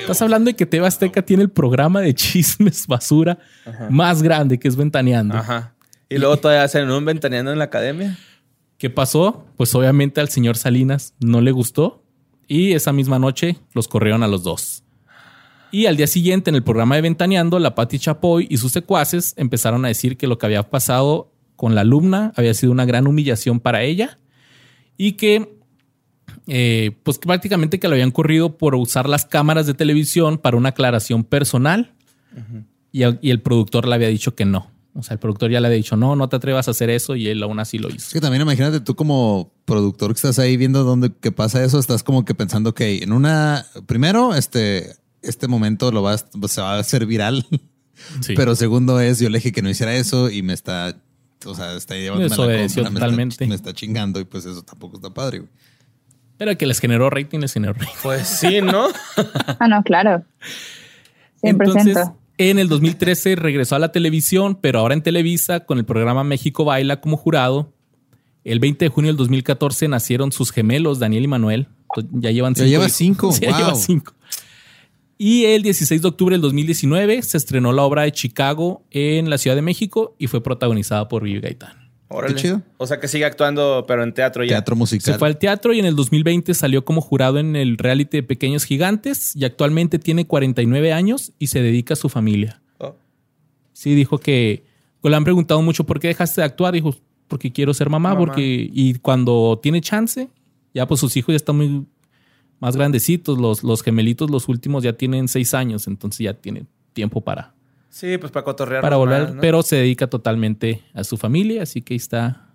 Estás 0.00 0.22
hablando 0.22 0.50
de 0.50 0.56
que 0.56 0.66
TV 0.66 0.86
Azteca 0.86 1.22
tiene 1.22 1.42
el 1.42 1.50
programa 1.50 2.00
de 2.00 2.14
chismes 2.14 2.86
basura 2.86 3.38
más 3.90 4.22
grande 4.22 4.58
que 4.58 4.68
es 4.68 4.76
Ventaneando. 4.76 5.36
Ajá. 5.36 5.74
Y 6.08 6.18
luego 6.18 6.38
todavía 6.38 6.64
hacen 6.64 6.90
un 6.90 7.04
ventaneando 7.04 7.52
en 7.52 7.58
la 7.58 7.64
academia. 7.64 8.18
¿Qué 8.78 8.88
pasó? 8.88 9.46
Pues 9.56 9.74
obviamente 9.74 10.20
al 10.20 10.28
señor 10.28 10.56
Salinas 10.56 11.14
no 11.20 11.40
le 11.40 11.50
gustó 11.50 12.02
y 12.46 12.72
esa 12.72 12.92
misma 12.92 13.18
noche 13.18 13.58
los 13.74 13.88
corrieron 13.88 14.22
a 14.22 14.28
los 14.28 14.42
dos. 14.42 14.77
Y 15.70 15.86
al 15.86 15.96
día 15.96 16.06
siguiente 16.06 16.50
en 16.50 16.56
el 16.56 16.62
programa 16.62 16.94
de 16.96 17.02
Ventaneando, 17.02 17.58
la 17.58 17.74
Patti 17.74 17.98
Chapoy 17.98 18.46
y 18.48 18.56
sus 18.56 18.72
secuaces 18.72 19.34
empezaron 19.36 19.84
a 19.84 19.88
decir 19.88 20.16
que 20.16 20.26
lo 20.26 20.38
que 20.38 20.46
había 20.46 20.70
pasado 20.70 21.32
con 21.56 21.74
la 21.74 21.82
alumna 21.82 22.32
había 22.36 22.54
sido 22.54 22.72
una 22.72 22.84
gran 22.84 23.06
humillación 23.06 23.60
para 23.60 23.82
ella 23.82 24.18
y 24.96 25.12
que 25.12 25.58
eh, 26.46 26.92
pues 27.02 27.18
prácticamente 27.18 27.78
que 27.78 27.88
lo 27.88 27.94
habían 27.94 28.10
corrido 28.10 28.56
por 28.56 28.74
usar 28.74 29.08
las 29.08 29.26
cámaras 29.26 29.66
de 29.66 29.74
televisión 29.74 30.38
para 30.38 30.56
una 30.56 30.70
aclaración 30.70 31.24
personal 31.24 31.92
y, 32.92 33.02
y 33.04 33.30
el 33.30 33.42
productor 33.42 33.86
le 33.86 33.94
había 33.94 34.08
dicho 34.08 34.34
que 34.34 34.44
no. 34.44 34.70
O 34.94 35.02
sea, 35.02 35.14
el 35.14 35.20
productor 35.20 35.50
ya 35.50 35.60
le 35.60 35.68
había 35.68 35.76
dicho, 35.76 35.96
no, 35.96 36.16
no 36.16 36.28
te 36.28 36.36
atrevas 36.36 36.66
a 36.66 36.72
hacer 36.72 36.90
eso 36.90 37.14
y 37.14 37.28
él 37.28 37.42
aún 37.42 37.60
así 37.60 37.78
lo 37.78 37.88
hizo. 37.88 37.98
Es 37.98 38.12
que 38.12 38.20
también 38.20 38.42
imagínate 38.42 38.80
tú 38.80 38.96
como 38.96 39.52
productor 39.64 40.10
que 40.10 40.16
estás 40.16 40.40
ahí 40.40 40.56
viendo 40.56 40.82
dónde 40.82 41.12
que 41.12 41.30
pasa 41.30 41.62
eso, 41.62 41.78
estás 41.78 42.02
como 42.02 42.24
que 42.24 42.34
pensando 42.34 42.74
que 42.74 43.02
en 43.02 43.12
una, 43.12 43.64
primero, 43.86 44.34
este, 44.34 44.96
este 45.22 45.48
momento 45.48 45.90
lo 45.92 46.02
vas, 46.02 46.26
se 46.48 46.60
va 46.60 46.74
a 46.74 46.78
hacer 46.78 47.06
viral. 47.06 47.46
Sí. 48.20 48.34
Pero 48.36 48.54
segundo 48.54 49.00
es, 49.00 49.18
yo 49.18 49.28
le 49.28 49.38
dije 49.38 49.50
que 49.50 49.60
no 49.60 49.68
hiciera 49.68 49.92
eso 49.92 50.30
y 50.30 50.40
me 50.42 50.52
está, 50.52 50.94
o 51.44 51.52
sea, 51.56 51.74
está 51.74 51.96
llevando 51.96 52.28
totalmente. 52.28 53.34
está, 53.34 53.46
me 53.46 53.54
está 53.56 53.72
chingando 53.74 54.20
y 54.20 54.24
pues 54.24 54.44
eso 54.46 54.62
tampoco 54.62 54.98
está 54.98 55.10
padre. 55.10 55.40
güey. 55.40 55.50
Pero 56.36 56.56
que 56.56 56.64
les 56.66 56.78
generó 56.78 57.10
rating, 57.10 57.40
les 57.40 57.52
generó 57.52 57.72
rating. 57.72 57.92
Pues 58.04 58.28
sí, 58.28 58.60
¿no? 58.62 58.86
Ah, 59.58 59.66
no, 59.66 59.82
claro. 59.82 60.22
100%. 61.42 61.50
Entonces, 61.50 61.96
en 62.38 62.60
el 62.60 62.68
2013 62.68 63.34
regresó 63.34 63.74
a 63.74 63.80
la 63.80 63.90
televisión, 63.90 64.56
pero 64.60 64.78
ahora 64.78 64.94
en 64.94 65.02
Televisa 65.02 65.66
con 65.66 65.78
el 65.78 65.84
programa 65.84 66.22
México 66.22 66.64
Baila 66.64 67.00
como 67.00 67.16
jurado. 67.16 67.72
El 68.44 68.60
20 68.60 68.84
de 68.84 68.88
junio 68.90 69.08
del 69.08 69.16
2014 69.16 69.88
nacieron 69.88 70.30
sus 70.30 70.52
gemelos, 70.52 71.00
Daniel 71.00 71.24
y 71.24 71.28
Manuel. 71.28 71.66
Ya 72.12 72.30
llevan 72.30 72.54
Ya 72.54 72.62
cinco. 72.64 72.70
lleva 72.70 72.84
hijos. 72.86 72.92
cinco, 72.96 73.32
Sí, 73.32 73.40
ya 73.42 73.50
wow. 73.50 73.58
lleva 73.58 73.74
cinco. 73.74 74.14
Y 75.20 75.46
el 75.46 75.62
16 75.62 76.00
de 76.00 76.08
octubre 76.08 76.34
del 76.34 76.40
2019 76.42 77.22
se 77.22 77.36
estrenó 77.36 77.72
la 77.72 77.82
obra 77.82 78.02
de 78.02 78.12
Chicago 78.12 78.84
en 78.92 79.28
la 79.28 79.36
Ciudad 79.36 79.56
de 79.56 79.62
México 79.62 80.14
y 80.16 80.28
fue 80.28 80.40
protagonizada 80.40 81.08
por 81.08 81.24
Vivi 81.24 81.40
Gaitán. 81.40 81.90
Órale. 82.06 82.36
chido. 82.36 82.62
O 82.78 82.86
sea 82.86 83.00
que 83.00 83.08
sigue 83.08 83.24
actuando, 83.24 83.84
pero 83.86 84.04
en 84.04 84.14
teatro 84.14 84.44
ya. 84.44 84.50
Teatro 84.50 84.76
musical. 84.76 85.12
Se 85.12 85.18
fue 85.18 85.28
al 85.28 85.36
teatro 85.36 85.72
y 85.74 85.80
en 85.80 85.86
el 85.86 85.96
2020 85.96 86.54
salió 86.54 86.84
como 86.84 87.00
jurado 87.00 87.38
en 87.38 87.56
el 87.56 87.76
reality 87.76 88.18
de 88.18 88.22
Pequeños 88.22 88.64
Gigantes 88.64 89.34
y 89.34 89.44
actualmente 89.44 89.98
tiene 89.98 90.26
49 90.26 90.92
años 90.92 91.32
y 91.38 91.48
se 91.48 91.60
dedica 91.60 91.94
a 91.94 91.96
su 91.96 92.08
familia. 92.08 92.62
Oh. 92.78 92.94
Sí, 93.72 93.94
dijo 93.94 94.18
que 94.18 94.64
pues, 95.00 95.10
le 95.10 95.16
han 95.16 95.24
preguntado 95.24 95.60
mucho 95.60 95.84
por 95.84 95.98
qué 95.98 96.08
dejaste 96.08 96.40
de 96.40 96.46
actuar. 96.46 96.72
Dijo, 96.72 96.94
porque 97.26 97.52
quiero 97.52 97.74
ser 97.74 97.90
mamá, 97.90 98.10
Mamá. 98.10 98.20
porque 98.20 98.70
y 98.72 98.94
cuando 98.94 99.58
tiene 99.62 99.80
chance, 99.80 100.30
ya 100.72 100.86
pues 100.86 101.00
sus 101.00 101.14
hijos 101.16 101.32
ya 101.32 101.36
están 101.36 101.56
muy 101.56 101.84
más 102.60 102.76
grandecitos. 102.76 103.38
Los, 103.38 103.62
los 103.62 103.82
gemelitos, 103.82 104.30
los 104.30 104.48
últimos 104.48 104.82
ya 104.82 104.92
tienen 104.92 105.28
seis 105.28 105.54
años, 105.54 105.86
entonces 105.86 106.20
ya 106.20 106.34
tiene 106.34 106.66
tiempo 106.92 107.20
para, 107.20 107.54
Sí, 107.90 108.18
pues 108.18 108.30
para 108.32 108.44
cotorrear. 108.44 108.82
para 108.82 108.96
volver, 108.96 109.36
pero 109.40 109.62
se 109.62 109.76
dedica 109.76 110.08
totalmente 110.08 110.82
a 110.94 111.04
su 111.04 111.16
familia, 111.16 111.62
así 111.62 111.82
que 111.82 111.94
ahí 111.94 111.98
está 111.98 112.48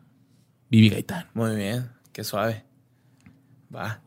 Vivi 0.70 0.90
Gaitán. 0.90 1.28
Muy 1.34 1.56
bien, 1.56 1.90
qué 2.12 2.24
suave. 2.24 2.64
Va. 3.74 4.02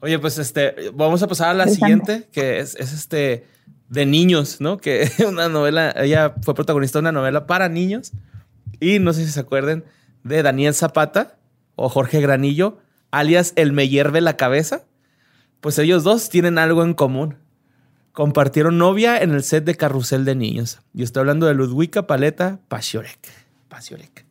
Oye, 0.00 0.18
pues 0.18 0.36
este, 0.38 0.90
vamos 0.94 1.22
a 1.22 1.28
pasar 1.28 1.48
a 1.48 1.54
la 1.54 1.66
siguiente, 1.66 2.28
que 2.30 2.58
es, 2.58 2.74
es 2.76 2.92
este 2.92 3.46
de 3.88 4.04
niños, 4.06 4.60
¿no? 4.60 4.76
Que 4.76 5.10
una 5.28 5.48
novela, 5.48 5.94
ella 5.96 6.34
fue 6.42 6.54
protagonista 6.54 6.98
de 6.98 7.04
una 7.04 7.12
novela 7.12 7.46
para 7.46 7.68
niños. 7.68 8.12
Y 8.80 8.98
no 8.98 9.12
sé 9.12 9.24
si 9.24 9.32
se 9.32 9.40
acuerden 9.40 9.84
de 10.24 10.42
Daniel 10.42 10.74
Zapata 10.74 11.38
o 11.74 11.88
Jorge 11.88 12.20
Granillo, 12.20 12.78
alias 13.10 13.52
El 13.56 13.72
Me 13.72 13.88
Hierve 13.88 14.20
la 14.20 14.36
Cabeza. 14.36 14.84
Pues 15.64 15.78
ellos 15.78 16.04
dos 16.04 16.28
tienen 16.28 16.58
algo 16.58 16.84
en 16.84 16.92
común. 16.92 17.36
Compartieron 18.12 18.76
novia 18.76 19.16
en 19.22 19.30
el 19.32 19.42
set 19.42 19.64
de 19.64 19.74
Carrusel 19.76 20.26
de 20.26 20.34
Niños. 20.34 20.80
Y 20.92 21.02
estoy 21.02 21.20
hablando 21.22 21.46
de 21.46 21.54
Ludwika 21.54 22.06
Paleta 22.06 22.60
Pasiorek. 22.68 23.18
Pasiorek. 23.70 24.26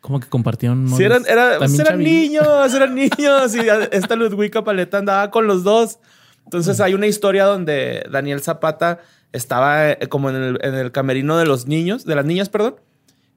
Como 0.00 0.20
que 0.20 0.28
compartieron. 0.30 0.88
Sí, 0.96 1.04
eran, 1.04 1.24
era- 1.28 1.58
niños, 1.96 2.74
eran 2.74 2.94
niños. 2.94 3.54
Y 3.54 3.60
esta 3.92 4.16
Ludwika 4.16 4.64
Paleta 4.64 4.96
andaba 4.96 5.30
con 5.30 5.46
los 5.46 5.64
dos. 5.64 5.98
Entonces 6.44 6.80
hay 6.80 6.94
una 6.94 7.06
historia 7.06 7.44
donde 7.44 8.06
Daniel 8.10 8.40
Zapata 8.40 9.00
estaba 9.32 9.90
eh, 9.90 10.08
como 10.08 10.30
en 10.30 10.36
el, 10.36 10.58
en 10.62 10.74
el 10.76 10.90
camerino 10.92 11.36
de 11.36 11.44
los 11.44 11.66
niños, 11.66 12.06
de 12.06 12.14
las 12.14 12.24
niñas, 12.24 12.48
perdón. 12.48 12.76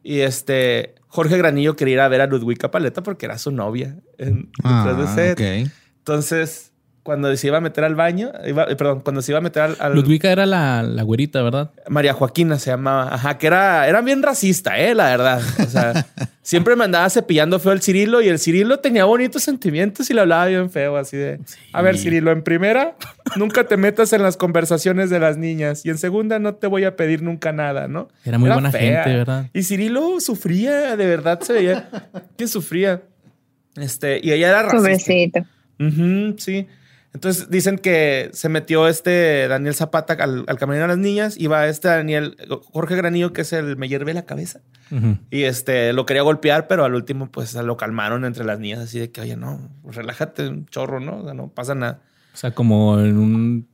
Y 0.02 0.22
este 0.22 0.96
Jorge 1.08 1.38
Granillo 1.38 1.76
quería 1.76 1.94
ir 1.96 2.00
a 2.00 2.08
ver 2.08 2.22
a 2.22 2.28
Ludwika 2.28 2.72
Paleta 2.72 3.04
porque 3.04 3.26
era 3.26 3.38
su 3.38 3.52
novia 3.52 3.98
en, 4.18 4.50
detrás 4.64 4.98
de 4.98 5.04
Ah, 5.04 5.14
set. 5.14 5.40
ok. 5.68 5.72
Entonces, 6.00 6.72
cuando 7.04 7.36
se 7.36 7.48
iba 7.48 7.58
a 7.58 7.62
meter 7.62 7.84
al 7.84 7.96
baño, 7.96 8.32
iba- 8.48 8.64
eh, 8.64 8.76
perdón, 8.78 9.02
cuando 9.02 9.22
se 9.22 9.34
iba 9.34 9.40
a 9.40 9.42
meter 9.42 9.62
al, 9.62 9.76
al- 9.80 9.94
Ludwika 9.94 10.32
era 10.32 10.46
la, 10.46 10.84
la 10.84 11.04
güerita, 11.04 11.42
¿verdad? 11.44 11.70
María 11.90 12.14
Joaquina 12.14 12.58
se 12.58 12.72
llamaba. 12.72 13.14
Ajá, 13.14 13.38
que 13.38 13.48
era, 13.48 13.88
era 13.90 14.00
bien 14.02 14.24
racista, 14.24 14.80
eh, 14.80 14.96
la 14.96 15.10
verdad. 15.10 15.42
O 15.60 15.70
sea, 15.70 16.06
siempre 16.42 16.78
me 16.78 16.86
andaba 16.86 17.10
cepillando 17.10 17.60
feo 17.60 17.74
el 17.74 17.82
Cirilo 17.82 18.22
y 18.22 18.30
el 18.30 18.40
Cirilo 18.40 18.80
tenía 18.80 19.04
bonitos 19.04 19.44
sentimientos 19.44 20.10
y 20.10 20.14
le 20.14 20.22
hablaba 20.22 20.46
bien 20.46 20.70
feo, 20.70 20.96
así 20.96 21.18
de. 21.18 21.40
A 21.74 21.82
ver, 21.82 21.98
Cirilo, 21.98 22.32
en 22.32 22.42
primera, 22.42 22.96
nunca 23.36 23.66
te 23.66 23.76
metas 23.76 24.14
en 24.14 24.24
las 24.24 24.38
conversaciones 24.38 25.10
de 25.10 25.20
las 25.20 25.36
niñas 25.38 25.86
y 25.86 25.90
en 25.90 25.98
segunda, 25.98 26.40
no 26.40 26.56
te 26.56 26.68
voy 26.68 26.86
a 26.86 26.96
pedir 26.96 27.22
nunca 27.22 27.52
nada, 27.52 27.90
¿no? 27.90 28.08
Era 28.24 28.38
muy 28.38 28.48
buena 28.50 28.72
gente, 29.04 29.18
¿verdad? 29.18 29.50
Y 29.54 29.64
Cirilo 29.64 30.22
sufría, 30.22 30.96
de 30.96 31.06
verdad 31.06 31.42
se 31.42 31.52
veía 31.52 31.90
que 32.38 32.48
sufría. 32.48 33.02
Este, 33.76 34.22
y 34.24 34.32
ella 34.32 34.50
era 34.50 34.62
racista. 34.64 34.78
Pobrecito. 34.80 35.46
Sí. 36.38 36.68
Entonces 37.14 37.50
dicen 37.52 37.78
que 37.78 38.30
se 38.34 38.50
metió 38.50 38.88
este 38.88 39.48
Daniel 39.48 39.76
Zapata 39.76 40.14
al, 40.14 40.46
al 40.48 40.58
camerino 40.58 40.84
de 40.86 40.88
las 40.88 40.98
niñas. 40.98 41.36
Iba 41.38 41.68
este 41.68 41.88
Daniel, 41.88 42.36
Jorge 42.72 42.96
Granillo, 42.96 43.34
que 43.34 43.42
es 43.42 43.54
el 43.54 43.78
me 43.78 43.88
hierve 43.88 44.14
la 44.14 44.26
cabeza. 44.26 44.62
Y 45.32 45.44
este 45.44 45.92
lo 45.94 46.06
quería 46.06 46.22
golpear, 46.22 46.68
pero 46.68 46.86
al 46.86 46.94
último, 46.94 47.32
pues 47.32 47.56
lo 47.56 47.78
calmaron 47.78 48.26
entre 48.26 48.44
las 48.46 48.60
niñas, 48.60 48.80
así 48.80 49.00
de 49.00 49.12
que, 49.12 49.22
oye, 49.22 49.36
no, 49.36 49.72
relájate 49.86 50.48
un 50.48 50.68
chorro, 50.68 51.00
¿no? 51.00 51.20
O 51.22 51.24
sea, 51.24 51.34
no 51.34 51.48
pasa 51.50 51.74
nada. 51.74 52.02
O 52.34 52.38
sea, 52.38 52.52
como 52.52 53.00
en 53.00 53.18
un, 53.18 53.68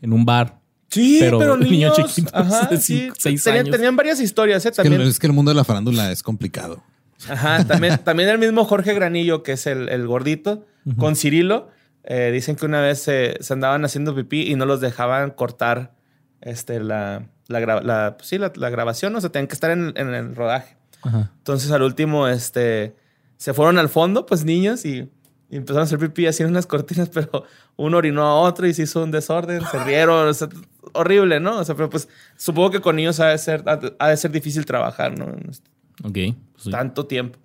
en 0.00 0.12
un 0.12 0.24
bar. 0.24 0.58
Sí, 0.88 1.18
Pero 1.20 1.38
pero, 1.38 1.56
niños 1.58 1.96
niños. 1.98 2.14
chiquitos 2.14 2.32
ajá, 2.34 2.66
de 2.70 2.78
sí. 2.78 3.10
seis 3.18 3.44
tenían, 3.44 3.66
años. 3.66 3.76
tenían 3.76 3.96
varias 3.96 4.20
historias, 4.20 4.64
¿eh? 4.64 4.70
Es 4.70 4.76
que, 4.76 4.82
También. 4.82 5.02
es 5.02 5.18
que 5.18 5.26
el 5.26 5.32
mundo 5.34 5.50
de 5.50 5.54
la 5.56 5.64
farándula 5.64 6.10
es 6.12 6.22
complicado. 6.22 6.82
Ajá, 7.28 7.64
también, 7.66 7.98
también 8.04 8.28
el 8.30 8.38
mismo 8.38 8.64
Jorge 8.64 8.94
Granillo, 8.94 9.42
que 9.42 9.52
es 9.52 9.66
el, 9.66 9.88
el 9.90 10.06
gordito, 10.06 10.66
con 10.98 11.14
Cirilo, 11.14 11.68
eh, 12.04 12.30
dicen 12.32 12.56
que 12.56 12.66
una 12.66 12.80
vez 12.80 13.00
se, 13.00 13.36
se 13.40 13.52
andaban 13.52 13.84
haciendo 13.84 14.14
pipí 14.14 14.50
y 14.50 14.54
no 14.56 14.66
los 14.66 14.80
dejaban 14.80 15.30
cortar 15.30 15.94
este, 16.40 16.80
la, 16.80 17.26
la, 17.48 17.60
la- 17.82 18.14
pues 18.16 18.28
sí, 18.28 18.38
la, 18.38 18.52
la 18.56 18.70
grabación, 18.70 19.14
o 19.14 19.20
sea, 19.20 19.30
tenían 19.30 19.46
que 19.48 19.54
estar 19.54 19.70
en, 19.70 19.92
en 19.96 20.08
el 20.14 20.34
rodaje. 20.34 20.76
Ajá. 21.02 21.30
Entonces 21.38 21.70
al 21.70 21.82
último 21.82 22.26
este, 22.28 22.96
se 23.36 23.54
fueron 23.54 23.78
al 23.78 23.88
fondo, 23.88 24.26
pues 24.26 24.44
niños, 24.44 24.84
y, 24.84 25.08
y 25.50 25.56
empezaron 25.56 25.80
a 25.82 25.84
hacer 25.84 25.98
pipí 25.98 26.26
así 26.26 26.42
en 26.42 26.48
unas 26.50 26.66
cortinas, 26.66 27.08
pero 27.14 27.44
uno 27.76 27.98
orinó 27.98 28.22
a 28.24 28.34
otro 28.40 28.66
y 28.66 28.74
se 28.74 28.82
hizo 28.82 29.02
un 29.02 29.10
desorden, 29.10 29.62
se 29.70 29.82
rieron, 29.84 30.26
o 30.28 30.34
sea, 30.34 30.48
horrible, 30.94 31.38
¿no? 31.40 31.58
O 31.58 31.64
sea, 31.64 31.74
pero 31.76 31.88
pues 31.90 32.08
supongo 32.36 32.70
que 32.72 32.80
con 32.80 32.96
niños 32.96 33.20
ha 33.20 33.28
de 33.28 33.38
ser, 33.38 33.62
ha 33.66 34.08
de- 34.08 34.16
ser 34.16 34.30
difícil 34.32 34.66
trabajar, 34.66 35.16
¿no? 35.18 35.26
Ok. 36.04 36.18
Pues, 36.54 36.70
tanto 36.70 37.06
tiempo. 37.06 37.38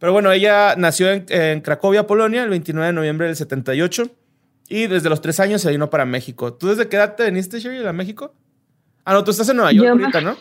Pero 0.00 0.12
bueno, 0.12 0.32
ella 0.32 0.74
nació 0.76 1.10
en, 1.12 1.26
en 1.28 1.60
Cracovia, 1.60 2.06
Polonia, 2.08 2.42
el 2.42 2.50
29 2.50 2.88
de 2.88 2.92
noviembre 2.92 3.26
del 3.28 3.36
78. 3.36 4.08
Y 4.68 4.86
desde 4.86 5.08
los 5.08 5.20
tres 5.20 5.38
años 5.40 5.60
se 5.62 5.70
vino 5.70 5.90
para 5.90 6.04
México. 6.04 6.52
¿Tú 6.54 6.68
desde 6.68 6.88
qué 6.88 6.96
edad 6.96 7.14
te 7.16 7.24
viniste, 7.26 7.58
Sherry, 7.60 7.84
a 7.86 7.92
México? 7.92 8.34
Ah, 9.04 9.12
no, 9.12 9.22
tú 9.24 9.30
estás 9.32 9.48
en 9.48 9.56
Nueva 9.56 9.72
York 9.72 9.86
Yo 9.86 9.92
ahorita, 9.92 10.20
¿no? 10.20 10.36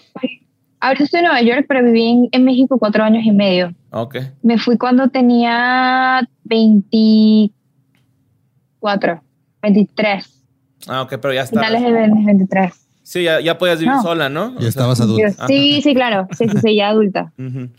Ahorita 0.80 1.04
estoy 1.04 1.20
en 1.20 1.26
Nueva 1.26 1.42
York, 1.42 1.66
pero 1.68 1.84
viví 1.84 2.08
en, 2.08 2.30
en 2.32 2.44
México 2.46 2.78
cuatro 2.80 3.04
años 3.04 3.24
y 3.26 3.32
medio. 3.32 3.74
Ah, 3.92 4.02
Ok. 4.04 4.18
Me 4.44 4.58
fui 4.60 4.78
cuando 4.78 5.08
tenía 5.10 6.22
24, 6.44 9.22
23, 9.62 10.36
Ah, 10.88 11.02
ok, 11.02 11.10
pero 11.22 11.34
ya 11.34 11.42
está. 11.42 11.60
finales 11.60 11.82
de 11.84 11.92
23. 12.26 12.74
Sí, 13.04 13.24
ya, 13.24 13.42
ya 13.42 13.58
podías 13.58 13.80
vivir 13.80 13.94
No. 13.96 14.02
sola, 14.02 14.30
¿no? 14.30 14.48
O 14.50 14.54
Ya 14.54 14.60
sea, 14.62 14.70
estabas 14.70 15.02
adulto. 15.02 15.28
Yo- 15.28 15.48
sí, 15.48 15.82
sí, 15.82 15.94
claro. 15.94 16.28
Sí, 16.38 16.48
sí, 16.48 16.58
sí, 16.62 16.76
ya 16.76 16.88
adulta. 16.90 17.34
ujú. 17.38 17.70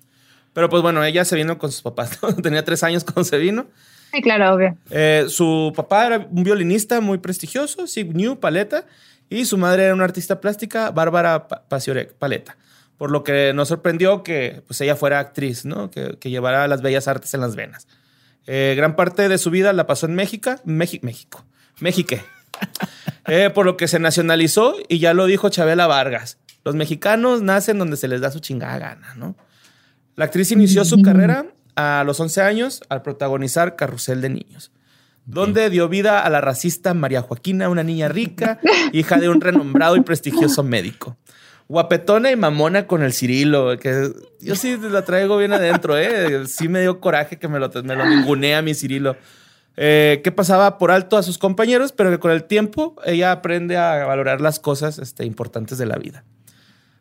Pero 0.53 0.69
pues 0.69 0.83
bueno, 0.83 1.05
ella 1.05 1.25
se 1.25 1.37
vino 1.37 1.59
con 1.59 1.71
sus 1.73 1.83
papás. 1.83 2.19
¿no? 2.23 2.35
Tenía 2.43 2.65
tres 2.65 2.83
años 2.83 3.05
cuando 3.05 3.25
se 3.25 3.39
vino. 3.39 3.67
Sí, 4.13 4.21
claro, 4.23 4.55
obvio. 4.55 4.77
Eh, 4.91 5.27
su 5.29 5.73
papá 5.77 6.07
era 6.07 6.19
un 6.31 6.43
violinista 6.43 7.01
muy 7.01 7.19
prestigioso, 7.19 7.87
Sig 7.87 8.15
New 8.15 8.41
Paleta, 8.41 8.87
y 9.29 9.45
su 9.45 9.57
madre 9.57 9.85
era 9.85 9.95
una 9.95 10.05
artista 10.05 10.41
plástica, 10.41 10.91
Bárbara 10.91 11.47
Pa- 11.47 11.63
Pasiorek 11.69 12.15
Paleta. 12.15 12.57
Por 12.99 13.13
lo 13.13 13.23
que 13.23 13.53
nos 13.55 13.69
sorprendió 13.69 14.23
que 14.25 14.63
pues, 14.67 14.81
ella 14.81 14.97
fuera 14.97 15.21
actriz, 15.21 15.65
¿no? 15.65 15.91
que, 15.91 16.17
que 16.19 16.29
llevara 16.31 16.67
las 16.69 16.83
bellas 16.83 17.07
artes 17.09 17.33
en 17.35 17.41
las 17.41 17.55
venas. 17.55 17.87
Eh, 18.47 18.75
gran 18.77 18.97
parte 18.97 19.29
de 19.29 19.39
su 19.39 19.51
vida 19.51 19.73
la 19.73 19.87
pasó 19.87 20.07
en 20.07 20.15
México, 20.17 20.57
México, 20.65 21.07
México, 21.07 21.45
México. 21.81 22.17
Eh, 23.27 23.51
por 23.51 23.65
lo 23.65 23.77
que 23.77 23.87
se 23.87 23.99
nacionalizó 24.01 24.75
y 24.89 24.99
ya 24.99 25.15
lo 25.15 25.27
dijo 25.27 25.51
Chabela 25.51 25.87
Vargas. 25.87 26.39
Los 26.65 26.75
mexicanos 26.75 27.43
nacen 27.43 27.79
donde 27.79 27.97
se 27.97 28.09
les 28.09 28.21
da 28.21 28.31
su 28.33 28.41
chingada 28.41 28.79
gana, 28.79 29.15
¿no? 29.15 29.37
La 30.21 30.27
actriz 30.27 30.53
inició 30.53 30.85
su 30.85 31.01
carrera 31.01 31.47
a 31.77 32.05
los 32.05 32.21
11 32.21 32.43
años 32.43 32.83
al 32.91 33.01
protagonizar 33.01 33.75
Carrusel 33.75 34.21
de 34.21 34.29
Niños, 34.29 34.71
donde 35.25 35.71
dio 35.71 35.89
vida 35.89 36.21
a 36.21 36.29
la 36.29 36.43
racista 36.43 36.93
María 36.93 37.23
Joaquina, 37.23 37.71
una 37.71 37.85
niña 37.85 38.09
rica, 38.09 38.61
hija 38.93 39.17
de 39.17 39.31
un 39.31 39.41
renombrado 39.41 39.97
y 39.97 40.03
prestigioso 40.03 40.63
médico. 40.63 41.17
Guapetona 41.69 42.31
y 42.31 42.37
mamona 42.37 42.87
con 42.87 43.03
el 43.03 43.15
Cirilo, 43.15 43.79
que 43.79 44.13
yo 44.41 44.57
sí 44.57 44.77
la 44.91 45.07
traigo 45.07 45.39
bien 45.39 45.55
adentro, 45.55 45.97
¿eh? 45.97 46.47
Sí 46.47 46.69
me 46.69 46.83
dio 46.83 47.01
coraje 47.01 47.39
que 47.39 47.49
me 47.49 47.59
lo, 47.59 47.71
me 47.83 47.97
lo 47.97 48.05
ningunea 48.05 48.61
mi 48.61 48.75
Cirilo. 48.75 49.17
eh, 49.79 50.21
que 50.23 50.33
pasaba 50.33 50.77
por 50.77 50.91
alto 50.91 51.17
a 51.17 51.23
sus 51.23 51.39
compañeros, 51.39 51.93
pero 51.93 52.11
que 52.11 52.19
con 52.19 52.31
el 52.31 52.45
tiempo 52.45 52.95
ella 53.07 53.33
aprende 53.33 53.79
a 53.79 54.05
valorar 54.05 54.43
las 54.43 54.61
cosas 54.61 54.99
este, 54.99 55.25
importantes 55.25 55.79
de 55.79 55.87
la 55.87 55.97
vida. 55.97 56.25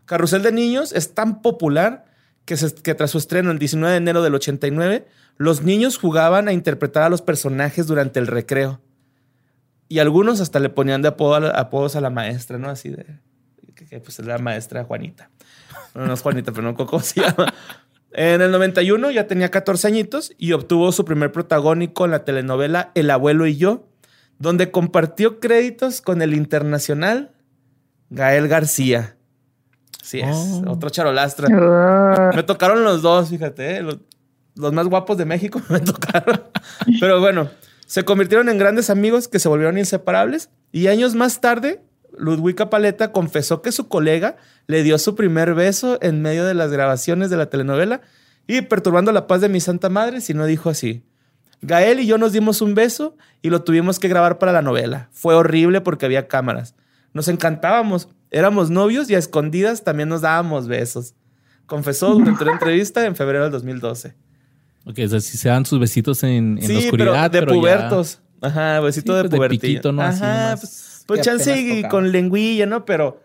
Carrusel 0.06 0.42
de 0.42 0.54
Niños 0.54 0.94
es 0.94 1.14
tan 1.14 1.42
popular 1.42 2.09
que, 2.46 2.96
tras 2.96 3.12
su 3.12 3.18
estreno 3.18 3.52
el 3.52 3.60
19 3.60 3.92
de 3.92 3.98
enero 3.98 4.22
del 4.22 4.36
89, 4.36 5.06
los 5.38 5.62
niños 5.62 5.98
jugaban 5.98 6.48
a 6.48 6.54
interpretar 6.54 7.04
a 7.04 7.10
los 7.10 7.22
personajes 7.22 7.88
durante 7.88 8.20
el 8.20 8.28
recreo. 8.28 8.82
Y 9.88 10.00
algunos 10.00 10.42
hasta 10.42 10.60
le 10.60 10.70
ponían 10.70 11.02
de 11.02 11.10
apodos 11.10 11.96
a 11.96 12.02
la 12.02 12.10
maestra, 12.10 12.58
¿no? 12.58 12.70
Así 12.70 12.90
de. 12.90 13.06
Que, 13.76 14.00
pues 14.00 14.20
es 14.20 14.26
la 14.26 14.38
maestra 14.38 14.84
Juanita. 14.84 15.30
No, 15.96 16.06
no 16.06 16.14
es 16.14 16.22
Juanita, 16.22 16.52
pero 16.52 16.64
no 16.64 16.76
cómo 16.76 17.02
se 17.02 17.22
llama. 17.22 17.54
En 18.12 18.42
el 18.42 18.52
91 18.52 19.12
ya 19.12 19.28
tenía 19.28 19.52
14 19.52 19.88
añitos 19.88 20.34
y 20.38 20.54
obtuvo 20.54 20.92
su 20.92 21.06
primer 21.06 21.32
protagónico 21.32 22.06
en 22.06 22.12
la 22.12 22.26
telenovela 22.26 22.92
El 22.96 23.12
abuelo 23.12 23.46
y 23.46 23.56
yo, 23.58 23.88
donde 24.40 24.72
compartió 24.72 25.40
créditos 25.40 26.02
con 26.02 26.22
el 26.22 26.34
internacional 26.34 27.32
Gael 28.10 28.48
García. 28.48 29.16
Sí, 30.10 30.22
es 30.22 30.36
oh. 30.66 30.72
otro 30.72 30.90
charolastra. 30.90 31.48
Ah. 31.52 32.32
Me 32.36 32.42
tocaron 32.42 32.84
los 32.84 33.04
dos, 33.04 33.30
fíjate, 33.30 33.78
¿eh? 33.78 33.82
los, 33.84 34.00
los, 34.56 34.74
más 34.74 34.88
guapos 34.88 35.20
de 35.20 35.26
México 35.26 35.62
me 35.70 35.80
tocaron. 35.80 36.42
Pero 37.00 37.20
bueno, 37.20 37.52
se 37.86 38.04
convirtieron 38.04 38.50
en 38.50 38.58
grandes 38.58 38.90
amigos 38.90 39.28
que 39.28 39.38
se 39.38 39.48
volvieron 39.48 39.78
inseparables 39.78 40.50
y 40.72 40.88
años 40.88 41.14
más 41.14 41.42
tarde 41.42 41.84
Ludwika 42.18 42.72
Paleta 42.72 43.12
confesó 43.12 43.62
que 43.62 43.72
su 43.72 43.88
colega 43.88 44.38
le 44.66 44.82
dio 44.82 44.98
su 44.98 45.14
primer 45.14 45.54
beso 45.54 46.00
en 46.02 46.24
medio 46.24 46.44
de 46.44 46.56
las 46.56 46.72
grabaciones 46.72 47.30
de 47.30 47.38
la 47.38 47.52
telenovela 47.52 48.02
y 48.48 48.64
perturbando 48.64 49.12
la 49.12 49.28
paz 49.28 49.42
de 49.42 49.50
mi 49.50 49.60
santa 49.60 49.90
madre, 49.90 50.22
si 50.22 50.34
no 50.34 50.48
dijo 50.48 50.72
así. 50.72 51.04
Gael 51.62 52.00
y 52.00 52.08
yo 52.08 52.18
nos 52.18 52.32
dimos 52.32 52.64
un 52.64 52.74
beso 52.74 53.16
y 53.44 53.52
lo 53.52 53.62
tuvimos 53.62 54.00
que 54.00 54.08
grabar 54.08 54.40
para 54.40 54.54
la 54.54 54.64
novela. 54.64 55.10
Fue 55.12 55.36
horrible 55.36 55.82
porque 55.82 56.08
había 56.08 56.28
cámaras. 56.28 56.74
Nos 57.14 57.28
encantábamos, 57.28 58.10
éramos 58.32 58.70
novios 58.70 59.10
y 59.10 59.16
a 59.16 59.18
escondidas 59.18 59.84
también 59.84 60.10
nos 60.10 60.22
dábamos 60.22 60.68
besos. 60.68 61.16
Confesó 61.66 62.14
durante 62.16 62.44
una 62.44 62.54
entrevista 62.54 63.06
en 63.06 63.16
febrero 63.16 63.44
del 63.44 63.52
2012. 63.52 64.16
Ok, 64.86 65.00
o 65.06 65.08
sea, 65.08 65.20
si 65.20 65.38
se 65.38 65.50
dan 65.50 65.66
sus 65.66 65.80
besitos 65.80 66.24
en, 66.24 66.56
la 66.56 66.80
oscuridad. 66.80 67.32
Pero 67.32 67.52
de 67.52 67.58
pubertos. 67.58 68.22
Ajá, 68.42 68.80
besito 68.80 69.16
de 69.16 69.24
pues 69.24 69.36
pubertito. 69.36 69.92
¿no? 69.92 70.02
Ajá, 70.02 70.56
pues, 70.60 71.04
pues 71.06 71.22
chance 71.22 71.84
con 71.90 72.12
lengüilla, 72.12 72.66
¿no? 72.66 72.86
Pero 72.86 73.22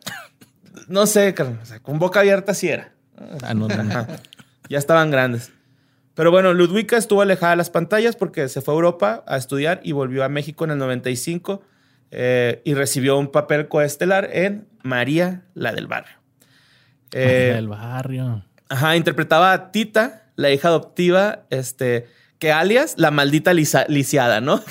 no 0.89 1.07
sé, 1.07 1.35
con 1.83 1.99
boca 1.99 2.21
abierta 2.21 2.55
sí 2.55 2.69
era. 2.69 2.93
Ah, 3.43 3.55
no, 3.55 3.69
no, 3.69 4.07
ya 4.69 4.79
estaban 4.79 5.11
grandes. 5.11 5.53
Pero 6.15 6.31
bueno, 6.31 6.53
Ludwika 6.53 6.97
estuvo 6.97 7.23
alejada 7.23 7.53
de 7.53 7.57
las 7.57 7.71
pantallas 7.71 8.17
porque 8.17 8.49
se 8.49 8.61
fue 8.61 8.75
a 8.75 8.77
Europa 8.77 9.25
a 9.27 9.37
estudiar 9.37 9.81
y 9.83 9.93
volvió 9.93 10.25
a 10.25 10.29
México 10.29 10.65
en 10.65 10.73
el 10.73 10.79
95 10.79 11.63
eh, 12.17 12.63
y 12.65 12.75
recibió 12.75 13.19
un 13.19 13.29
papel 13.29 13.69
coestelar 13.69 14.31
en 14.33 14.67
María, 14.83 15.43
la 15.55 15.73
del 15.73 15.87
barrio. 15.87 16.17
María 17.13 17.51
eh, 17.51 17.55
del 17.55 17.69
barrio. 17.69 18.45
Ajá, 18.69 18.97
interpretaba 18.97 19.53
a 19.53 19.73
Tita, 19.73 20.29
la 20.37 20.51
hija 20.51 20.69
adoptiva, 20.69 21.45
este, 21.51 22.07
que 22.39 22.53
alias 22.53 22.95
la 22.99 23.11
maldita 23.11 23.53
lisiada, 23.53 24.41
¿no? 24.41 24.63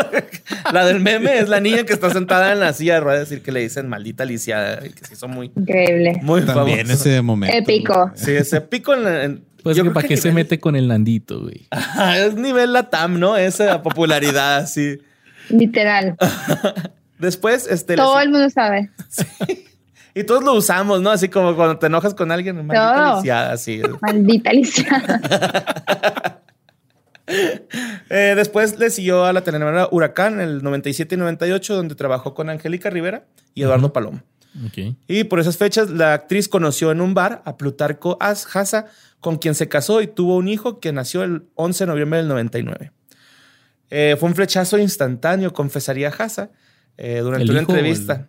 la, 0.72 0.84
del 0.84 1.00
meme 1.00 1.38
es 1.38 1.48
la 1.48 1.60
niña 1.60 1.84
que 1.84 1.92
está 1.92 2.10
sentada 2.10 2.52
en 2.52 2.60
la 2.60 2.72
silla 2.72 2.94
de 2.94 3.00
ruedas 3.00 3.32
y 3.32 3.40
que 3.40 3.52
le 3.52 3.60
dicen 3.60 3.88
maldita 3.88 4.24
lisiada, 4.24 4.80
que 4.80 5.04
se 5.04 5.14
hizo 5.14 5.28
muy 5.28 5.52
increíble. 5.54 6.20
Muy 6.22 6.42
También 6.42 6.90
ese 6.90 7.22
momento. 7.22 7.56
Épico. 7.56 8.12
Sí, 8.14 8.32
ese 8.32 8.58
épico 8.58 8.94
en, 8.94 9.44
pues 9.64 9.80
que 9.80 9.90
para 9.90 10.06
qué 10.06 10.18
se 10.18 10.30
mete 10.30 10.60
con 10.60 10.76
el 10.76 10.88
Nandito, 10.88 11.40
güey. 11.40 11.66
es 12.18 12.34
nivel 12.34 12.74
Latam, 12.74 13.18
¿no? 13.18 13.38
Esa 13.38 13.82
popularidad, 13.82 14.66
sí. 14.66 14.98
Literal. 15.48 16.16
Después, 17.18 17.66
este. 17.68 17.96
Todo 17.96 18.20
el 18.20 18.30
mundo 18.30 18.50
sabe. 18.50 18.90
Sí. 19.08 19.66
Y 20.16 20.22
todos 20.22 20.44
lo 20.44 20.54
usamos, 20.54 21.02
¿no? 21.02 21.10
Así 21.10 21.28
como 21.28 21.56
cuando 21.56 21.76
te 21.76 21.86
enojas 21.86 22.14
con 22.14 22.30
alguien, 22.30 22.54
maldita 22.64 23.16
lisiada, 23.16 23.56
sí. 23.56 23.82
Maldita 24.00 24.52
lisiada. 24.52 25.20
Eh, 27.26 28.34
después 28.36 28.78
le 28.78 28.90
siguió 28.90 29.24
a 29.24 29.32
la 29.32 29.40
telenovela 29.40 29.88
Huracán 29.90 30.34
en 30.34 30.40
el 30.40 30.62
97 30.62 31.14
y 31.14 31.18
98, 31.18 31.74
donde 31.74 31.94
trabajó 31.94 32.34
con 32.34 32.50
Angélica 32.50 32.90
Rivera 32.90 33.24
y 33.54 33.62
Eduardo 33.62 33.94
Palomo. 33.94 34.20
Y 35.08 35.24
por 35.24 35.40
esas 35.40 35.56
fechas, 35.56 35.88
la 35.88 36.12
actriz 36.12 36.48
conoció 36.48 36.92
en 36.92 37.00
un 37.00 37.14
bar 37.14 37.40
a 37.46 37.56
Plutarco 37.56 38.18
Haza, 38.20 38.86
con 39.20 39.38
quien 39.38 39.54
se 39.54 39.68
casó 39.68 40.02
y 40.02 40.06
tuvo 40.06 40.36
un 40.36 40.48
hijo 40.48 40.80
que 40.80 40.92
nació 40.92 41.22
el 41.24 41.44
11 41.54 41.84
de 41.84 41.88
noviembre 41.88 42.18
del 42.18 42.28
99. 42.28 42.92
Eh, 43.90 44.16
fue 44.18 44.28
un 44.28 44.34
flechazo 44.34 44.78
instantáneo, 44.78 45.52
confesaría 45.52 46.08
Haza 46.08 46.50
eh, 46.96 47.20
durante 47.20 47.50
una 47.50 47.60
entrevista. 47.60 48.28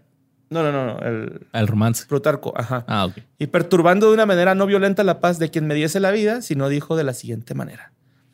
No, 0.49 0.61
no, 0.63 0.71
no, 0.71 0.99
El, 0.99 1.47
el 1.53 1.67
romance. 1.67 2.05
Plutarco, 2.07 2.53
ajá. 2.55 2.85
Ah, 2.87 3.05
ok. 3.05 3.17
Y 3.39 3.47
perturbando 3.47 4.07
de 4.07 4.13
una 4.13 4.25
manera 4.25 4.53
no 4.53 4.65
violenta 4.65 5.03
la 5.03 5.19
paz 5.19 5.39
de 5.39 5.49
quien 5.49 5.65
me 5.65 5.73
diese 5.73 5.99
la 5.99 6.11
vida, 6.11 6.41
sino 6.41 6.69
dijo 6.69 6.95
de 6.95 7.03
la 7.03 7.13
siguiente 7.13 7.55
manera. 7.55 7.91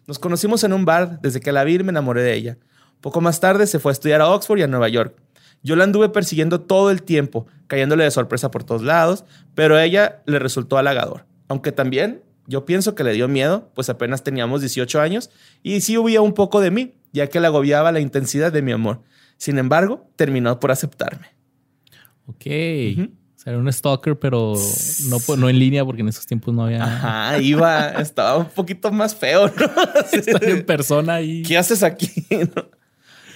Nos 0.07 0.19
conocimos 0.19 0.63
en 0.63 0.74
un 0.74 0.84
bar, 0.84 1.22
desde 1.22 1.39
que 1.39 1.51
la 1.51 1.63
vi 1.63 1.80
me 1.80 1.91
enamoré 1.91 2.22
de 2.22 2.34
ella. 2.34 2.57
Poco 2.99 3.22
más 3.22 3.39
tarde 3.39 3.65
se 3.65 3.80
fue 3.80 3.91
a 3.91 3.93
estudiar 3.93 4.22
a 4.22 4.30
Oxford 4.30 4.59
y 4.59 4.63
a 4.63 4.67
Nueva 4.67 4.89
York. 4.89 5.15
Yo 5.63 5.76
la 5.76 5.84
anduve 5.84 6.09
persiguiendo 6.09 6.61
todo 6.61 6.91
el 6.91 7.03
tiempo, 7.03 7.47
cayéndole 7.67 8.03
de 8.03 8.11
sorpresa 8.11 8.51
por 8.51 8.63
todos 8.63 8.82
lados, 8.82 9.26
pero 9.55 9.76
a 9.76 9.84
ella 9.84 10.22
le 10.26 10.39
resultó 10.39 10.78
halagador. 10.78 11.26
Aunque 11.47 11.72
también 11.72 12.24
yo 12.47 12.65
pienso 12.65 12.95
que 12.95 13.03
le 13.03 13.13
dio 13.13 13.28
miedo, 13.28 13.69
pues 13.76 13.89
apenas 13.89 14.24
teníamos 14.24 14.61
18 14.61 14.99
años 14.99 15.30
y 15.61 15.82
sí 15.82 15.97
huía 15.97 16.22
un 16.22 16.34
poco 16.34 16.59
de 16.61 16.72
mí, 16.72 16.95
ya 17.12 17.28
que 17.28 17.39
le 17.39 17.47
agobiaba 17.47 17.91
la 17.91 17.99
intensidad 17.99 18.51
de 18.51 18.62
mi 18.62 18.72
amor. 18.72 19.01
Sin 19.38 19.57
embargo, 19.57 20.09
terminó 20.16 20.59
por 20.59 20.72
aceptarme. 20.72 21.28
Ok 22.28 22.45
era 23.49 23.57
un 23.57 23.72
stalker, 23.72 24.18
pero 24.20 24.53
no, 25.09 25.36
no 25.36 25.49
en 25.49 25.59
línea 25.59 25.84
porque 25.84 26.01
en 26.01 26.09
esos 26.09 26.28
tiempos 26.28 26.53
no 26.53 26.66
había. 26.66 26.84
Ajá, 26.84 27.38
iba, 27.41 27.89
estaba 27.89 28.38
un 28.38 28.49
poquito 28.49 28.91
más 28.91 29.16
feo, 29.16 29.47
¿no? 29.47 29.66
Estar 30.12 30.43
en 30.43 30.66
persona 30.66 31.16
ahí. 31.16 31.41
¿Qué 31.43 31.57
haces 31.57 31.84
aquí? 31.84 32.09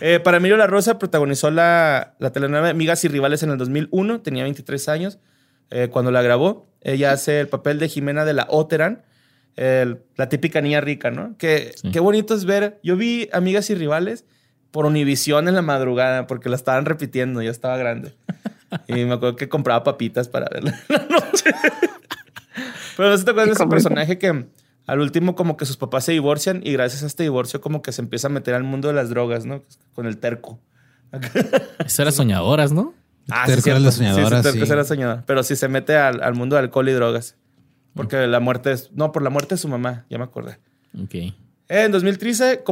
Eh, 0.01 0.19
para 0.19 0.37
Emilio 0.37 0.57
La 0.57 0.67
Rosa 0.67 0.99
protagonizó 0.99 1.49
la, 1.51 2.15
la 2.19 2.33
telenovela 2.33 2.69
Amigas 2.69 3.05
y 3.05 3.07
Rivales 3.07 3.43
en 3.43 3.51
el 3.51 3.57
2001, 3.57 4.19
tenía 4.19 4.43
23 4.43 4.89
años 4.89 5.19
eh, 5.69 5.87
cuando 5.89 6.11
la 6.11 6.21
grabó. 6.21 6.69
Ella 6.81 7.13
hace 7.13 7.39
el 7.39 7.47
papel 7.47 7.79
de 7.79 7.87
Jimena 7.87 8.25
de 8.25 8.33
la 8.33 8.45
Oteran, 8.49 9.05
la 9.55 10.29
típica 10.29 10.61
niña 10.61 10.81
rica, 10.81 11.11
¿no? 11.11 11.37
Que, 11.37 11.73
Qué 11.91 11.99
bonito 11.99 12.33
es 12.33 12.45
ver. 12.45 12.79
Yo 12.83 12.97
vi 12.97 13.29
Amigas 13.31 13.69
y 13.69 13.75
Rivales 13.75 14.25
por 14.71 14.85
Univisión 14.85 15.47
en 15.47 15.55
la 15.55 15.61
madrugada 15.61 16.27
porque 16.27 16.49
la 16.49 16.55
estaban 16.55 16.85
repitiendo, 16.85 17.41
ya 17.41 17.51
estaba 17.51 17.77
grande. 17.77 18.15
Y 18.87 18.93
me 19.05 19.13
acuerdo 19.13 19.37
que 19.37 19.47
compraba 19.47 19.83
papitas 19.83 20.27
para 20.27 20.49
verla 20.51 20.77
en 20.89 20.95
la 20.95 21.05
noche. 21.07 21.45
Pero 22.97 23.09
no 23.09 23.17
se 23.17 23.23
te 23.23 23.31
acuerdas 23.31 23.57
de 23.57 23.63
ese 23.63 23.69
personaje 23.69 24.17
que 24.17 24.47
al 24.85 24.99
último 24.99 25.35
como 25.35 25.55
que 25.55 25.65
sus 25.65 25.77
papás 25.77 26.05
se 26.05 26.11
divorcian 26.11 26.61
y 26.63 26.73
gracias 26.73 27.03
a 27.03 27.07
este 27.07 27.23
divorcio 27.23 27.61
como 27.61 27.81
que 27.81 27.91
se 27.91 28.01
empieza 28.01 28.27
a 28.27 28.31
meter 28.31 28.53
al 28.53 28.63
mundo 28.63 28.87
de 28.87 28.93
las 28.93 29.09
drogas, 29.09 29.45
¿no? 29.45 29.63
Con 29.93 30.05
el 30.05 30.17
terco. 30.17 30.59
Eso 31.85 32.01
era 32.01 32.11
soñadoras, 32.11 32.71
¿no? 32.71 32.93
Ah, 33.29 33.45
sí, 33.47 33.69
era 33.69 33.79
la 33.79 33.91
soñadora, 33.91 34.43
sí, 34.43 34.51
sí. 34.51 34.71
era 34.71 34.83
soñadora. 34.83 35.23
Pero 35.25 35.41
sí 35.43 35.55
se 35.55 35.67
mete 35.67 35.95
al, 35.95 36.33
mundo 36.35 36.55
de 36.55 36.61
alcohol 36.61 36.87
y 36.89 36.91
drogas. 36.91 37.35
Porque 37.95 38.27
la 38.27 38.39
muerte 38.39 38.71
es... 38.71 38.91
No, 38.93 39.11
por 39.11 39.23
la 39.23 39.29
muerte 39.29 39.55
de 39.55 39.59
su 39.59 39.67
mamá, 39.67 40.05
ya 40.09 40.17
me 40.17 40.25
acordé. 40.25 40.59
Ok. 41.01 41.33
En 41.67 41.91
2013 41.91 42.63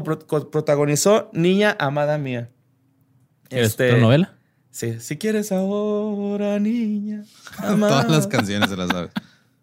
protagonizó 0.51 1.29
Niña 1.33 1.75
Amada 1.79 2.17
Mía. 2.17 2.49
¿Es 3.49 3.67
este, 3.67 3.97
novela? 3.97 4.35
Sí, 4.69 4.99
si 4.99 5.17
quieres 5.17 5.51
ahora, 5.51 6.59
niña. 6.59 7.23
Todas 7.57 8.09
las 8.09 8.27
canciones 8.27 8.69
de 8.69 8.77
las 8.77 8.89
aves. 8.89 9.11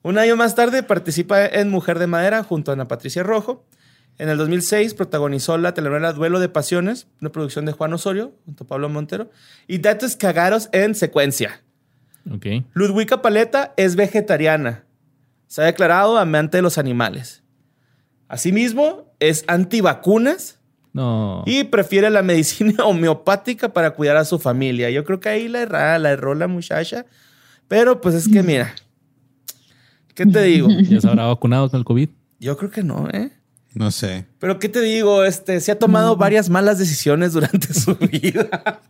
Un 0.02 0.18
año 0.18 0.36
más 0.36 0.54
tarde 0.54 0.82
participa 0.82 1.44
en 1.44 1.68
Mujer 1.68 1.98
de 1.98 2.06
Madera 2.06 2.42
junto 2.42 2.70
a 2.70 2.74
Ana 2.74 2.88
Patricia 2.88 3.22
Rojo. 3.22 3.66
En 4.18 4.28
el 4.28 4.38
2006 4.38 4.94
protagonizó 4.94 5.58
la 5.58 5.74
telenovela 5.74 6.12
Duelo 6.12 6.40
de 6.40 6.48
Pasiones, 6.48 7.06
una 7.20 7.32
producción 7.32 7.66
de 7.66 7.72
Juan 7.72 7.92
Osorio 7.92 8.32
junto 8.44 8.64
a 8.64 8.66
Pablo 8.66 8.88
Montero, 8.88 9.30
y 9.66 9.78
Datos 9.78 10.16
Cagaros 10.16 10.68
en 10.72 10.94
secuencia. 10.94 11.62
Okay. 12.30 12.64
Ludwika 12.72 13.22
Paleta 13.22 13.74
es 13.76 13.96
vegetariana. 13.96 14.84
Se 15.50 15.62
ha 15.62 15.64
declarado 15.64 16.16
amante 16.16 16.58
de 16.58 16.62
los 16.62 16.78
animales. 16.78 17.42
Asimismo, 18.28 19.12
es 19.18 19.44
antivacunas 19.48 20.60
no. 20.92 21.44
Y 21.46 21.64
prefiere 21.64 22.10
la 22.10 22.22
medicina 22.22 22.84
homeopática 22.84 23.72
para 23.72 23.92
cuidar 23.92 24.16
a 24.16 24.24
su 24.24 24.38
familia. 24.38 24.90
Yo 24.90 25.04
creo 25.04 25.20
que 25.20 25.28
ahí 25.28 25.48
la 25.48 25.62
errada, 25.62 25.98
la 25.98 26.10
erró 26.10 26.34
la 26.34 26.48
muchacha. 26.48 27.06
Pero 27.68 28.00
pues 28.00 28.14
es 28.14 28.28
que 28.28 28.42
mira, 28.42 28.74
¿qué 30.14 30.26
te 30.26 30.42
digo? 30.42 30.68
¿Ya 30.88 31.00
se 31.00 31.08
habrá 31.08 31.26
vacunado 31.26 31.70
con 31.70 31.78
el 31.78 31.84
COVID? 31.84 32.08
Yo 32.40 32.56
creo 32.56 32.70
que 32.70 32.82
no, 32.82 33.08
¿eh? 33.10 33.30
No 33.72 33.92
sé. 33.92 34.26
Pero 34.40 34.58
¿qué 34.58 34.68
te 34.68 34.80
digo? 34.80 35.24
Este, 35.24 35.60
se 35.60 35.70
ha 35.70 35.78
tomado 35.78 36.16
varias 36.16 36.50
malas 36.50 36.78
decisiones 36.78 37.32
durante 37.32 37.72
su 37.72 37.94
vida. 37.94 38.80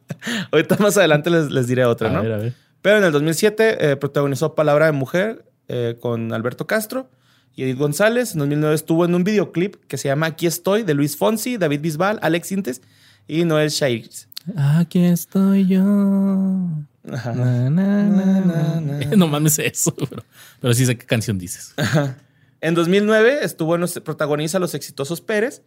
Ahorita 0.50 0.76
más 0.78 0.96
adelante 0.96 1.28
les, 1.28 1.66
diré 1.66 1.84
otra, 1.84 2.08
¿no? 2.08 2.22
Ver, 2.22 2.32
a 2.32 2.36
ver. 2.38 2.54
Pero 2.80 2.96
en 2.96 3.04
el 3.04 3.12
2007 3.12 3.90
eh, 3.90 3.96
protagonizó 3.96 4.54
Palabra 4.54 4.86
de 4.86 4.92
Mujer 4.92 5.49
eh, 5.72 5.96
con 6.00 6.32
Alberto 6.32 6.66
Castro 6.66 7.08
y 7.54 7.62
Edith 7.62 7.78
González. 7.78 8.32
En 8.32 8.40
2009 8.40 8.74
estuvo 8.74 9.04
en 9.04 9.14
un 9.14 9.22
videoclip 9.22 9.76
que 9.86 9.98
se 9.98 10.08
llama 10.08 10.26
Aquí 10.26 10.48
estoy, 10.48 10.82
de 10.82 10.94
Luis 10.94 11.16
Fonsi, 11.16 11.58
David 11.58 11.80
Bisbal, 11.80 12.18
Alex 12.22 12.48
Sintes 12.48 12.82
y 13.28 13.44
Noel 13.44 13.70
Shairs. 13.70 14.26
Aquí 14.56 15.04
estoy 15.04 15.68
yo. 15.68 15.84
no 19.16 19.28
mames 19.28 19.60
eso, 19.60 19.94
pero, 19.94 20.24
pero, 20.60 20.74
sí 20.74 20.86
sé 20.86 20.98
qué 20.98 21.06
canción 21.06 21.38
dices. 21.38 21.72
En 22.60 22.74
2009 22.74 23.38
estuvo 23.42 23.76
en 23.76 23.80
los, 23.80 24.00
protagoniza 24.00 24.58
Los 24.58 24.74
Exitosos 24.74 25.20
Pérez 25.20 25.62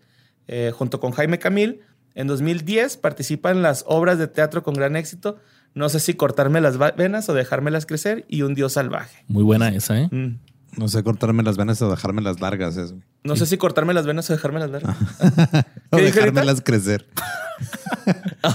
eh, 0.49 0.73
junto 0.75 0.99
con 0.99 1.11
Jaime 1.11 1.39
Camil. 1.39 1.79
En 2.13 2.27
2010 2.27 2.97
participa 2.97 3.51
en 3.51 3.61
las 3.61 3.85
obras 3.87 4.19
de 4.19 4.27
teatro 4.27 4.63
con 4.63 4.73
gran 4.73 4.97
éxito. 4.97 5.39
No 5.75 5.89
sé 5.89 5.99
si 5.99 6.13
cortarme 6.13 6.61
las 6.61 6.77
venas 6.95 7.27
o 7.29 7.33
dejármelas 7.33 7.85
crecer 7.85 8.25
y 8.27 8.43
Un 8.43 8.53
Dios 8.53 8.73
Salvaje. 8.73 9.23
Muy 9.27 9.43
buena 9.43 9.69
esa, 9.69 9.99
¿eh? 9.99 10.07
Mm. 10.11 10.39
No 10.77 10.87
sé 10.87 11.03
cortarme 11.03 11.43
las 11.43 11.57
venas 11.57 11.81
o 11.81 11.89
dejarme 11.89 12.21
las 12.21 12.39
largas. 12.39 12.77
Eso. 12.77 12.95
No 13.23 13.35
sé 13.35 13.45
si 13.45 13.57
cortarme 13.57 13.93
las 13.93 14.05
venas 14.05 14.29
o 14.29 14.33
dejarme 14.33 14.59
las 14.59 14.69
largas. 14.69 14.97
o 15.91 15.97
dejármelas 15.97 16.61
crecer. 16.61 17.07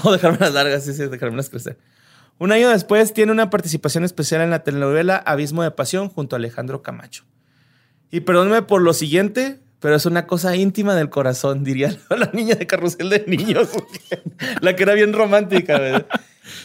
o 0.05 0.13
dejarme 0.13 0.39
las 0.41 0.53
largas, 0.53 0.85
sí, 0.85 0.93
sí, 0.93 1.07
dejármelas 1.07 1.51
crecer. 1.51 1.79
Un 2.39 2.53
año 2.53 2.69
después 2.69 3.13
tiene 3.13 3.33
una 3.33 3.51
participación 3.51 4.05
especial 4.05 4.43
en 4.43 4.51
la 4.51 4.63
telenovela 4.63 5.17
Abismo 5.17 5.63
de 5.65 5.73
Pasión 5.73 6.09
junto 6.09 6.37
a 6.37 6.39
Alejandro 6.39 6.83
Camacho. 6.83 7.25
Y 8.11 8.21
perdóneme 8.21 8.63
por 8.63 8.81
lo 8.81 8.95
siguiente, 8.95 9.59
pero 9.81 9.97
es 9.97 10.07
una 10.07 10.27
cosa 10.27 10.55
íntima 10.55 10.95
del 10.95 11.11
corazón, 11.11 11.65
diría 11.65 11.97
la 12.11 12.31
niña 12.33 12.55
de 12.55 12.67
carrusel 12.67 13.11
de 13.11 13.25
niños. 13.27 13.69
la 14.61 14.77
que 14.77 14.85
era 14.85 14.95
bien 14.95 15.13
romántica. 15.13 15.79
¿verdad? 15.79 16.07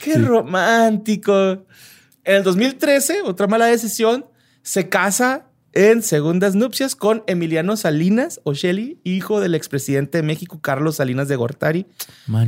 Qué 0.02 0.18
romántico. 0.18 1.66
En 2.24 2.36
el 2.36 2.44
2013, 2.44 3.22
otra 3.24 3.48
mala 3.48 3.66
decisión, 3.66 4.26
se 4.62 4.90
casa 4.90 5.48
en 5.74 6.04
segundas 6.04 6.56
nupcias 6.56 6.96
con 6.96 7.24
Emiliano 7.26 7.76
Salinas 7.76 8.40
Osheli, 8.44 9.00
hijo 9.04 9.42
del 9.42 9.56
expresidente 9.56 10.20
de 10.20 10.24
México 10.24 10.60
Carlos 10.62 10.98
Salinas 10.98 11.28
de 11.28 11.36
Gortari, 11.36 11.88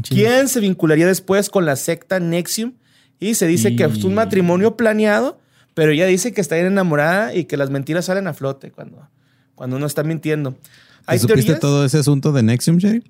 quien 0.08 0.48
se 0.48 0.60
vincularía 0.60 1.08
después 1.08 1.50
con 1.50 1.66
la 1.66 1.76
secta 1.76 2.20
Nexium 2.20 2.74
y 3.20 3.34
se 3.34 3.48
dice 3.48 3.76
que 3.76 3.84
es 3.84 4.04
un 4.04 4.14
matrimonio 4.14 4.78
planeado, 4.78 5.40
pero 5.74 5.92
ella 5.92 6.06
dice 6.06 6.34
que 6.34 6.42
está 6.42 6.56
bien 6.56 6.68
enamorada 6.68 7.34
y 7.34 7.46
que 7.46 7.58
las 7.58 7.72
mentiras 7.72 8.06
salen 8.06 8.28
a 8.28 8.34
flote 8.34 8.72
cuando, 8.72 9.10
cuando 9.56 9.78
uno 9.78 9.88
está 9.88 10.04
mintiendo. 10.04 10.56
¿Te 11.08 11.20
supiste 11.20 11.56
todo 11.56 11.84
ese 11.84 11.98
asunto 11.98 12.32
de 12.32 12.44
Nexium, 12.44 12.78
Sherry? 12.78 13.04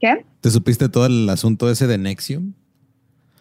¿Qué? 0.00 0.24
¿Te 0.40 0.50
supiste 0.50 0.88
todo 0.88 1.06
el 1.06 1.28
asunto 1.28 1.70
ese 1.70 1.86
de 1.86 1.98
Nexium? 1.98 2.54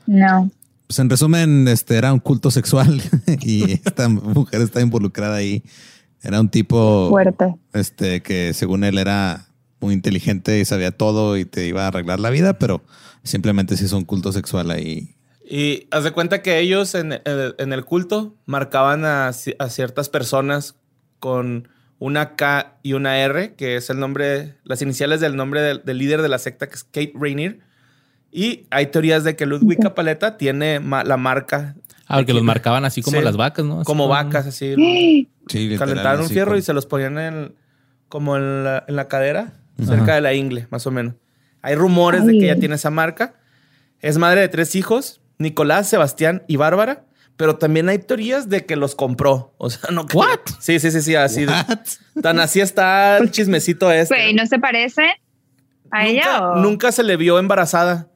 No. 0.05 0.51
Pues 0.87 0.99
en 0.99 1.09
resumen, 1.09 1.67
este 1.67 1.95
era 1.97 2.11
un 2.11 2.19
culto 2.19 2.51
sexual 2.51 3.01
y 3.41 3.73
esta 3.73 4.09
mujer 4.09 4.61
está 4.61 4.81
involucrada 4.81 5.37
ahí. 5.37 5.63
Era 6.21 6.41
un 6.41 6.49
tipo 6.49 7.09
fuerte. 7.09 7.55
Este 7.73 8.21
que 8.21 8.53
según 8.53 8.83
él 8.83 8.97
era 8.97 9.47
muy 9.79 9.93
inteligente 9.93 10.59
y 10.59 10.65
sabía 10.65 10.91
todo 10.91 11.37
y 11.37 11.45
te 11.45 11.65
iba 11.67 11.85
a 11.85 11.87
arreglar 11.87 12.19
la 12.19 12.29
vida, 12.29 12.59
pero 12.59 12.81
simplemente 13.23 13.77
se 13.77 13.85
hizo 13.85 13.97
un 13.97 14.05
culto 14.05 14.31
sexual 14.31 14.71
ahí. 14.71 15.15
Y 15.49 15.87
haz 15.91 16.03
de 16.03 16.11
cuenta 16.11 16.41
que 16.41 16.59
ellos 16.59 16.93
en, 16.93 17.13
el 17.13 17.85
culto 17.85 18.35
marcaban 18.45 19.05
a, 19.05 19.33
ciertas 19.33 20.09
personas 20.09 20.75
con 21.19 21.69
una 21.99 22.35
K 22.35 22.77
y 22.81 22.93
una 22.93 23.19
R, 23.19 23.53
que 23.55 23.75
es 23.75 23.89
el 23.89 23.99
nombre, 23.99 24.55
las 24.63 24.81
iniciales 24.81 25.19
del 25.19 25.35
nombre 25.35 25.61
del, 25.61 25.83
del 25.85 25.97
líder 25.97 26.21
de 26.21 26.29
la 26.29 26.39
secta, 26.39 26.67
que 26.67 26.75
es 26.75 26.83
Kate 26.83 27.13
Rainier 27.13 27.59
y 28.31 28.67
hay 28.69 28.87
teorías 28.87 29.23
de 29.23 29.35
que 29.35 29.45
Ludwig 29.45 29.79
Capaleta 29.79 30.37
tiene 30.37 30.79
la 30.79 31.17
marca. 31.17 31.75
Ah, 32.07 32.17
porque 32.17 32.33
los 32.33 32.43
marcaban 32.43 32.85
así 32.85 33.01
como 33.01 33.21
las 33.21 33.37
vacas, 33.37 33.65
¿no? 33.65 33.83
como, 33.83 34.07
vacas, 34.07 34.47
así. 34.47 35.27
Sí, 35.49 35.75
calentaron 35.79 36.21
un 36.21 36.29
fierro 36.29 36.55
y 36.57 36.61
se 36.61 36.73
los 36.73 36.85
ponían 36.85 37.17
en, 37.17 37.55
como 38.07 38.37
en 38.37 38.63
la, 38.63 39.07
cadera, 39.07 39.53
cerca 39.83 40.13
de 40.13 40.21
la 40.21 40.35
ingle, 40.35 40.67
más 40.69 40.85
o 40.85 40.91
menos. 40.91 41.15
Hay 41.63 41.73
rumores 41.73 42.23
de 42.23 42.33
que 42.33 42.45
ella 42.45 42.59
tiene 42.59 42.75
esa 42.75 42.91
marca. 42.91 43.33
Es 43.99 44.19
madre 44.19 44.41
de 44.41 44.47
tres 44.47 44.75
hijos, 44.75 45.21
Nicolás, 45.39 45.89
Sebastián 45.89 46.43
y 46.47 46.57
Bárbara. 46.57 47.05
Pero 47.39 47.55
también 47.55 47.87
hay 47.87 47.99
teorías 47.99 48.49
de 48.49 48.65
que 48.65 48.75
los 48.75 48.95
compró. 48.95 49.53
O 49.57 49.69
sea, 49.69 49.91
no. 49.91 50.05
¿What? 50.13 50.39
Sí, 50.59 50.77
sí, 50.77 50.91
sí, 50.91 51.01
sí, 51.01 51.15
así. 51.15 51.45
Tan 52.21 52.37
así 52.37 52.59
está 52.59 53.17
el 53.17 53.31
chismecito 53.31 53.89
este. 53.89 54.33
¿no 54.33 54.45
se 54.45 54.59
parece 54.59 55.03
a 55.89 56.05
ella? 56.05 56.55
Nunca 56.57 56.91
se 56.91 57.01
le 57.01 57.15
vio 57.15 57.39
embarazada. 57.39 58.09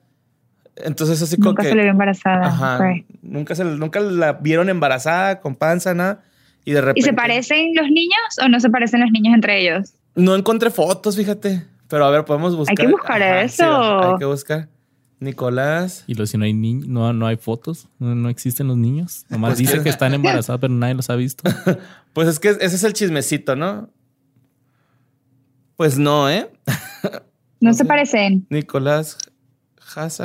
Entonces 0.75 1.21
así 1.21 1.37
como 1.37 1.51
nunca 1.51 1.63
que... 1.63 1.69
se 1.69 1.75
le 1.75 1.83
vio 1.83 1.91
embarazada. 1.91 2.47
Ajá. 2.47 2.79
Nunca, 3.21 3.55
se, 3.55 3.63
nunca 3.63 4.01
la 4.01 4.33
vieron 4.33 4.67
embarazada, 4.67 5.39
con 5.39 5.55
panza, 5.55 5.93
nada. 5.93 6.25
Y 6.65 6.73
de 6.73 6.81
repente... 6.81 6.99
¿Y 6.99 7.03
se 7.03 7.13
parecen 7.13 7.73
los 7.75 7.87
niños 7.87 8.19
o 8.43 8.49
no 8.49 8.59
se 8.59 8.69
parecen 8.69 8.99
los 8.99 9.11
niños 9.11 9.35
entre 9.35 9.61
ellos? 9.61 9.93
No 10.15 10.35
encontré 10.35 10.69
fotos, 10.69 11.15
fíjate. 11.15 11.65
Pero 11.87 12.03
a 12.03 12.11
ver, 12.11 12.25
podemos 12.25 12.57
buscar. 12.57 12.75
Hay 12.77 12.85
que 12.85 12.91
buscar 12.91 13.21
eso. 13.21 14.03
hay 14.03 14.19
que 14.19 14.25
buscar. 14.25 14.67
Nicolás. 15.23 16.03
Y 16.07 16.15
lo, 16.15 16.25
si 16.25 16.37
no 16.37 16.45
hay 16.45 16.53
no, 16.53 17.13
no 17.13 17.27
hay 17.27 17.37
fotos, 17.37 17.87
no, 17.99 18.29
existen 18.29 18.67
los 18.67 18.77
niños. 18.77 19.25
Nomás 19.29 19.51
pues 19.51 19.59
dice 19.59 19.81
que 19.81 19.89
están 19.89 20.13
embarazados, 20.13 20.61
pero 20.61 20.73
nadie 20.73 20.93
los 20.93 21.09
ha 21.09 21.15
visto. 21.15 21.43
pues 22.13 22.27
es 22.27 22.39
que 22.39 22.49
ese 22.49 22.75
es 22.75 22.83
el 22.83 22.93
chismecito, 22.93 23.55
¿no? 23.55 23.89
Pues 25.75 25.97
no, 25.97 26.29
¿eh? 26.29 26.51
no, 27.59 27.73
se 27.73 27.85
parecen. 27.85 28.45
Nicolás 28.49 29.17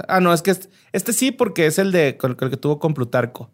Ah, 0.09 0.21
no, 0.21 0.33
es 0.33 0.43
que 0.43 0.55
este, 0.93 1.13
sí, 1.13 1.31
porque 1.31 1.67
es 1.67 1.79
el 1.79 1.93
de 1.93 2.19
el 2.21 2.51
que 2.51 2.57
tuvo 2.57 2.79
con 2.79 2.95
Plutarco. 2.95 3.51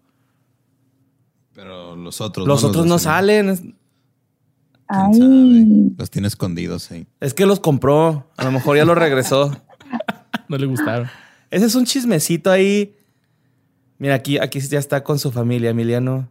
Pero 1.52 1.96
los 1.96 2.20
otros. 2.20 2.46
Los 2.46 2.64
otros 2.64 2.86
no 2.86 2.98
salen. 2.98 3.76
Los 5.98 6.10
tiene 6.10 6.28
escondidos 6.28 6.90
ahí. 6.90 7.06
Es 7.20 7.34
que 7.34 7.46
los 7.46 7.60
compró. 7.60 8.30
A 8.36 8.44
lo 8.44 8.52
mejor 8.52 8.76
ya 8.76 8.84
los 8.84 8.96
regresó. 8.96 9.56
no 10.48 10.56
le 10.56 10.66
gustaron. 10.66 11.08
Ese 11.54 11.66
es 11.66 11.76
un 11.76 11.84
chismecito 11.84 12.50
ahí. 12.50 12.96
Mira, 13.98 14.14
aquí, 14.14 14.38
aquí 14.38 14.58
ya 14.58 14.80
está 14.80 15.04
con 15.04 15.20
su 15.20 15.30
familia, 15.30 15.70
Emiliano. 15.70 16.28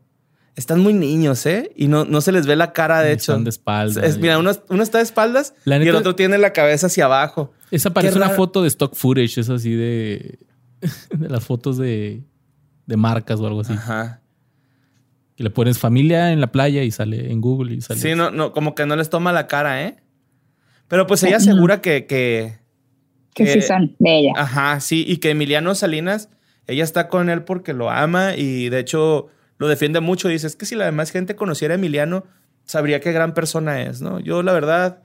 Están 0.58 0.82
muy 0.82 0.94
niños, 0.94 1.46
¿eh? 1.46 1.72
Y 1.78 1.88
no, 1.88 2.04
no 2.04 2.20
se 2.20 2.34
les 2.34 2.46
ve 2.46 2.58
la 2.58 2.74
cara, 2.74 3.00
de 3.00 3.14
hecho. 3.14 3.32
Están 3.32 3.46
de 3.46 3.50
espaldas. 3.50 4.18
mira, 4.18 4.38
uno, 4.38 4.52
está 4.52 4.98
de 4.98 5.06
espaldas 5.06 5.54
y 5.66 5.72
el 5.72 5.96
otro 5.96 6.14
tiene 6.16 6.38
la 6.38 6.52
cabeza 6.52 6.88
hacia 6.88 7.06
abajo. 7.06 7.54
Esa 7.72 7.92
parece 7.92 8.18
una 8.18 8.32
foto 8.32 8.64
de 8.64 8.68
stock 8.68 8.96
footage, 8.96 9.40
es 9.40 9.50
así 9.50 9.74
de, 9.74 10.40
de 11.12 11.30
las 11.30 11.46
fotos 11.46 11.78
de, 11.78 12.22
de 12.86 12.98
marcas 12.98 13.40
o 13.40 13.48
algo 13.48 13.62
así. 13.62 13.72
Ajá. 13.72 14.20
Y 15.38 15.44
le 15.44 15.50
pones 15.52 15.80
familia 15.80 16.34
en 16.34 16.42
la 16.42 16.52
playa 16.52 16.84
y 16.84 16.92
sale 16.92 17.32
en 17.32 17.40
Google 17.40 17.76
y 17.76 17.82
sale. 17.82 18.02
Sí, 18.02 18.14
no, 18.14 18.30
no, 18.30 18.52
como 18.52 18.76
que 18.76 18.86
no 18.86 18.98
les 18.98 19.10
toma 19.10 19.32
la 19.32 19.48
cara, 19.48 19.84
¿eh? 19.84 20.04
Pero 20.90 21.08
pues 21.08 21.24
ella 21.24 21.38
asegura 21.38 21.80
que, 21.80 22.08
que, 22.08 22.60
que, 23.34 23.48
sí 23.48 23.62
son 23.62 23.96
de 24.00 24.20
ella. 24.20 24.32
Ajá, 24.36 24.80
sí, 24.80 25.04
y 25.08 25.18
que 25.18 25.32
Emiliano 25.32 25.76
Salinas, 25.76 26.30
ella 26.68 26.84
está 26.84 27.08
con 27.08 27.30
él 27.30 27.44
porque 27.44 27.74
lo 27.74 27.90
ama 27.90 28.36
y 28.36 28.70
de 28.70 28.80
hecho 28.80 29.28
lo 29.58 29.68
defiende 29.68 30.00
mucho. 30.00 30.28
Dice, 30.28 30.48
es 30.48 30.56
que 30.56 30.66
si 30.66 30.76
la 30.76 30.86
demás 30.86 31.12
gente 31.12 31.36
conociera 31.36 31.74
a 31.74 31.76
Emiliano, 31.76 32.26
sabría 32.66 33.00
qué 33.00 33.12
gran 33.12 33.34
persona 33.34 33.82
es, 33.82 34.02
¿no? 34.02 34.20
Yo, 34.20 34.44
la 34.44 34.54
verdad, 34.54 35.00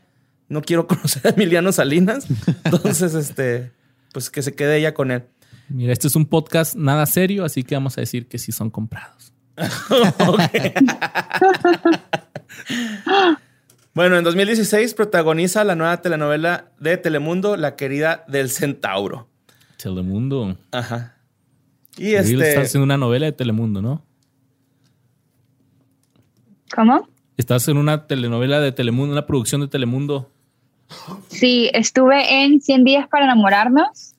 no 0.48 0.62
quiero 0.62 0.86
conocer 0.86 1.26
a 1.26 1.30
Emiliano 1.30 1.72
Salinas. 1.72 2.26
Entonces, 2.64 3.14
este, 3.14 3.72
pues 4.12 4.30
que 4.30 4.42
se 4.42 4.54
quede 4.54 4.78
ella 4.78 4.94
con 4.94 5.10
él. 5.10 5.24
Mira, 5.68 5.92
este 5.92 6.08
es 6.08 6.16
un 6.16 6.26
podcast 6.26 6.74
nada 6.74 7.04
serio, 7.06 7.44
así 7.44 7.62
que 7.62 7.74
vamos 7.74 7.98
a 7.98 8.00
decir 8.00 8.26
que 8.26 8.38
sí 8.38 8.52
son 8.52 8.70
comprados. 8.70 9.32
bueno, 13.94 14.16
en 14.16 14.24
2016 14.24 14.94
protagoniza 14.94 15.64
la 15.64 15.74
nueva 15.74 16.00
telenovela 16.00 16.72
de 16.78 16.96
Telemundo, 16.96 17.56
La 17.56 17.76
querida 17.76 18.24
del 18.28 18.50
Centauro. 18.50 19.28
Telemundo. 19.76 20.56
Ajá. 20.72 21.16
Y 21.96 22.14
este. 22.14 22.48
Está 22.48 22.62
haciendo 22.62 22.84
una 22.84 22.96
novela 22.96 23.26
de 23.26 23.32
Telemundo, 23.32 23.82
¿no? 23.82 24.04
¿Cómo? 26.74 27.08
Estás 27.36 27.68
en 27.68 27.76
una 27.76 28.06
telenovela 28.06 28.60
de 28.60 28.72
Telemundo, 28.72 29.12
una 29.12 29.26
producción 29.26 29.60
de 29.60 29.68
Telemundo. 29.68 30.30
Sí, 31.28 31.70
estuve 31.72 32.44
en 32.44 32.60
100 32.60 32.84
días 32.84 33.08
para 33.08 33.24
enamorarnos 33.24 34.14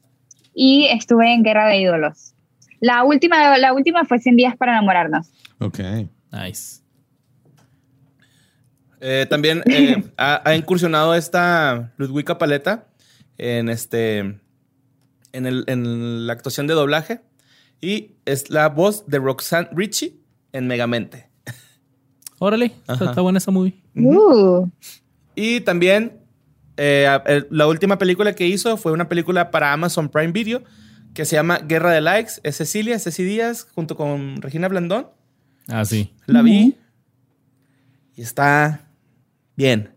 y 0.53 0.85
estuve 0.85 1.33
en 1.33 1.43
Guerra 1.43 1.67
de 1.67 1.79
Ídolos. 1.79 2.33
La 2.79 3.03
última, 3.03 3.57
la 3.57 3.73
última 3.73 4.05
fue 4.05 4.19
100 4.19 4.35
días 4.35 4.57
para 4.57 4.73
enamorarnos. 4.73 5.27
Ok. 5.59 5.79
Nice. 6.31 6.78
Eh, 9.01 9.25
también 9.29 9.63
eh, 9.65 10.03
ha, 10.17 10.55
incursionado 10.55 11.15
esta 11.15 11.93
Ludwika 11.97 12.37
Paleta 12.37 12.87
en 13.37 13.69
este 13.69 14.19
en, 15.31 15.45
el, 15.45 15.63
en 15.67 16.27
la 16.27 16.33
actuación 16.33 16.67
de 16.67 16.73
doblaje 16.73 17.21
y 17.79 18.11
es 18.25 18.49
la 18.49 18.67
voz 18.67 19.07
de 19.07 19.19
Roxanne 19.19 19.69
Ritchie 19.71 20.19
en 20.51 20.67
Megamente. 20.67 21.29
Órale, 22.39 22.73
está, 22.87 23.21
buena 23.21 23.37
esa 23.37 23.51
movie. 23.51 23.81
Uh. 23.95 24.67
Y 25.35 25.61
también 25.61 26.19
eh, 26.77 27.45
la 27.49 27.67
última 27.67 27.97
película 27.97 28.33
que 28.33 28.47
hizo 28.47 28.75
fue 28.77 28.91
una 28.91 29.07
película 29.07 29.51
para 29.51 29.71
Amazon 29.71 30.09
Prime 30.09 30.31
Video 30.31 30.63
que 31.13 31.25
se 31.25 31.35
llama 31.35 31.59
Guerra 31.59 31.91
de 31.91 32.01
Likes. 32.01 32.33
Es 32.43 32.57
Cecilia, 32.57 32.99
Ceci 32.99 33.23
Díaz, 33.23 33.67
junto 33.73 33.95
con 33.95 34.41
Regina 34.41 34.67
Blandón. 34.67 35.07
Ah, 35.67 35.85
sí. 35.85 36.13
La 36.25 36.41
vi. 36.41 36.75
Y 38.15 38.21
está 38.21 38.88
bien. 39.59 39.91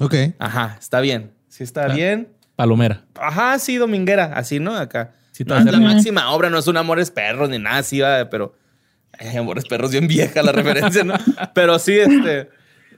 Ok. 0.00 0.14
Ajá, 0.40 0.76
está 0.80 1.00
bien. 1.00 1.30
Sí 1.48 1.62
está 1.62 1.86
bien. 1.86 2.28
Palomera. 2.56 3.04
Ajá, 3.14 3.58
sí, 3.60 3.76
dominguera, 3.76 4.32
así, 4.34 4.58
¿no? 4.58 4.74
Acá. 4.76 5.12
Sí, 5.32 5.44
no 5.44 5.56
es 5.56 5.64
la 5.64 5.78
máxima 5.78 6.30
obra, 6.32 6.50
no 6.50 6.58
es 6.58 6.66
un 6.66 6.76
Amores 6.76 7.10
Perros 7.12 7.48
ni 7.48 7.58
nada 7.58 7.78
así, 7.78 8.00
¿va? 8.00 8.28
pero 8.28 8.54
ay, 9.18 9.36
Amores 9.36 9.64
Perros 9.66 9.92
bien 9.92 10.06
vieja 10.08 10.42
la 10.42 10.50
referencia, 10.52 11.02
¿no? 11.04 11.14
Pero 11.54 11.78
sí, 11.78 11.92
este, 11.94 12.50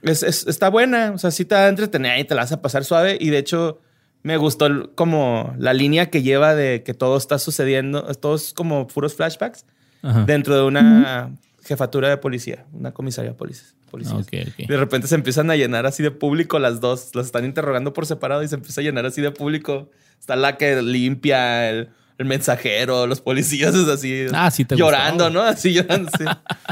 es- 0.03 0.23
es- 0.23 0.47
está 0.47 0.69
buena, 0.69 1.11
o 1.13 1.17
sea, 1.19 1.29
sí 1.31 1.45
te 1.45 1.53
va 1.55 1.65
a 1.65 1.67
entretener 1.69 2.19
y 2.19 2.23
te 2.25 2.33
la 2.35 2.41
vas 2.41 2.51
a 2.51 2.61
pasar 2.61 2.83
suave 2.83 3.17
y 3.19 3.29
de 3.29 3.37
hecho 3.39 3.79
me 4.23 4.37
gustó 4.37 4.65
el- 4.67 4.89
como 4.95 5.53
la 5.59 5.73
línea 5.73 6.09
que 6.11 6.21
lleva 6.23 6.53
de 6.55 6.81
que 6.83 6.93
todo 6.95 7.17
está 7.17 7.37
sucediendo, 7.39 8.03
todos 8.15 8.53
como 8.53 8.85
puros 8.87 9.13
flashbacks 9.15 9.65
Ajá. 10.03 10.23
dentro 10.25 10.55
de 10.55 10.63
una 10.63 11.31
jefatura 11.63 12.09
de 12.09 12.17
policía, 12.17 12.65
una 12.73 12.91
comisaría 12.91 13.31
de 13.31 13.37
policías. 13.37 13.75
Policías. 13.87 14.27
De 14.27 14.77
repente 14.77 15.07
se 15.07 15.15
empiezan 15.15 15.49
a 15.49 15.55
llenar 15.55 15.85
así 15.85 16.03
de 16.03 16.11
público 16.11 16.59
las 16.59 16.79
dos. 16.79 17.11
Las 17.15 17.25
están 17.25 17.45
interrogando 17.45 17.93
por 17.93 18.05
separado 18.05 18.43
y 18.43 18.47
se 18.47 18.55
empieza 18.55 18.81
a 18.81 18.83
llenar 18.83 19.05
así 19.05 19.21
de 19.21 19.31
público. 19.31 19.89
Está 20.19 20.35
la 20.35 20.57
que 20.57 20.81
limpia, 20.81 21.69
el, 21.69 21.89
el 22.17 22.25
mensajero, 22.25 23.07
los 23.07 23.21
policías, 23.21 23.75
es 23.75 23.87
así. 23.87 24.25
Ah, 24.33 24.51
sí 24.51 24.65
te 24.65 24.75
Llorando, 24.75 25.25
gustó. 25.25 25.39
¿no? 25.39 25.45
Así 25.45 25.73
llorando, 25.73 26.11
sí. 26.17 26.25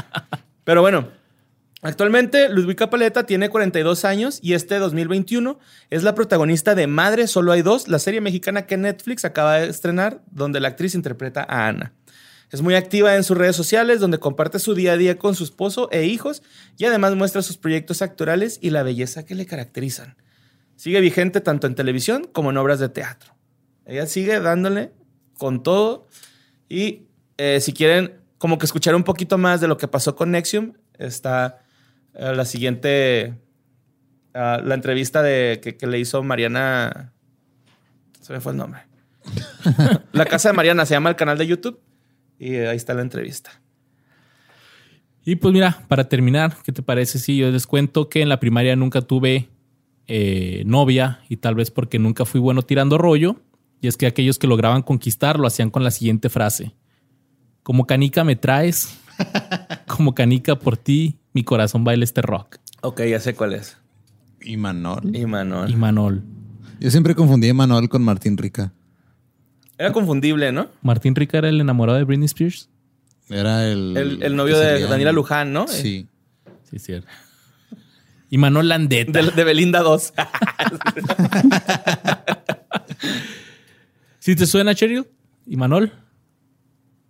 Pero 0.64 0.80
bueno, 0.80 1.08
actualmente 1.82 2.48
Ludwika 2.48 2.90
Paleta 2.90 3.24
tiene 3.24 3.48
42 3.48 4.04
años 4.04 4.40
y 4.42 4.54
este 4.54 4.78
2021 4.78 5.58
es 5.90 6.02
la 6.02 6.14
protagonista 6.14 6.74
de 6.74 6.86
Madre 6.88 7.28
Solo 7.28 7.52
hay 7.52 7.62
dos, 7.62 7.86
la 7.88 7.98
serie 8.00 8.20
mexicana 8.20 8.66
que 8.66 8.76
Netflix 8.76 9.24
acaba 9.24 9.58
de 9.58 9.68
estrenar, 9.68 10.22
donde 10.30 10.58
la 10.60 10.68
actriz 10.68 10.94
interpreta 10.94 11.46
a 11.48 11.68
Ana. 11.68 11.92
Es 12.50 12.62
muy 12.62 12.74
activa 12.74 13.16
en 13.16 13.24
sus 13.24 13.36
redes 13.36 13.56
sociales, 13.56 14.00
donde 14.00 14.18
comparte 14.18 14.58
su 14.58 14.74
día 14.74 14.92
a 14.92 14.96
día 14.96 15.18
con 15.18 15.34
su 15.34 15.42
esposo 15.42 15.88
e 15.90 16.04
hijos 16.04 16.42
y 16.78 16.84
además 16.84 17.16
muestra 17.16 17.42
sus 17.42 17.56
proyectos 17.56 18.02
actorales 18.02 18.58
y 18.62 18.70
la 18.70 18.84
belleza 18.84 19.24
que 19.24 19.34
le 19.34 19.46
caracterizan. 19.46 20.16
Sigue 20.76 21.00
vigente 21.00 21.40
tanto 21.40 21.66
en 21.66 21.74
televisión 21.74 22.28
como 22.32 22.50
en 22.50 22.56
obras 22.56 22.78
de 22.78 22.88
teatro. 22.88 23.34
Ella 23.84 24.06
sigue 24.06 24.38
dándole 24.40 24.92
con 25.38 25.62
todo 25.62 26.06
y 26.68 27.08
eh, 27.36 27.60
si 27.60 27.72
quieren 27.72 28.20
como 28.38 28.58
que 28.58 28.66
escuchar 28.66 28.94
un 28.94 29.04
poquito 29.04 29.38
más 29.38 29.60
de 29.60 29.68
lo 29.68 29.76
que 29.76 29.88
pasó 29.88 30.14
con 30.14 30.30
Nexium, 30.30 30.74
está 30.98 31.58
eh, 32.14 32.32
la 32.34 32.44
siguiente, 32.44 33.34
ah, 34.34 34.60
la 34.62 34.74
entrevista 34.74 35.20
de, 35.22 35.60
que, 35.62 35.76
que 35.76 35.86
le 35.86 35.98
hizo 35.98 36.22
Mariana, 36.22 37.12
se 38.20 38.32
me 38.32 38.40
fue 38.40 38.52
el 38.52 38.58
nombre. 38.58 38.82
la 40.12 40.26
casa 40.26 40.50
de 40.50 40.54
Mariana 40.54 40.86
se 40.86 40.94
llama 40.94 41.10
el 41.10 41.16
canal 41.16 41.38
de 41.38 41.46
YouTube 41.48 41.80
y 42.38 42.56
ahí 42.56 42.76
está 42.76 42.94
la 42.94 43.02
entrevista. 43.02 43.50
Y 45.24 45.36
pues 45.36 45.52
mira, 45.52 45.84
para 45.88 46.08
terminar, 46.08 46.56
¿qué 46.62 46.70
te 46.70 46.82
parece 46.82 47.18
si 47.18 47.36
yo 47.36 47.50
les 47.50 47.66
cuento 47.66 48.08
que 48.08 48.22
en 48.22 48.28
la 48.28 48.38
primaria 48.38 48.76
nunca 48.76 49.02
tuve 49.02 49.48
eh, 50.06 50.62
novia 50.66 51.20
y 51.28 51.38
tal 51.38 51.56
vez 51.56 51.72
porque 51.72 51.98
nunca 51.98 52.24
fui 52.24 52.40
bueno 52.40 52.62
tirando 52.62 52.96
rollo? 52.96 53.36
Y 53.80 53.88
es 53.88 53.96
que 53.96 54.06
aquellos 54.06 54.38
que 54.38 54.46
lograban 54.46 54.82
conquistar 54.82 55.40
lo 55.40 55.48
hacían 55.48 55.70
con 55.70 55.82
la 55.82 55.90
siguiente 55.90 56.28
frase. 56.28 56.74
Como 57.64 57.86
canica 57.86 58.22
me 58.22 58.36
traes, 58.36 58.96
como 59.88 60.14
canica 60.14 60.58
por 60.58 60.76
ti, 60.76 61.18
mi 61.32 61.42
corazón 61.42 61.82
baila 61.82 62.04
este 62.04 62.22
rock. 62.22 62.58
Ok, 62.82 63.02
ya 63.02 63.18
sé 63.18 63.34
cuál 63.34 63.54
es. 63.54 63.78
Y 64.40 64.56
Manol. 64.56 65.14
Y 65.14 65.26
Manuel. 65.26 65.70
Y 65.70 65.74
Manol. 65.74 66.22
Yo 66.78 66.90
siempre 66.90 67.16
confundí 67.16 67.48
a 67.48 67.54
Manol 67.54 67.88
con 67.88 68.02
Martín 68.02 68.36
Rica. 68.36 68.72
Era 69.78 69.92
confundible, 69.92 70.52
¿no? 70.52 70.68
Martín 70.82 71.14
Rica 71.14 71.38
era 71.38 71.48
el 71.48 71.60
enamorado 71.60 71.98
de 71.98 72.04
Britney 72.04 72.26
Spears. 72.26 72.68
Era 73.28 73.66
el... 73.66 73.96
El, 73.96 74.22
el 74.22 74.36
novio 74.36 74.58
de 74.58 74.86
Daniela 74.86 75.12
Luján, 75.12 75.52
¿no? 75.52 75.66
Sí. 75.68 76.06
Sí, 76.64 76.78
cierto. 76.78 77.08
Y 78.30 78.38
Manol 78.38 78.68
Landeta. 78.68 79.22
De, 79.22 79.30
de 79.30 79.44
Belinda 79.44 79.80
2. 79.80 80.12
¿Sí 84.18 84.34
te 84.34 84.46
suena, 84.46 84.74
Cheryl? 84.74 85.06
¿Y 85.46 85.56
Manol? 85.56 85.92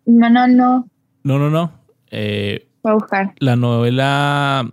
No, 0.05 0.29
no, 0.29 0.47
no. 0.47 0.89
No, 1.23 1.39
no, 1.39 1.51
no. 1.51 1.73
Eh, 2.11 2.69
Voy 2.83 2.93
a 2.93 2.95
buscar. 2.95 3.35
la 3.39 3.57
novela 3.57 4.71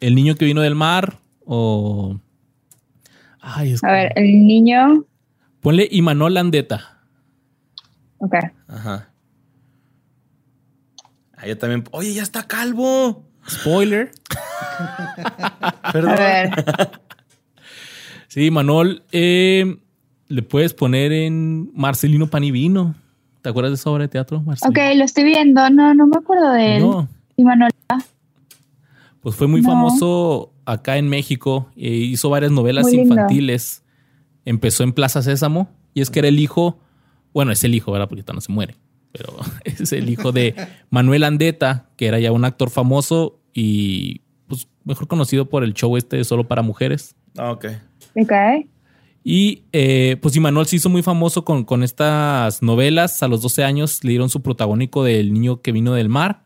El 0.00 0.14
niño 0.14 0.34
que 0.34 0.44
vino 0.44 0.60
del 0.60 0.74
mar 0.74 1.18
o... 1.44 2.18
Ay, 3.40 3.72
es 3.72 3.84
A 3.84 3.92
ver, 3.92 4.12
el 4.16 4.46
niño. 4.46 5.04
Ponle 5.60 5.88
Imanol 5.90 6.34
Landeta. 6.34 6.97
Ok. 8.18 8.34
Ajá. 8.68 9.08
Ah, 11.36 11.46
yo 11.46 11.56
también. 11.56 11.84
Oye, 11.92 12.12
ya 12.14 12.22
está 12.22 12.46
calvo. 12.46 13.24
Spoiler. 13.48 14.10
Perdón. 15.92 16.10
A 16.10 16.16
ver. 16.16 16.50
Sí, 18.30 18.50
Manol, 18.50 19.02
eh, 19.10 19.78
le 20.28 20.42
puedes 20.42 20.74
poner 20.74 21.12
en 21.12 21.70
Marcelino 21.74 22.26
Panivino. 22.28 22.94
¿Te 23.40 23.48
acuerdas 23.48 23.70
de 23.72 23.76
esa 23.76 23.88
obra 23.90 24.02
de 24.02 24.08
teatro, 24.08 24.42
Marcelino? 24.42 24.70
Ok, 24.78 24.96
lo 24.98 25.04
estoy 25.04 25.24
viendo. 25.24 25.68
No, 25.70 25.94
no 25.94 26.06
me 26.06 26.16
acuerdo 26.18 26.52
de 26.52 26.76
él. 26.76 26.82
No, 26.82 27.08
Y 27.36 27.42
Manuel. 27.44 27.72
pues 29.22 29.34
fue 29.34 29.46
muy 29.48 29.62
No. 29.62 29.70
famoso 29.70 30.52
acá 30.66 30.98
en 30.98 31.08
México. 31.08 31.70
eh, 31.74 31.88
hizo 31.88 32.28
varias 32.28 32.52
novelas 32.52 32.84
Muy 32.84 32.96
lindo. 32.98 33.14
infantiles. 33.14 33.82
Empezó 34.44 34.84
en 34.84 34.92
Plaza 34.92 35.22
Sésamo 35.22 35.70
y 35.94 36.02
es 36.02 36.10
que 36.10 36.18
era 36.18 36.28
el 36.28 36.38
hijo, 36.38 36.78
bueno, 37.38 37.52
es 37.52 37.62
el 37.62 37.72
hijo, 37.72 37.92
¿verdad? 37.92 38.08
Porque 38.08 38.24
no 38.34 38.40
se 38.40 38.50
muere, 38.50 38.74
pero 39.12 39.32
es 39.64 39.92
el 39.92 40.10
hijo 40.10 40.32
de 40.32 40.56
Manuel 40.90 41.22
Andeta, 41.22 41.88
que 41.96 42.08
era 42.08 42.18
ya 42.18 42.32
un 42.32 42.44
actor 42.44 42.68
famoso 42.68 43.38
y 43.54 44.22
pues 44.48 44.66
mejor 44.82 45.06
conocido 45.06 45.48
por 45.48 45.62
el 45.62 45.72
show 45.72 45.96
este 45.96 46.16
de 46.16 46.24
Solo 46.24 46.48
para 46.48 46.62
Mujeres. 46.62 47.14
Ah, 47.36 47.52
ok. 47.52 47.66
Ok. 48.16 48.32
Y 49.22 49.62
eh, 49.72 50.16
pues 50.20 50.34
Imanol 50.34 50.66
se 50.66 50.74
hizo 50.74 50.88
muy 50.88 51.04
famoso 51.04 51.44
con, 51.44 51.62
con 51.62 51.84
estas 51.84 52.60
novelas. 52.60 53.22
A 53.22 53.28
los 53.28 53.40
12 53.42 53.62
años 53.62 54.02
le 54.02 54.10
dieron 54.10 54.30
su 54.30 54.42
protagónico 54.42 55.04
del 55.04 55.32
niño 55.32 55.62
que 55.62 55.70
vino 55.70 55.94
del 55.94 56.08
mar. 56.08 56.42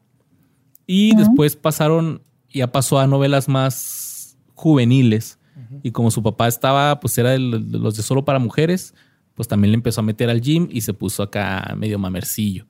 Y 0.86 1.16
después 1.16 1.57
pasaron, 1.57 2.20
ya 2.51 2.70
pasó 2.70 2.99
a 2.99 3.07
novelas 3.07 3.49
más 3.49 4.36
juveniles. 4.53 5.38
Y 5.82 5.93
como 5.93 6.11
su 6.11 6.22
papá 6.22 6.49
estaba, 6.49 7.01
pues 7.01 7.16
era 7.16 7.30
de 7.30 7.38
los 7.38 7.97
de 7.97 8.03
solo 8.03 8.26
para 8.26 8.38
mujeres, 8.38 8.95
pues 9.35 9.49
también 9.49 9.72
le 9.72 9.76
empezó 9.76 10.01
a 10.01 10.05
meter 10.05 10.30
al 10.30 10.41
gym 10.41 10.68
y 10.70 10.80
se 10.83 10.95
puso 10.95 11.22
acá 11.22 11.74
medio 11.76 11.99
mamercillo. 11.99 12.66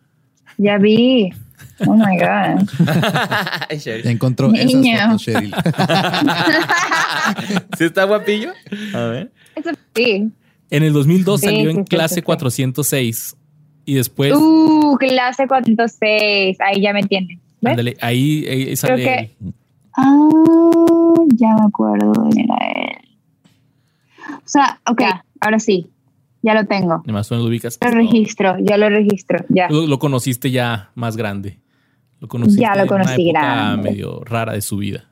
Ya 0.59 0.79
vi. 0.79 1.31
Oh 1.87 1.95
my 1.95 2.17
God. 2.19 2.69
Ya 3.85 3.95
encontró 4.11 4.49
Niño. 4.51 4.95
esas 4.95 5.07
fotos, 5.07 5.23
Cheryl. 5.23 5.55
¿Sí 7.79 7.85
está 7.85 8.05
guapillo? 8.05 8.53
A 8.95 9.01
ver. 9.05 9.33
Eso 9.55 9.71
sí. 9.95 10.31
En 10.71 10.83
el 10.83 10.93
2002 10.93 11.41
Sí, 11.41 11.47
salió 11.47 11.71
sí, 11.71 11.71
en 11.71 11.77
sí, 11.85 11.89
clase 11.89 12.15
sí, 12.17 12.21
sí. 12.21 12.25
406. 12.25 13.37
Y 13.85 13.95
después, 13.95 14.33
Uh, 14.35 14.97
clase 14.99 15.47
406. 15.49 16.59
Ahí 16.61 16.81
ya 16.83 16.93
me 16.93 17.01
entiendes. 17.01 17.39
Ándale, 17.65 17.97
ahí, 18.01 18.47
ahí 18.49 18.77
sale. 18.77 19.03
que- 19.03 19.31
Ah, 19.97 20.29
ya 21.35 21.55
me 21.55 21.67
acuerdo 21.67 22.13
de 22.31 22.41
era 22.43 22.57
él. 22.75 23.09
O 24.37 24.43
sea, 24.49 24.81
ok, 24.89 25.03
ahora 25.41 25.59
sí. 25.59 25.89
Ya 26.43 26.55
lo 26.55 26.67
tengo. 26.67 27.01
Además, 27.05 27.29
tú 27.29 27.35
no 27.37 27.43
lo 27.43 27.47
ubicas. 27.49 27.79
Lo 27.81 27.91
registro, 27.91 28.57
ya 28.61 28.77
lo 28.77 28.89
registro, 28.89 29.45
ya. 29.49 29.69
Lo, 29.71 29.87
lo 29.87 29.99
conociste 29.99 30.51
ya 30.51 30.91
más 30.95 31.17
grande. 31.17 31.61
Lo 32.21 32.29
conociste 32.29 32.63
Ya 32.63 32.75
lo 32.75 32.83
en 32.83 32.93
una 32.93 33.05
conocí 33.05 33.31
época 33.31 33.41
grande. 33.41 33.91
medio 33.91 34.21
rara 34.25 34.53
de 34.53 34.61
su 34.63 34.77
vida. 34.77 35.09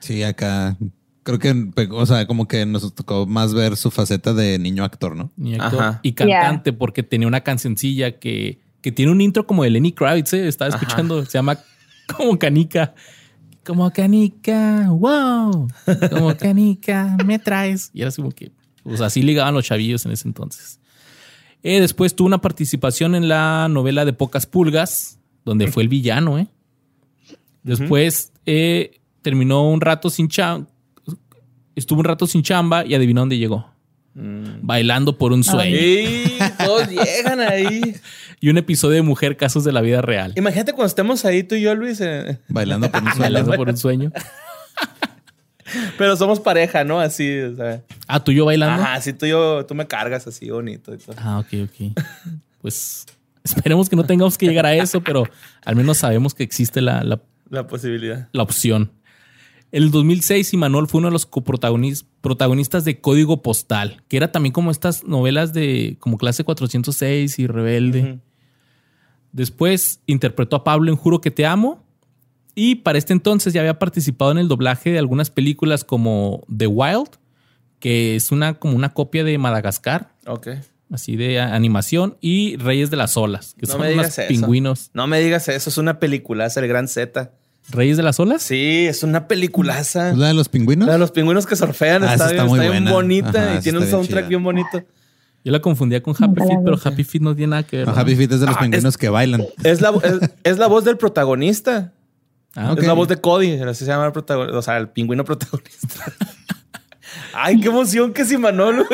Sí, 0.00 0.22
acá. 0.22 0.76
Creo 1.22 1.38
que, 1.38 1.70
o 1.90 2.06
sea, 2.06 2.26
como 2.26 2.48
que 2.48 2.64
nos 2.66 2.94
tocó 2.94 3.26
más 3.26 3.52
ver 3.52 3.76
su 3.76 3.90
faceta 3.90 4.32
de 4.32 4.58
niño 4.58 4.84
actor, 4.84 5.14
¿no? 5.16 5.30
Y, 5.36 5.54
actor 5.60 5.80
Ajá. 5.82 6.00
y 6.02 6.12
cantante, 6.12 6.72
porque 6.72 7.02
tenía 7.02 7.28
una 7.28 7.42
cancioncilla 7.42 8.18
que, 8.18 8.60
que 8.80 8.90
tiene 8.90 9.12
un 9.12 9.20
intro 9.20 9.46
como 9.46 9.62
de 9.64 9.70
Lenny 9.70 9.92
Kravitz. 9.92 10.32
¿eh? 10.32 10.48
Estaba 10.48 10.70
Ajá. 10.70 10.78
escuchando, 10.78 11.24
se 11.26 11.32
llama 11.32 11.58
Como 12.16 12.38
Canica. 12.38 12.94
Como 13.64 13.90
Canica, 13.92 14.86
wow. 14.88 15.68
Como 16.10 16.36
Canica, 16.36 17.16
me 17.26 17.38
traes. 17.38 17.90
Y 17.92 18.00
era 18.00 18.08
así 18.08 18.22
como 18.22 18.32
que, 18.34 18.50
pues 18.90 19.00
así 19.02 19.22
ligaban 19.22 19.54
los 19.54 19.64
chavillos 19.64 20.04
en 20.04 20.10
ese 20.10 20.26
entonces. 20.26 20.80
Eh, 21.62 21.80
después 21.80 22.16
tuvo 22.16 22.26
una 22.26 22.40
participación 22.40 23.14
en 23.14 23.28
la 23.28 23.68
novela 23.70 24.04
de 24.04 24.12
Pocas 24.12 24.46
Pulgas, 24.46 25.18
donde 25.44 25.68
fue 25.68 25.84
el 25.84 25.88
villano, 25.88 26.38
¿eh? 26.38 26.48
Después 27.62 28.32
eh, 28.46 28.98
terminó 29.22 29.70
un 29.70 29.80
rato 29.80 30.10
sin 30.10 30.26
chamba. 30.28 30.66
Estuvo 31.76 32.00
un 32.00 32.04
rato 32.06 32.26
sin 32.26 32.42
chamba 32.42 32.84
y 32.84 32.94
adivina 32.94 33.20
dónde 33.20 33.38
llegó. 33.38 33.70
Bailando 34.14 35.16
por 35.16 35.32
un 35.32 35.44
sueño. 35.44 35.76
Y 35.76 36.36
todos 36.64 36.88
llegan 36.88 37.40
ahí. 37.40 37.94
Y 38.42 38.48
un 38.48 38.56
episodio 38.56 38.94
de 38.96 39.02
Mujer 39.02 39.36
Casos 39.36 39.64
de 39.64 39.72
la 39.72 39.82
Vida 39.82 40.00
Real. 40.00 40.32
Imagínate 40.34 40.72
cuando 40.72 40.86
estemos 40.86 41.26
ahí 41.26 41.42
tú 41.42 41.56
y 41.56 41.60
yo, 41.60 41.74
Luis. 41.74 42.00
eh, 42.00 42.38
Bailando 42.48 42.90
por 42.90 43.02
un 43.02 43.08
sueño. 43.12 43.20
Bailando 43.22 43.52
por 43.52 43.68
un 43.68 43.76
sueño. 43.76 44.12
pero 45.98 46.16
somos 46.16 46.40
pareja, 46.40 46.84
¿no? 46.84 47.00
Así, 47.00 47.38
o 47.40 47.56
sea. 47.56 47.82
Ah, 48.06 48.22
tú 48.22 48.32
y 48.32 48.36
yo 48.36 48.44
bailando. 48.44 48.82
Ajá, 48.82 48.94
así 48.94 49.12
tú 49.12 49.26
y 49.26 49.30
yo, 49.30 49.64
tú 49.66 49.74
me 49.74 49.86
cargas 49.86 50.26
así 50.26 50.50
bonito 50.50 50.94
y 50.94 50.98
todo. 50.98 51.16
Ah, 51.18 51.38
ok, 51.38 51.46
ok. 51.64 51.98
Pues 52.60 53.06
esperemos 53.44 53.88
que 53.88 53.96
no 53.96 54.04
tengamos 54.04 54.36
que 54.36 54.46
llegar 54.46 54.66
a 54.66 54.74
eso, 54.74 55.00
pero 55.00 55.24
al 55.64 55.76
menos 55.76 55.98
sabemos 55.98 56.34
que 56.34 56.42
existe 56.42 56.80
la, 56.80 57.02
la- 57.04 57.20
La 57.48 57.66
posibilidad. 57.66 58.28
la 58.32 58.42
opción. 58.42 58.92
En 59.72 59.84
el 59.84 59.90
2006, 59.92 60.52
Imanol 60.54 60.88
fue 60.88 60.98
uno 60.98 61.08
de 61.08 61.12
los 61.12 61.26
protagonistas 61.26 62.84
de 62.84 63.00
Código 63.00 63.40
Postal, 63.40 64.02
que 64.08 64.16
era 64.16 64.32
también 64.32 64.52
como 64.52 64.72
estas 64.72 65.04
novelas 65.04 65.52
de 65.52 65.96
como 66.00 66.18
clase 66.18 66.42
406 66.42 67.38
y 67.38 67.46
Rebelde. 67.46 68.18
Después 69.32 70.00
interpretó 70.06 70.56
a 70.56 70.64
Pablo 70.64 70.90
en 70.90 70.96
Juro 70.96 71.20
que 71.20 71.30
te 71.30 71.46
amo. 71.46 71.84
Y 72.54 72.76
para 72.76 72.98
este 72.98 73.12
entonces 73.12 73.52
ya 73.52 73.60
había 73.60 73.78
participado 73.78 74.30
en 74.32 74.38
el 74.38 74.48
doblaje 74.48 74.90
de 74.90 74.98
algunas 74.98 75.30
películas 75.30 75.84
como 75.84 76.44
The 76.54 76.66
Wild, 76.66 77.08
que 77.78 78.16
es 78.16 78.32
una 78.32 78.54
como 78.54 78.76
una 78.76 78.92
copia 78.92 79.24
de 79.24 79.38
Madagascar, 79.38 80.10
Ok. 80.26 80.48
así 80.90 81.16
de 81.16 81.40
animación, 81.40 82.16
y 82.20 82.56
Reyes 82.56 82.90
de 82.90 82.96
las 82.96 83.16
Olas, 83.16 83.54
que 83.58 83.66
No 83.66 83.72
son 83.72 83.80
me 83.82 83.92
unos 83.94 84.04
digas 84.06 84.18
eso. 84.18 84.28
pingüinos. 84.28 84.90
No 84.94 85.06
me 85.06 85.20
digas 85.20 85.48
eso, 85.48 85.70
es 85.70 85.78
una 85.78 85.98
peliculaza, 85.98 86.60
el 86.60 86.68
Gran 86.68 86.88
Z. 86.88 87.30
¿Reyes 87.70 87.96
de 87.96 88.02
las 88.02 88.18
Olas? 88.18 88.42
Sí, 88.42 88.86
es 88.88 89.02
una 89.04 89.28
peliculaza. 89.28 90.10
¿Es 90.10 90.18
la 90.18 90.28
de 90.28 90.34
los 90.34 90.48
pingüinos? 90.48 90.86
La 90.88 90.94
de 90.94 90.98
los 90.98 91.12
pingüinos 91.12 91.46
que 91.46 91.54
surfean 91.56 92.02
Ah, 92.02 92.14
está, 92.14 92.32
bien, 92.32 92.46
muy 92.46 92.58
está 92.58 92.70
bien 92.72 92.84
bonita 92.86 93.28
Ajá, 93.50 93.58
y 93.58 93.62
tiene 93.62 93.78
un 93.78 93.84
bien 93.84 93.90
soundtrack 93.92 94.28
bien 94.28 94.42
bonito. 94.42 94.82
Yo 95.44 95.52
la 95.52 95.60
confundía 95.60 96.02
con 96.02 96.14
Happy 96.18 96.40
Feet, 96.40 96.58
pero. 96.64 96.78
Happy 96.84 97.04
Feet 97.04 97.22
no 97.22 97.34
tiene 97.34 97.50
nada 97.52 97.62
que 97.62 97.78
ver. 97.78 97.86
No, 97.86 97.94
¿no? 97.94 97.98
Happy 98.00 98.14
Feet 98.16 98.32
es 98.32 98.40
de 98.40 98.46
los 98.46 98.56
Ah, 98.56 98.60
pingüinos 98.60 98.98
que 98.98 99.08
bailan. 99.08 99.46
Es 99.62 99.80
la, 99.80 99.90
es, 100.02 100.30
es 100.44 100.58
la 100.58 100.66
voz 100.66 100.84
del 100.84 100.98
protagonista. 100.98 101.92
Ah. 102.56 102.74
Es 102.76 102.86
la 102.86 102.92
voz 102.94 103.08
de 103.08 103.16
Cody, 103.20 103.52
así 103.62 103.84
se 103.84 103.90
llama 103.90 104.06
el 104.06 104.12
protagonista, 104.12 104.58
o 104.58 104.62
sea, 104.62 104.76
el 104.78 104.88
pingüino 104.88 105.24
protagonista. 105.24 106.12
Ay, 107.34 107.60
qué 107.60 107.68
emoción 107.68 108.12
que 108.12 108.24
si 108.24 108.36
Manolo. 108.36 108.84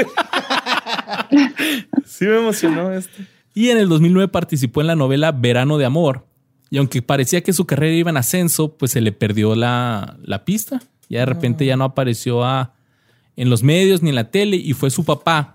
Sí 2.04 2.24
me 2.24 2.38
emocionó 2.38 2.92
esto. 2.92 3.22
Y 3.54 3.70
en 3.70 3.78
el 3.78 3.88
2009 3.88 4.28
participó 4.28 4.80
en 4.80 4.86
la 4.88 4.96
novela 4.96 5.32
Verano 5.32 5.78
de 5.78 5.84
Amor. 5.86 6.26
Y 6.70 6.78
aunque 6.78 7.00
parecía 7.02 7.42
que 7.42 7.52
su 7.52 7.64
carrera 7.66 7.94
iba 7.94 8.10
en 8.10 8.16
ascenso, 8.16 8.76
pues 8.76 8.90
se 8.92 9.00
le 9.00 9.12
perdió 9.12 9.54
la, 9.54 10.16
la 10.22 10.44
pista. 10.44 10.82
Ya 11.08 11.20
de 11.20 11.26
repente 11.26 11.64
ya 11.64 11.76
no 11.76 11.84
apareció 11.84 12.44
a- 12.44 12.74
en 13.36 13.50
los 13.50 13.62
medios 13.62 14.02
ni 14.02 14.08
en 14.10 14.14
la 14.16 14.30
tele 14.30 14.56
y 14.56 14.72
fue 14.72 14.90
su 14.90 15.04
papá 15.04 15.52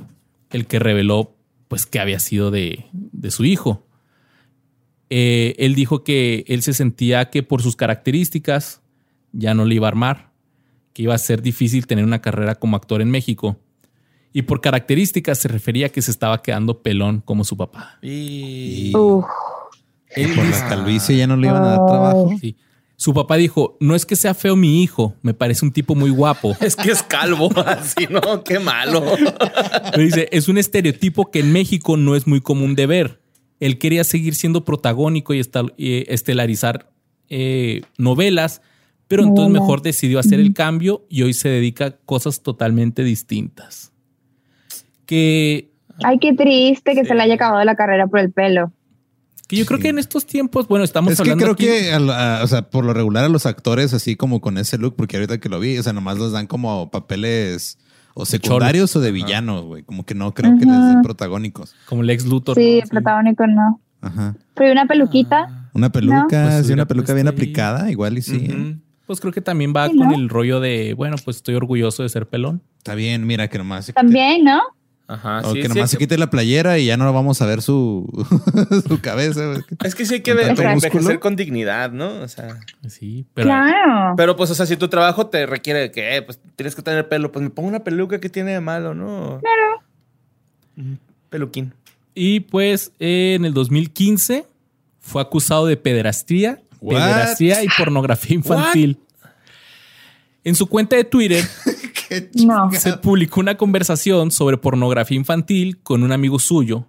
el 0.51 0.65
que 0.67 0.79
reveló 0.79 1.35
pues 1.67 1.85
que 1.85 1.99
había 1.99 2.19
sido 2.19 2.51
de, 2.51 2.85
de 2.93 3.31
su 3.31 3.43
hijo. 3.45 3.85
Eh, 5.13 5.55
él 5.57 5.75
dijo 5.75 6.05
que 6.05 6.45
él 6.47 6.61
se 6.61 6.71
sentía 6.71 7.29
que 7.29 7.43
por 7.43 7.61
sus 7.61 7.75
características 7.75 8.81
ya 9.33 9.53
no 9.53 9.65
le 9.65 9.75
iba 9.75 9.85
a 9.87 9.89
armar, 9.89 10.31
que 10.93 11.03
iba 11.03 11.13
a 11.13 11.17
ser 11.17 11.41
difícil 11.41 11.85
tener 11.85 12.05
una 12.05 12.21
carrera 12.21 12.55
como 12.55 12.77
actor 12.77 13.01
en 13.01 13.11
México. 13.11 13.59
Y 14.31 14.43
por 14.43 14.61
características 14.61 15.37
se 15.37 15.49
refería 15.49 15.87
a 15.87 15.89
que 15.89 16.01
se 16.01 16.11
estaba 16.11 16.41
quedando 16.41 16.81
pelón 16.81 17.19
como 17.19 17.43
su 17.43 17.57
papá. 17.57 17.99
Y... 18.01 18.95
Uf. 18.95 19.25
Por 20.15 20.45
la 20.45 20.69
calvicie 20.69 21.17
ya 21.17 21.27
no 21.27 21.35
le 21.35 21.47
iban 21.47 21.63
a 21.63 21.67
dar 21.67 21.85
trabajo. 21.87 22.31
Sí. 22.39 22.55
Su 22.95 23.13
papá 23.13 23.35
dijo, 23.35 23.75
no 23.81 23.95
es 23.95 24.05
que 24.05 24.15
sea 24.15 24.33
feo 24.33 24.55
mi 24.55 24.81
hijo, 24.81 25.15
me 25.23 25.33
parece 25.33 25.65
un 25.65 25.73
tipo 25.73 25.93
muy 25.93 26.09
guapo. 26.09 26.55
Es 26.61 26.77
que 26.77 26.91
es 26.91 27.03
calvo, 27.03 27.49
así, 27.65 28.07
¿no? 28.09 28.43
Qué 28.45 28.59
malo. 28.59 29.03
Pero 29.91 30.03
dice, 30.03 30.29
es 30.31 30.47
un 30.47 30.57
estereotipo 30.57 31.31
que 31.31 31.39
en 31.39 31.51
México 31.51 31.97
no 31.97 32.15
es 32.15 32.27
muy 32.27 32.39
común 32.39 32.75
de 32.75 32.85
ver. 32.85 33.20
Él 33.61 33.77
quería 33.77 34.03
seguir 34.03 34.35
siendo 34.35 34.65
protagónico 34.65 35.33
y 35.33 35.41
estelarizar 36.09 36.89
eh, 37.29 37.83
novelas, 37.97 38.61
pero 39.07 39.23
entonces 39.23 39.53
mejor 39.53 39.81
decidió 39.81 40.19
hacer 40.19 40.39
el 40.41 40.53
cambio 40.53 41.05
y 41.09 41.21
hoy 41.21 41.33
se 41.33 41.47
dedica 41.47 41.85
a 41.85 41.91
cosas 41.91 42.41
totalmente 42.41 43.03
distintas. 43.05 43.93
Que, 45.05 45.69
Ay, 46.03 46.17
qué 46.19 46.33
triste 46.33 46.93
que 46.95 47.01
Sí. 47.01 47.07
se 47.09 47.15
le 47.15 47.21
haya 47.21 47.35
acabado 47.35 47.63
la 47.63 47.75
carrera 47.75 48.07
por 48.07 48.19
el 48.19 48.31
pelo. 48.31 48.71
que 49.47 49.57
yo 49.57 49.65
creo 49.65 49.79
Sí. 49.79 49.83
que 49.83 49.89
en 49.89 49.99
estos 49.99 50.25
tiempos, 50.25 50.65
bueno, 50.69 50.85
estamos 50.85 51.11
Es 51.11 51.17
que 51.19 51.29
hablando 51.29 51.43
creo 51.43 51.53
aquí- 51.73 51.83
que, 51.83 51.91
a 51.91 51.99
la- 51.99 52.39
a- 52.39 52.43
o 52.45 52.47
sea, 52.47 52.69
por 52.69 52.85
lo 52.85 52.93
regular 52.93 53.25
a 53.25 53.27
los 53.27 53.45
actores 53.45 53.93
así 53.93 54.15
como 54.15 54.39
con 54.39 54.57
ese 54.57 54.77
look, 54.77 54.95
porque 54.95 55.17
ahorita 55.17 55.39
que 55.41 55.49
lo 55.49 55.59
vi, 55.59 55.77
o 55.77 55.83
sea, 55.83 55.91
nomás 55.91 56.17
les 56.19 56.31
dan 56.31 56.47
como 56.47 56.89
papeles 56.89 57.77
o 58.13 58.25
secundarios 58.25 58.95
o 58.95 58.99
de 58.99 59.11
villanos, 59.11 59.63
güey. 59.65 59.83
Como 59.83 60.05
que 60.05 60.13
no 60.15 60.33
creo 60.33 60.57
que 60.57 60.65
les 60.65 60.85
den 60.87 61.01
protagónicos. 61.01 61.75
como 61.85 62.03
Lex 62.03 62.25
Luthor. 62.25 62.55
Sí, 62.55 62.77
¿no? 62.77 62.83
el 62.83 62.89
protagónico 62.89 63.47
no. 63.47 63.79
Ajá. 64.01 64.35
Pero 64.55 64.71
una 64.71 64.85
peluquita. 64.85 65.69
Una 65.73 65.91
peluca, 65.91 66.27
Pues 66.51 66.67
sí, 66.67 66.73
una 66.73 66.85
peluca 66.85 67.13
bien 67.13 67.27
ahí. 67.27 67.33
aplicada, 67.33 67.89
igual 67.91 68.17
y 68.17 68.21
sí. 68.21 68.47
¿eh? 68.49 68.77
Pues 69.05 69.19
creo 69.21 69.31
que 69.33 69.41
también 69.41 69.73
va 69.75 69.87
Sí, 69.89 69.97
con 69.97 70.07
¿no? 70.09 70.15
el 70.15 70.29
rollo 70.29 70.59
de, 70.59 70.93
bueno, 70.93 71.15
pues 71.23 71.37
estoy 71.37 71.55
orgulloso 71.55 72.03
de 72.03 72.09
ser 72.09 72.27
pelón. 72.27 72.61
Está 72.77 72.95
bien, 72.95 73.25
mira 73.27 73.47
que 73.47 73.57
nomás 73.57 73.91
También, 73.93 74.43
¿no? 74.43 74.59
Ajá, 75.13 75.41
o 75.43 75.53
sí, 75.53 75.61
que 75.61 75.67
nomás 75.67 75.89
sí. 75.89 75.95
se 75.95 75.97
quite 75.97 76.17
la 76.17 76.29
playera 76.29 76.79
y 76.79 76.85
ya 76.85 76.95
no 76.95 77.11
vamos 77.11 77.41
a 77.41 77.45
ver 77.45 77.61
su, 77.61 78.07
su 78.87 79.01
cabeza. 79.01 79.45
güey. 79.47 79.59
Es 79.83 79.93
que 79.93 80.05
sí 80.05 80.13
hay 80.15 80.21
que 80.21 80.33
ver, 80.33 80.57
envejecer 80.57 81.19
con 81.19 81.35
dignidad, 81.35 81.91
¿no? 81.91 82.21
O 82.21 82.27
sea, 82.29 82.59
Sí, 82.87 83.25
pero 83.33 83.47
claro. 83.47 84.13
pero 84.15 84.35
pues, 84.37 84.49
o 84.51 84.55
sea, 84.55 84.65
si 84.65 84.77
tu 84.77 84.87
trabajo 84.87 85.27
te 85.27 85.45
requiere 85.45 85.79
de 85.81 85.91
que, 85.91 86.15
eh, 86.15 86.21
pues 86.21 86.39
tienes 86.55 86.75
que 86.75 86.81
tener 86.81 87.09
pelo, 87.09 87.29
pues 87.31 87.43
me 87.43 87.49
pongo 87.49 87.67
una 87.67 87.83
peluca 87.83 88.21
que 88.21 88.29
tiene 88.29 88.51
de 88.53 88.61
malo, 88.61 88.93
¿no? 88.93 89.41
Claro. 89.41 89.83
Un 90.77 90.97
peluquín. 91.29 91.73
Y 92.15 92.39
pues 92.41 92.91
eh, 92.99 93.33
en 93.35 93.43
el 93.45 93.53
2015 93.53 94.45
fue 95.01 95.21
acusado 95.21 95.65
de 95.65 95.75
pederastía, 95.75 96.61
What? 96.79 96.95
pederastía 96.95 97.63
y 97.63 97.67
pornografía 97.77 98.35
infantil. 98.35 98.97
En 100.43 100.55
su 100.55 100.67
cuenta 100.67 100.95
de 100.95 101.03
Twitter 101.03 101.43
No. 102.45 102.71
se 102.71 102.97
publicó 102.97 103.39
una 103.39 103.55
conversación 103.57 104.31
sobre 104.31 104.57
pornografía 104.57 105.17
infantil 105.17 105.79
con 105.81 106.03
un 106.03 106.11
amigo 106.11 106.39
suyo, 106.39 106.85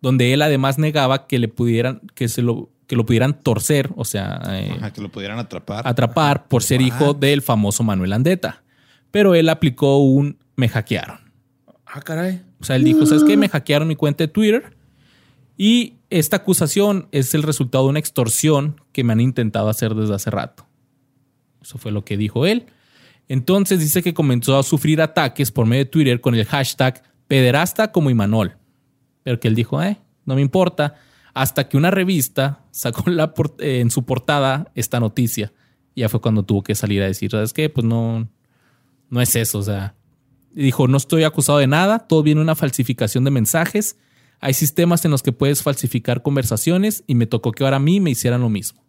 donde 0.00 0.32
él 0.32 0.42
además 0.42 0.78
negaba 0.78 1.26
que 1.26 1.38
le 1.38 1.48
pudieran, 1.48 2.00
que 2.14 2.28
se 2.28 2.42
lo, 2.42 2.70
que 2.86 2.96
lo 2.96 3.04
pudieran 3.04 3.40
torcer, 3.40 3.90
o 3.96 4.04
sea, 4.04 4.40
eh, 4.50 4.72
Ajá, 4.76 4.92
que 4.92 5.00
lo 5.00 5.10
pudieran 5.10 5.38
atrapar. 5.38 5.86
atrapar 5.86 6.48
por 6.48 6.62
ser 6.62 6.80
hijo 6.82 7.14
del 7.14 7.42
famoso 7.42 7.82
Manuel 7.82 8.12
Andeta. 8.12 8.62
Pero 9.10 9.34
él 9.34 9.48
aplicó 9.48 9.98
un 9.98 10.38
me 10.56 10.68
hackearon. 10.68 11.18
Ah, 11.86 12.00
caray. 12.00 12.42
O 12.60 12.64
sea, 12.64 12.76
él 12.76 12.84
dijo, 12.84 13.06
¿sabes 13.06 13.24
qué? 13.24 13.36
Me 13.36 13.48
hackearon 13.48 13.88
mi 13.88 13.96
cuenta 13.96 14.24
de 14.24 14.28
Twitter 14.28 14.76
y 15.56 15.94
esta 16.10 16.36
acusación 16.36 17.08
es 17.12 17.34
el 17.34 17.42
resultado 17.42 17.84
de 17.84 17.90
una 17.90 17.98
extorsión 17.98 18.80
que 18.92 19.04
me 19.04 19.12
han 19.12 19.20
intentado 19.20 19.68
hacer 19.68 19.94
desde 19.94 20.14
hace 20.14 20.30
rato. 20.30 20.66
Eso 21.62 21.78
fue 21.78 21.92
lo 21.92 22.04
que 22.04 22.16
dijo 22.16 22.46
él. 22.46 22.66
Entonces 23.30 23.78
dice 23.78 24.02
que 24.02 24.12
comenzó 24.12 24.58
a 24.58 24.64
sufrir 24.64 25.00
ataques 25.00 25.52
por 25.52 25.64
medio 25.64 25.84
de 25.84 25.90
Twitter 25.90 26.20
con 26.20 26.34
el 26.34 26.44
hashtag 26.46 27.00
pederasta 27.28 27.92
como 27.92 28.10
Imanol. 28.10 28.56
Pero 29.22 29.38
que 29.38 29.46
él 29.46 29.54
dijo, 29.54 29.80
eh, 29.80 29.98
no 30.24 30.34
me 30.34 30.40
importa. 30.40 30.96
Hasta 31.32 31.68
que 31.68 31.76
una 31.76 31.92
revista 31.92 32.64
sacó 32.72 33.08
la 33.08 33.32
eh, 33.60 33.78
en 33.78 33.92
su 33.92 34.04
portada 34.04 34.72
esta 34.74 34.98
noticia. 34.98 35.52
Y 35.94 36.00
ya 36.00 36.08
fue 36.08 36.20
cuando 36.20 36.42
tuvo 36.42 36.64
que 36.64 36.74
salir 36.74 37.02
a 37.02 37.06
decir, 37.06 37.30
¿sabes 37.30 37.52
qué? 37.52 37.70
Pues 37.70 37.86
no, 37.86 38.28
no 39.10 39.20
es 39.20 39.36
eso. 39.36 39.60
O 39.60 39.62
sea, 39.62 39.94
dijo, 40.50 40.88
no 40.88 40.96
estoy 40.96 41.22
acusado 41.22 41.58
de 41.58 41.68
nada, 41.68 42.00
todo 42.00 42.24
viene 42.24 42.40
una 42.40 42.56
falsificación 42.56 43.22
de 43.22 43.30
mensajes. 43.30 43.96
Hay 44.40 44.54
sistemas 44.54 45.04
en 45.04 45.12
los 45.12 45.22
que 45.22 45.30
puedes 45.30 45.62
falsificar 45.62 46.22
conversaciones 46.22 47.04
y 47.06 47.14
me 47.14 47.26
tocó 47.26 47.52
que 47.52 47.62
ahora 47.62 47.76
a 47.76 47.78
mí 47.78 48.00
me 48.00 48.10
hicieran 48.10 48.40
lo 48.40 48.48
mismo. 48.48 48.82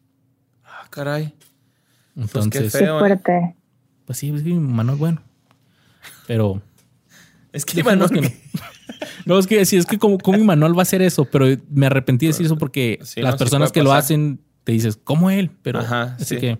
Ah, 0.64 0.88
caray. 0.90 1.36
Entonces, 2.16 2.72
qué 2.72 2.80
Qué 2.80 2.86
feo. 2.86 2.98
fuerte. 2.98 3.56
Pues 4.12 4.20
sí, 4.20 4.30
es 4.30 4.44
que 4.44 4.50
mi 4.50 4.60
mano 4.60 4.94
es 4.94 5.00
bueno. 5.00 5.22
Pero 6.28 6.62
Es 7.54 7.66
que, 7.66 7.82
no. 7.84 8.08
No, 9.26 9.38
es 9.40 9.48
que 9.48 9.66
sí, 9.66 9.78
es 9.78 9.86
que 9.86 9.98
como, 9.98 10.18
como 10.18 10.38
mi 10.38 10.44
manual 10.44 10.76
va 10.76 10.80
a 10.80 10.84
hacer 10.84 11.02
eso, 11.02 11.26
pero 11.26 11.46
me 11.70 11.86
arrepentí 11.88 12.26
de 12.26 12.32
decir 12.32 12.46
eso 12.46 12.58
porque 12.58 13.00
Sí, 13.04 13.22
las 13.22 13.34
no, 13.34 13.38
personas 13.38 13.72
que 13.72 13.84
lo 13.84 13.94
hacen 13.94 14.40
te 14.64 14.72
dices, 14.72 14.98
¿cómo 15.04 15.30
él? 15.32 15.50
Pero 15.62 15.80
Ajá, 15.80 16.16
así 16.20 16.36
sí. 16.36 16.38
que 16.38 16.60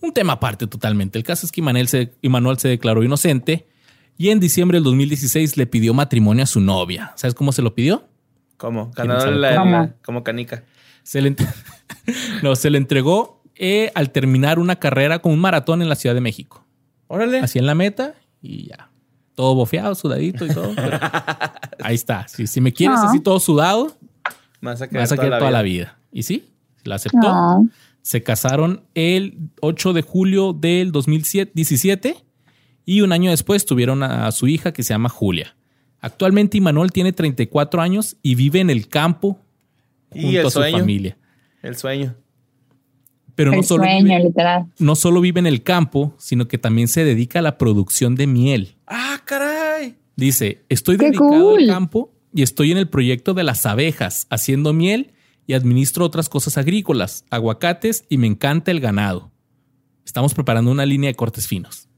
un 0.00 0.12
tema 0.12 0.34
aparte 0.34 0.66
totalmente. 0.66 1.18
El 1.18 1.24
caso 1.24 1.46
es 1.46 1.52
que 1.52 1.60
Imanuel 1.60 1.88
se, 1.88 2.12
Imanuel 2.22 2.58
se 2.58 2.68
declaró 2.68 3.02
inocente 3.02 3.66
y 4.16 4.28
en 4.30 4.38
diciembre 4.40 4.76
del 4.76 4.84
2016 4.84 5.56
le 5.56 5.66
pidió 5.66 5.94
matrimonio 5.94 6.44
a 6.44 6.46
su 6.46 6.60
novia. 6.60 7.12
¿Sabes 7.16 7.34
cómo 7.34 7.52
se 7.52 7.62
lo 7.62 7.74
pidió? 7.74 8.06
¿Cómo? 8.56 8.90
La- 8.96 9.94
como 10.02 10.22
canica. 10.22 10.62
Se 11.02 11.20
le, 11.20 11.34
ent- 11.36 11.46
no, 12.42 12.54
se 12.56 12.70
le 12.70 12.78
entregó 12.78 13.42
eh, 13.56 13.90
al 13.94 14.10
terminar 14.10 14.58
una 14.58 14.76
carrera 14.76 15.18
con 15.20 15.32
un 15.32 15.40
maratón 15.40 15.82
en 15.82 15.88
la 15.88 15.96
Ciudad 15.96 16.14
de 16.14 16.20
México. 16.20 16.63
Órale. 17.08 17.38
Así 17.40 17.58
en 17.58 17.66
la 17.66 17.74
meta 17.74 18.14
y 18.42 18.68
ya. 18.68 18.88
Todo 19.34 19.54
bofeado, 19.54 19.94
sudadito 19.94 20.46
y 20.46 20.48
todo. 20.50 20.72
pero 20.76 20.98
ahí 21.82 21.94
está. 21.94 22.26
Si, 22.28 22.46
si 22.46 22.60
me 22.60 22.72
quieres 22.72 22.98
así 23.00 23.20
todo 23.20 23.40
sudado, 23.40 23.96
Me 24.60 24.70
vas 24.70 24.80
a 24.82 24.88
quedar 24.88 25.02
vas 25.02 25.12
a 25.12 25.16
toda, 25.16 25.26
quedar 25.26 25.30
la, 25.32 25.38
toda 25.40 25.50
la 25.50 25.62
vida. 25.62 25.84
vida. 25.84 25.98
Y 26.12 26.22
sí, 26.22 26.44
la 26.84 26.94
aceptó. 26.96 27.18
No. 27.20 27.68
Se 28.02 28.22
casaron 28.22 28.82
el 28.94 29.38
8 29.60 29.92
de 29.94 30.02
julio 30.02 30.52
del 30.52 30.92
2017 30.92 32.16
y 32.84 33.00
un 33.00 33.12
año 33.12 33.30
después 33.30 33.64
tuvieron 33.64 34.02
a 34.02 34.30
su 34.30 34.46
hija 34.46 34.72
que 34.72 34.82
se 34.82 34.92
llama 34.94 35.08
Julia. 35.08 35.56
Actualmente 36.00 36.58
Imanol 36.58 36.92
tiene 36.92 37.12
34 37.12 37.80
años 37.80 38.16
y 38.22 38.34
vive 38.34 38.60
en 38.60 38.68
el 38.68 38.88
campo 38.88 39.40
junto 40.10 40.28
Y 40.28 40.36
el 40.36 40.46
a 40.46 40.50
su 40.50 40.58
sueño. 40.58 40.78
familia. 40.78 41.16
El 41.62 41.76
sueño. 41.76 42.14
Pero 43.34 43.50
no 43.52 43.62
solo, 43.62 43.84
sueño, 43.84 44.04
vive, 44.04 44.24
literal. 44.24 44.66
no 44.78 44.94
solo 44.94 45.20
vive 45.20 45.40
en 45.40 45.46
el 45.46 45.62
campo, 45.62 46.14
sino 46.18 46.46
que 46.46 46.58
también 46.58 46.86
se 46.88 47.04
dedica 47.04 47.40
a 47.40 47.42
la 47.42 47.58
producción 47.58 48.14
de 48.14 48.26
miel. 48.28 48.76
Ah, 48.86 49.20
caray. 49.24 49.96
Dice, 50.16 50.62
estoy 50.68 50.96
¡Qué 50.96 51.06
dedicado 51.06 51.30
cool! 51.50 51.62
al 51.62 51.66
campo 51.68 52.12
y 52.32 52.42
estoy 52.42 52.70
en 52.70 52.78
el 52.78 52.88
proyecto 52.88 53.34
de 53.34 53.42
las 53.42 53.66
abejas, 53.66 54.26
haciendo 54.30 54.72
miel 54.72 55.12
y 55.46 55.54
administro 55.54 56.04
otras 56.04 56.28
cosas 56.28 56.56
agrícolas, 56.58 57.24
aguacates 57.30 58.04
y 58.08 58.18
me 58.18 58.26
encanta 58.28 58.70
el 58.70 58.80
ganado. 58.80 59.30
Estamos 60.06 60.32
preparando 60.34 60.70
una 60.70 60.86
línea 60.86 61.08
de 61.08 61.14
cortes 61.16 61.48
finos. 61.48 61.88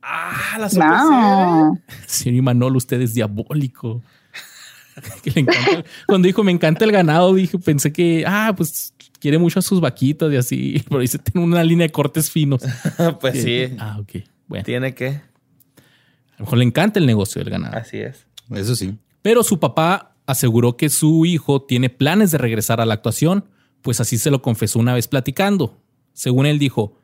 Ah, 0.00 0.58
la 0.58 0.68
No. 0.68 1.78
Señor 2.06 2.36
Imanol, 2.38 2.76
usted 2.76 3.00
es 3.02 3.14
diabólico. 3.14 4.02
Que 5.22 5.30
le 5.30 5.40
encanta- 5.42 5.84
Cuando 6.06 6.26
dijo 6.26 6.42
me 6.44 6.52
encanta 6.52 6.84
el 6.84 6.92
ganado, 6.92 7.32
dije, 7.34 7.58
pensé 7.58 7.92
que, 7.92 8.24
ah, 8.26 8.52
pues 8.56 8.92
quiere 9.22 9.38
mucho 9.38 9.60
a 9.60 9.62
sus 9.62 9.80
vaquitas 9.80 10.32
y 10.32 10.36
así. 10.36 10.84
Pero 10.88 11.00
dice, 11.00 11.18
tiene 11.18 11.46
una 11.46 11.62
línea 11.62 11.86
de 11.86 11.92
cortes 11.92 12.28
finos. 12.28 12.60
pues 13.20 13.40
sí, 13.40 13.68
Ah, 13.78 13.98
ok. 14.00 14.24
Bueno, 14.48 14.64
tiene 14.64 14.94
que. 14.94 15.06
a 15.08 16.38
lo 16.38 16.44
mejor 16.44 16.58
le 16.58 16.64
encanta 16.64 16.98
el 16.98 17.06
negocio 17.06 17.38
del 17.38 17.50
ganado. 17.50 17.76
Así 17.76 17.98
es. 17.98 18.26
Eso 18.50 18.74
sí. 18.74 18.98
Pero 19.22 19.44
su 19.44 19.60
papá 19.60 20.16
aseguró 20.26 20.76
que 20.76 20.90
su 20.90 21.24
hijo 21.24 21.62
tiene 21.62 21.88
planes 21.88 22.32
de 22.32 22.38
regresar 22.38 22.80
a 22.80 22.84
la 22.84 22.94
actuación, 22.94 23.44
pues 23.80 24.00
así 24.00 24.18
se 24.18 24.32
lo 24.32 24.42
confesó 24.42 24.80
una 24.80 24.92
vez 24.92 25.06
platicando. 25.06 25.78
Según 26.12 26.46
él 26.46 26.58
dijo, 26.58 26.98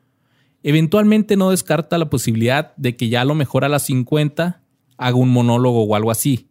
eventualmente 0.61 1.37
no 1.37 1.51
descarta 1.51 1.97
la 1.97 2.09
posibilidad 2.09 2.75
de 2.75 2.97
que 2.97 3.07
ya 3.07 3.21
a 3.21 3.25
lo 3.25 3.33
mejor 3.33 3.63
a 3.63 3.69
las 3.69 3.83
50 3.83 4.61
haga 4.97 5.15
un 5.15 5.29
monólogo 5.29 5.85
o 5.85 5.95
algo 5.95 6.11
así. 6.11 6.49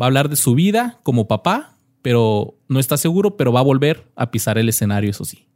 Va 0.00 0.06
a 0.06 0.08
hablar 0.08 0.30
de 0.30 0.36
su 0.36 0.54
vida 0.54 1.00
como 1.02 1.28
papá, 1.28 1.71
pero 2.02 2.54
no 2.68 2.78
está 2.80 2.96
seguro, 2.96 3.36
pero 3.36 3.52
va 3.52 3.60
a 3.60 3.64
volver 3.64 4.06
a 4.16 4.30
pisar 4.30 4.58
el 4.58 4.68
escenario, 4.68 5.10
eso 5.10 5.24
sí. 5.24 5.46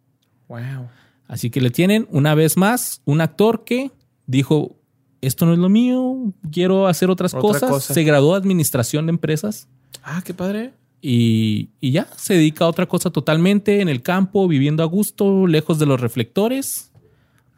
Wow. 0.49 0.88
Así 1.28 1.51
que 1.51 1.61
le 1.61 1.70
tienen 1.70 2.07
una 2.11 2.34
vez 2.34 2.57
más 2.57 3.03
un 3.05 3.20
actor 3.20 3.64
que 3.64 3.90
dijo, 4.26 4.76
esto 5.20 5.44
no 5.44 5.53
es 5.53 5.59
lo 5.59 5.68
mío, 5.68 6.32
quiero 6.53 6.86
hacer 6.86 7.11
otras 7.11 7.34
Otra 7.34 7.40
cosas. 7.42 7.70
cosa. 7.70 7.94
Se 7.94 8.05
graduó 8.05 8.32
de 8.32 8.38
administración 8.38 9.07
de 9.07 9.11
empresas 9.11 9.68
Ah, 10.05 10.22
qué 10.24 10.34
padre. 10.34 10.72
y, 11.03 11.70
y 11.80 11.90
ya 11.90 12.07
se 12.16 12.34
dedica 12.34 12.64
a 12.64 12.68
otra 12.68 12.86
cosa 12.86 13.11
totalmente 13.11 13.80
en 13.80 13.88
el 13.88 14.03
campo, 14.03 14.47
viviendo 14.47 14.82
a 14.84 14.86
gusto, 14.86 15.47
lejos 15.49 15.78
de 15.80 15.86
los 15.86 16.01
reflectores. 16.01 16.92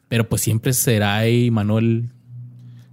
Pero 0.09 0.27
pues 0.27 0.41
siempre 0.41 0.73
será 0.73 1.17
ahí 1.17 1.51
Manuel 1.51 2.09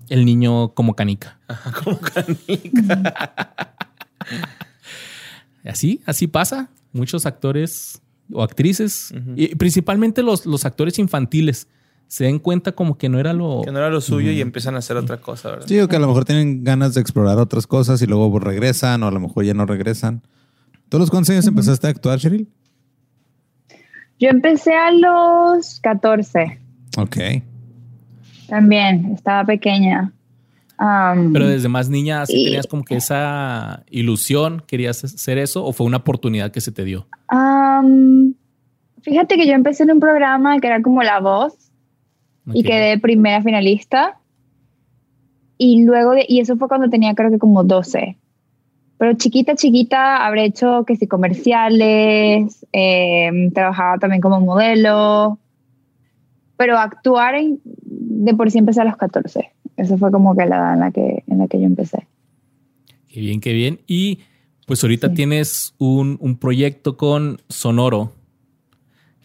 el 0.10 0.26
niño 0.26 0.74
como 0.74 0.94
canica. 0.96 1.40
Como 1.84 1.98
canica. 2.00 3.76
Así, 5.66 6.02
así 6.06 6.28
pasa. 6.28 6.70
Muchos 6.94 7.26
actores 7.26 8.02
o 8.32 8.42
actrices, 8.42 9.14
y 9.36 9.54
principalmente 9.56 10.24
los, 10.24 10.46
los 10.46 10.66
actores 10.66 10.98
infantiles, 10.98 11.68
se 12.08 12.24
den 12.26 12.40
cuenta 12.40 12.72
como 12.72 12.98
que 12.98 13.10
no 13.10 13.20
era 13.20 13.34
lo... 13.34 13.62
Que 13.64 13.72
no 13.72 13.78
era 13.80 13.90
lo 13.90 14.02
suyo 14.02 14.32
y 14.32 14.42
empiezan 14.42 14.76
a 14.76 14.80
hacer 14.80 14.98
otra 14.98 15.18
cosa, 15.18 15.52
¿verdad? 15.52 15.68
Sí, 15.68 15.80
o 15.80 15.88
que 15.88 15.96
a 15.96 16.00
lo 16.00 16.08
mejor 16.08 16.26
tienen 16.26 16.64
ganas 16.64 16.94
de 16.94 17.02
explorar 17.02 17.38
otras 17.38 17.68
cosas 17.68 18.02
y 18.02 18.08
luego 18.08 18.40
regresan 18.40 19.04
o 19.04 19.08
a 19.08 19.12
lo 19.12 19.20
mejor 19.20 19.44
ya 19.44 19.54
no 19.54 19.66
regresan. 19.66 20.22
¿Tú 20.90 20.98
a 20.98 21.00
los 21.00 21.10
cuántos 21.10 21.32
años 21.32 21.48
empezaste 21.48 21.88
a 21.88 21.90
actuar, 21.90 22.20
Cheryl? 22.20 22.48
Yo 24.20 24.30
empecé 24.30 24.74
a 24.74 24.92
los 24.92 25.80
14 25.82 26.60
Ok. 26.98 27.18
también, 28.48 29.12
estaba 29.14 29.44
pequeña. 29.46 30.14
Am, 30.78 31.32
Pero 31.34 31.48
desde 31.48 31.70
más 31.70 31.90
niña, 31.90 32.26
¿sí 32.26 32.42
Y- 32.42 32.46
tenías 32.46 32.68
como 32.68 32.84
que 32.84 32.96
esa 32.98 33.84
ilusión? 33.90 34.62
¿Querías 34.68 35.04
hacer 35.04 35.38
eso 35.38 35.64
o 35.66 35.72
fue 35.74 35.86
una 35.88 35.98
oportunidad 35.98 36.52
que 36.52 36.62
se 36.62 36.72
te 36.72 36.84
dio? 36.84 37.08
am, 37.28 38.34
fíjate 39.02 39.38
que 39.38 39.48
yo 39.48 39.54
empecé 39.54 39.84
en 39.84 39.92
un 39.92 40.00
programa 40.00 40.60
que 40.60 40.68
era 40.68 40.82
como 40.82 41.02
La 41.04 41.20
Voz 41.20 41.54
y 42.54 42.62
Ok. 42.62 42.66
quedé 42.68 43.00
primera 43.00 43.42
finalista. 43.42 44.20
Y 45.58 45.84
luego, 45.86 46.12
de, 46.12 46.26
y 46.28 46.40
eso 46.42 46.58
fue 46.58 46.68
cuando 46.68 46.90
tenía 46.90 47.16
creo 47.16 47.30
que 47.32 47.40
como 47.40 47.64
12. 47.64 48.18
Pero 48.98 49.14
chiquita, 49.14 49.56
chiquita, 49.56 50.26
habré 50.26 50.46
hecho 50.46 50.84
que 50.86 50.96
sí 50.98 51.08
comerciales, 51.08 52.66
em, 52.74 53.52
trabajaba 53.52 53.98
también 53.98 54.22
como 54.22 54.40
modelo. 54.42 55.40
Pero 56.58 56.78
actuar 56.78 57.36
en- 57.36 57.60
de 57.64 58.34
por 58.34 58.52
sí 58.52 58.58
empecé 58.60 58.82
a 58.82 58.86
los 58.86 58.98
14. 58.98 59.52
Eso 59.78 59.98
fue 59.98 60.12
como 60.12 60.36
que 60.36 60.46
la 60.46 60.56
edad 60.58 60.74
en 60.74 60.80
la 60.80 60.92
que, 60.92 61.24
en 61.28 61.38
la 61.40 61.48
que 61.48 61.60
yo 61.60 61.66
empecé. 61.66 62.08
Qué 63.10 63.20
bien, 63.20 63.40
qué 63.42 63.54
bien. 63.54 63.80
Y 63.88 64.20
pues 64.66 64.84
ahorita 64.84 65.10
Sí. 65.10 65.14
tienes 65.16 65.74
un, 65.78 66.18
un 66.22 66.38
proyecto 66.38 66.98
con 66.98 67.42
Sonoro, 67.50 68.14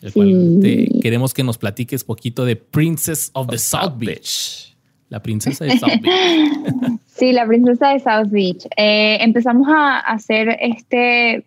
el 0.03 0.09
Sí. 0.13 0.15
cual 0.15 0.59
te- 0.61 0.89
queremos 1.01 1.33
que 1.35 1.43
nos 1.45 1.59
platiques 1.59 2.05
poquito 2.05 2.45
de 2.45 2.57
Princess 2.57 3.31
of 3.35 3.49
the 3.49 3.59
South 3.59 3.95
Beach. 3.99 4.77
La 5.09 5.21
princesa 5.23 5.65
de 5.65 5.79
South 5.79 5.91
Beach. 6.03 6.11
Sí, 7.07 7.33
la 7.33 7.47
princesa 7.47 7.89
de 7.91 8.01
South 8.01 8.31
Beach. 8.31 8.65
Eh, 8.79 9.19
empezamos 9.21 9.69
a 9.69 9.99
hacer 9.99 10.57
este 10.59 11.45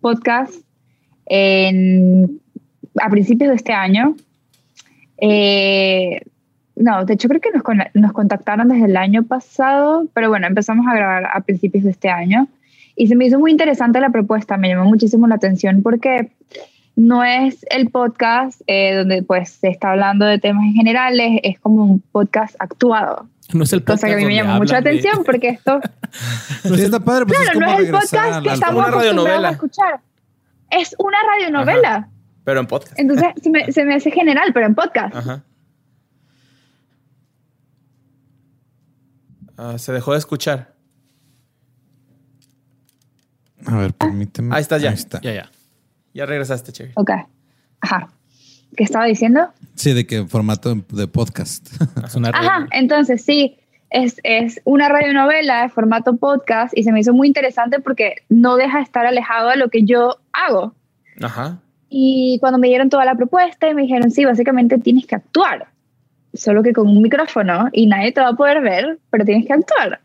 podcast 0.00 0.52
en- 1.26 2.40
a 3.00 3.08
principios 3.10 3.50
de 3.50 3.56
este 3.56 3.72
año. 3.72 4.16
Eh, 5.18 6.20
no, 6.76 7.04
de 7.04 7.14
hecho 7.14 7.28
creo 7.28 7.40
que 7.40 7.50
nos, 7.52 7.62
con- 7.62 7.82
nos 7.94 8.12
contactaron 8.12 8.68
desde 8.68 8.86
el 8.86 8.96
año 8.96 9.22
pasado, 9.24 10.06
pero 10.14 10.28
bueno, 10.28 10.46
empezamos 10.46 10.86
a 10.86 10.94
grabar 10.94 11.26
a 11.32 11.40
principios 11.40 11.84
de 11.84 11.90
este 11.90 12.08
año. 12.10 12.48
Y 12.96 13.08
se 13.08 13.16
me 13.16 13.26
hizo 13.26 13.38
muy 13.38 13.50
interesante 13.50 14.00
la 14.00 14.10
propuesta, 14.10 14.56
me 14.56 14.68
llamó 14.68 14.84
muchísimo 14.84 15.26
la 15.26 15.34
atención 15.34 15.82
porque 15.82 16.30
no 16.96 17.24
es 17.24 17.66
el 17.70 17.90
podcast 17.90 18.60
eh, 18.68 18.94
donde 18.94 19.22
pues 19.24 19.50
se 19.50 19.68
está 19.68 19.90
hablando 19.90 20.24
de 20.26 20.38
temas 20.38 20.64
en 20.64 20.74
generales, 20.74 21.40
es 21.42 21.58
como 21.58 21.82
un 21.84 22.00
podcast 22.12 22.54
actuado. 22.60 23.26
No 23.52 23.64
es 23.64 23.72
el 23.72 23.82
podcast 23.82 24.02
Cosa 24.02 24.06
que 24.06 24.14
a 24.14 24.16
mí 24.16 24.26
me 24.26 24.36
llamó 24.36 24.54
mucha 24.58 24.76
hablan 24.78 24.84
de- 24.84 24.90
atención 25.00 25.24
porque 25.24 25.48
esto, 25.48 25.80
Sí, 26.62 26.82
está 26.82 27.00
padre, 27.00 27.26
pues 27.26 27.38
claro, 27.38 27.52
es 27.52 27.58
no 27.58 27.72
es 27.72 27.80
el 27.80 27.90
podcast 27.90 28.42
que 28.42 28.52
estamos 28.52 28.86
acostumbrados 28.88 29.44
a 29.44 29.50
escuchar. 29.50 30.00
Es 30.70 30.94
una 30.98 31.18
radionovela. 31.32 32.08
Pero 32.44 32.60
en 32.60 32.66
podcast. 32.66 32.98
Entonces 32.98 33.26
se 33.42 33.50
me, 33.50 33.72
se 33.72 33.84
me 33.84 33.94
hace 33.94 34.10
general, 34.10 34.50
pero 34.54 34.66
en 34.66 34.74
podcast. 34.74 35.14
Ajá. 35.16 35.42
Ah, 39.56 39.78
se 39.78 39.92
dejó 39.92 40.12
de 40.12 40.18
escuchar. 40.18 40.74
A 43.66 43.76
ver, 43.76 43.94
permíteme. 43.94 44.54
Ahí 44.54 44.62
estás 44.62 44.82
ya. 44.82 44.90
Ahí 44.90 44.94
está. 44.94 45.20
Ya, 45.20 45.32
ya. 45.32 45.50
Ya 46.12 46.26
regresaste, 46.26 46.72
Cherry. 46.72 46.92
Ok. 46.94 47.10
Ajá. 47.80 48.08
¿Qué 48.76 48.84
estaba 48.84 49.04
diciendo? 49.04 49.52
Sí, 49.74 49.92
de 49.92 50.06
que 50.06 50.26
formato 50.26 50.74
de 50.74 51.06
podcast. 51.08 51.68
Es 52.04 52.14
una 52.14 52.30
Ajá, 52.30 52.66
entonces 52.72 53.22
sí, 53.22 53.58
es, 53.90 54.20
es 54.24 54.60
una 54.64 54.88
radionovela 54.88 55.62
de 55.62 55.68
formato 55.68 56.16
podcast 56.16 56.76
y 56.76 56.82
se 56.82 56.92
me 56.92 57.00
hizo 57.00 57.12
muy 57.12 57.28
interesante 57.28 57.80
porque 57.80 58.16
no 58.28 58.56
deja 58.56 58.78
de 58.78 58.84
estar 58.84 59.06
alejado 59.06 59.50
de 59.50 59.56
lo 59.56 59.70
que 59.70 59.84
yo 59.84 60.18
hago. 60.32 60.74
Ajá. 61.22 61.60
Y 61.88 62.38
cuando 62.40 62.58
me 62.58 62.66
dieron 62.68 62.90
toda 62.90 63.04
la 63.04 63.14
propuesta 63.14 63.68
y 63.68 63.74
me 63.74 63.82
dijeron, 63.82 64.10
sí, 64.10 64.24
básicamente 64.24 64.78
tienes 64.78 65.06
que 65.06 65.14
actuar, 65.14 65.68
solo 66.34 66.62
que 66.62 66.72
con 66.72 66.88
un 66.88 67.02
micrófono 67.02 67.68
y 67.72 67.86
nadie 67.86 68.12
te 68.12 68.20
va 68.20 68.28
a 68.28 68.34
poder 68.34 68.60
ver, 68.60 68.98
pero 69.10 69.24
tienes 69.24 69.46
que 69.46 69.52
actuar. 69.52 70.00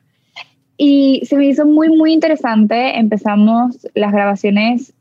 Y 0.78 1.24
se 1.26 1.36
me 1.36 1.48
hizo 1.48 1.66
muy, 1.66 1.90
muy 1.90 2.14
interesante. 2.14 2.98
Empezamos 2.98 3.86
las 3.96 4.14
grabaciones 4.14 4.94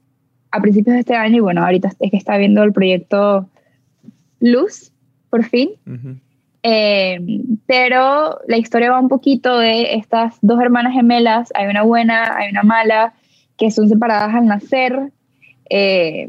a 0.50 0.60
principios 0.60 0.94
de 0.94 1.00
este 1.00 1.14
año 1.14 1.36
y 1.36 1.40
bueno, 1.40 1.62
ahorita 1.62 1.92
es 2.00 2.10
que 2.10 2.16
está 2.16 2.36
viendo 2.36 2.62
el 2.62 2.72
proyecto 2.72 3.48
Luz, 4.40 4.92
por 5.30 5.44
fin. 5.44 5.70
Eh, 6.62 7.20
pero 7.66 8.40
la 8.48 8.56
historia 8.56 8.90
va 8.90 9.00
un 9.00 9.08
poquito 9.08 9.58
de 9.58 9.94
estas 9.94 10.36
dos 10.42 10.60
hermanas 10.60 10.94
gemelas, 10.94 11.50
hay 11.54 11.68
una 11.68 11.82
buena, 11.82 12.36
hay 12.36 12.50
una 12.50 12.62
mala, 12.62 13.14
que 13.56 13.70
son 13.70 13.88
separadas 13.88 14.34
al 14.34 14.46
nacer. 14.46 15.12
Eh, 15.70 16.28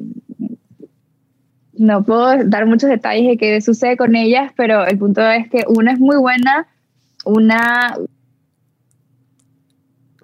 no 1.80 2.03
puedo 2.03 2.43
dar 2.45 2.65
muchos 2.67 2.89
detalles 2.89 3.27
de 3.27 3.38
qué 3.38 3.61
sucede 3.61 3.97
con 3.97 4.15
ellas, 4.15 4.51
pero 4.55 4.86
el 4.86 4.97
punto 4.97 5.27
es 5.27 5.49
que 5.49 5.63
una 5.67 5.93
es 5.93 5.99
muy 5.99 6.17
buena, 6.17 6.67
una 7.25 7.95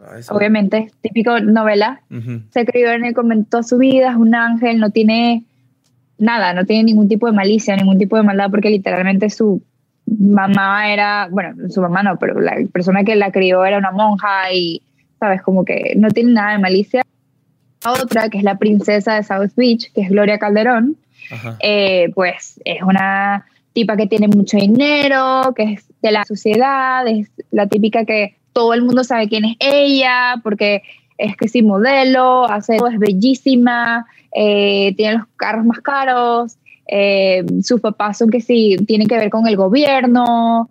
Ah, 0.08 0.20
obviamente 0.30 0.92
típico 1.02 1.40
novela, 1.40 2.02
se 2.52 2.66
crió 2.66 2.92
en 2.92 3.06
el 3.06 3.14
convento 3.14 3.64
su 3.64 3.78
vida, 3.78 4.12
es 4.12 4.18
un 4.18 4.36
ángel, 4.36 4.80
no 4.80 4.92
tiene 4.92 5.46
nada, 6.18 6.54
no 6.54 6.66
tiene 6.66 6.84
ningún 6.84 7.08
tipo 7.08 7.26
de 7.26 7.34
malicia, 7.34 7.76
ningún 7.76 7.98
tipo 7.98 8.16
de 8.16 8.24
maldad, 8.24 8.52
porque 8.52 8.70
literalmente 8.70 9.30
su 9.30 9.64
mamá 10.06 10.92
era, 10.94 11.28
bueno, 11.32 11.70
su 11.70 11.82
mamá 11.82 12.04
no, 12.04 12.18
pero 12.20 12.40
la 12.40 12.56
persona 12.72 13.04
que 13.04 13.16
la 13.16 13.32
crió 13.32 13.66
era 13.66 13.78
una 13.78 13.92
monja 13.92 14.52
y, 14.54 14.84
sabes, 15.20 15.42
como 15.42 15.66
que 15.66 15.94
no 15.98 16.10
tiene 16.10 16.34
nada 16.34 16.52
de 16.52 16.60
malicia. 16.60 17.02
Otra, 17.86 18.30
que 18.30 18.38
es 18.38 18.44
la 18.44 18.58
princesa 18.58 19.16
de 19.16 19.24
South 19.24 19.52
Beach, 19.56 19.92
que 19.94 20.02
es 20.02 20.10
Gloria 20.10 20.38
Calderón. 20.38 20.98
Eh, 21.60 22.12
pues 22.14 22.60
es 22.66 22.82
una 22.82 23.46
tipa 23.74 23.98
que 23.98 24.08
tiene 24.08 24.28
mucho 24.28 24.58
dinero, 24.58 25.54
que 25.56 25.74
es 25.74 25.86
de 26.02 26.12
la 26.12 26.24
sociedad, 26.26 27.08
es 27.08 27.30
la 27.52 27.68
típica 27.68 28.06
que 28.06 28.38
todo 28.54 28.74
el 28.74 28.84
mundo 28.84 29.04
sabe 29.04 29.28
quién 29.28 29.46
es 29.46 29.58
ella, 29.60 30.36
porque 30.44 30.82
es 31.18 31.36
que 31.36 31.48
sí 31.48 31.62
modelo, 31.62 32.46
hace 32.50 32.78
todo, 32.78 32.88
es 32.88 33.00
bellísima, 33.00 34.06
eh, 34.34 34.94
tiene 34.96 35.18
los 35.18 35.28
carros 35.36 35.66
más 35.66 35.82
caros, 35.82 36.58
eh, 36.88 37.44
sus 37.64 37.82
papás 37.82 38.18
son 38.18 38.30
que 38.30 38.42
sí, 38.42 38.78
tienen 38.88 39.08
que 39.08 39.18
ver 39.18 39.30
con 39.30 39.48
el 39.48 39.58
gobierno. 39.58 40.70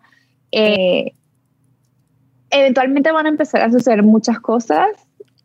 eh, 0.50 1.12
eventualmente 2.50 3.10
van 3.10 3.26
a 3.26 3.30
empezar 3.30 3.62
a 3.62 3.70
suceder 3.70 4.02
muchas 4.02 4.38
cosas 4.38 4.88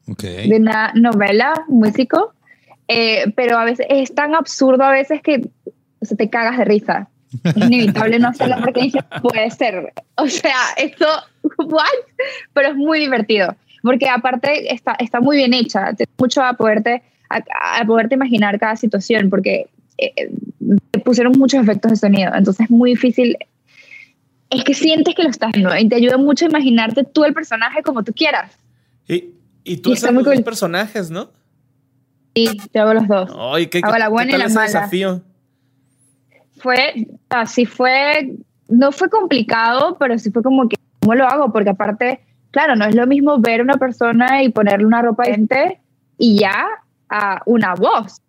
de 0.05 0.55
una 0.55 0.91
novela, 0.93 1.65
músico, 1.67 2.33
eh, 2.91 3.31
pero 3.35 3.57
a 3.59 3.65
veces 3.65 3.85
es 3.87 4.13
tan 4.15 4.33
absurdo 4.33 4.83
a 4.83 4.89
veces 4.89 5.21
que 5.21 5.47
o 6.01 6.05
sea, 6.05 6.17
te 6.17 6.29
cagas 6.29 6.57
de 6.57 6.65
risa. 6.65 7.07
Es 7.43 7.55
inevitable 7.55 8.17
no 8.17 8.29
hacerlo 8.29 8.55
porque 8.63 8.81
dije, 8.81 8.99
puede 9.21 9.49
ser. 9.51 9.93
O 10.15 10.27
sea, 10.27 10.57
esto, 10.75 11.05
¿what? 11.57 11.85
Pero 12.53 12.69
es 12.69 12.75
muy 12.75 12.99
divertido. 12.99 13.55
Porque 13.83 14.09
aparte 14.09 14.73
está, 14.73 14.95
está 14.99 15.21
muy 15.21 15.37
bien 15.37 15.53
hecha. 15.53 15.93
Te 15.93 16.05
mucho 16.17 16.43
a 16.43 16.53
poderte, 16.53 17.03
a, 17.29 17.85
poderte 17.85 18.15
imaginar 18.15 18.59
cada 18.59 18.75
situación. 18.75 19.29
Porque 19.29 19.67
eh, 19.99 20.31
pusieron 21.05 21.33
muchos 21.37 21.61
efectos 21.61 21.91
de 21.91 21.97
sonido. 21.97 22.31
Entonces 22.33 22.65
es 22.65 22.71
muy 22.71 22.91
difícil. 22.91 23.37
Es 24.49 24.63
que 24.63 24.73
sientes 24.73 25.13
que 25.13 25.21
lo 25.21 25.29
estás 25.29 25.51
viendo 25.51 25.77
y 25.77 25.87
te 25.87 25.95
ayuda 25.95 26.17
mucho 26.17 26.45
a 26.45 26.49
imaginarte 26.49 27.03
tú 27.03 27.23
el 27.23 27.35
personaje 27.35 27.83
como 27.83 28.03
tú 28.03 28.13
quieras. 28.13 28.57
Y, 29.07 29.35
y 29.63 29.77
tú 29.77 29.93
haces 29.93 30.11
los 30.11 30.41
personajes, 30.41 31.11
¿no? 31.11 31.29
Sí, 32.35 32.57
te 32.71 32.79
hago 32.79 32.93
los 32.93 33.07
dos. 33.07 33.31
Ay, 33.37 33.67
¿qué, 33.67 33.81
hago 33.83 33.97
la 33.97 34.09
buena 34.09 34.35
y 34.35 34.37
la 34.37 34.49
mala. 34.49 34.65
desafío? 34.65 35.21
Fue, 36.57 37.07
así 37.29 37.65
fue, 37.65 38.35
no 38.67 38.91
fue 38.91 39.09
complicado, 39.09 39.97
pero 39.99 40.17
sí 40.17 40.31
fue 40.31 40.43
como 40.43 40.67
que, 40.67 40.77
¿cómo 40.99 41.15
lo 41.15 41.25
hago? 41.25 41.51
Porque 41.51 41.69
aparte, 41.69 42.21
claro, 42.51 42.75
no 42.75 42.85
es 42.85 42.95
lo 42.95 43.07
mismo 43.07 43.39
ver 43.39 43.61
a 43.61 43.63
una 43.63 43.77
persona 43.77 44.43
y 44.43 44.49
ponerle 44.49 44.85
una 44.85 45.01
ropa 45.01 45.23
de 45.23 45.31
gente 45.31 45.81
y 46.17 46.39
ya 46.39 46.67
a 47.09 47.41
una 47.45 47.75
voz. 47.75 48.21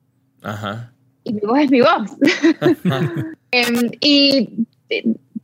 Ajá. 0.43 0.93
Y 1.25 1.35
mi 1.35 1.41
voz 1.41 1.59
es 1.61 1.71
mi 1.71 1.81
voz. 1.81 2.11
Em, 3.53 3.91
y 4.01 4.67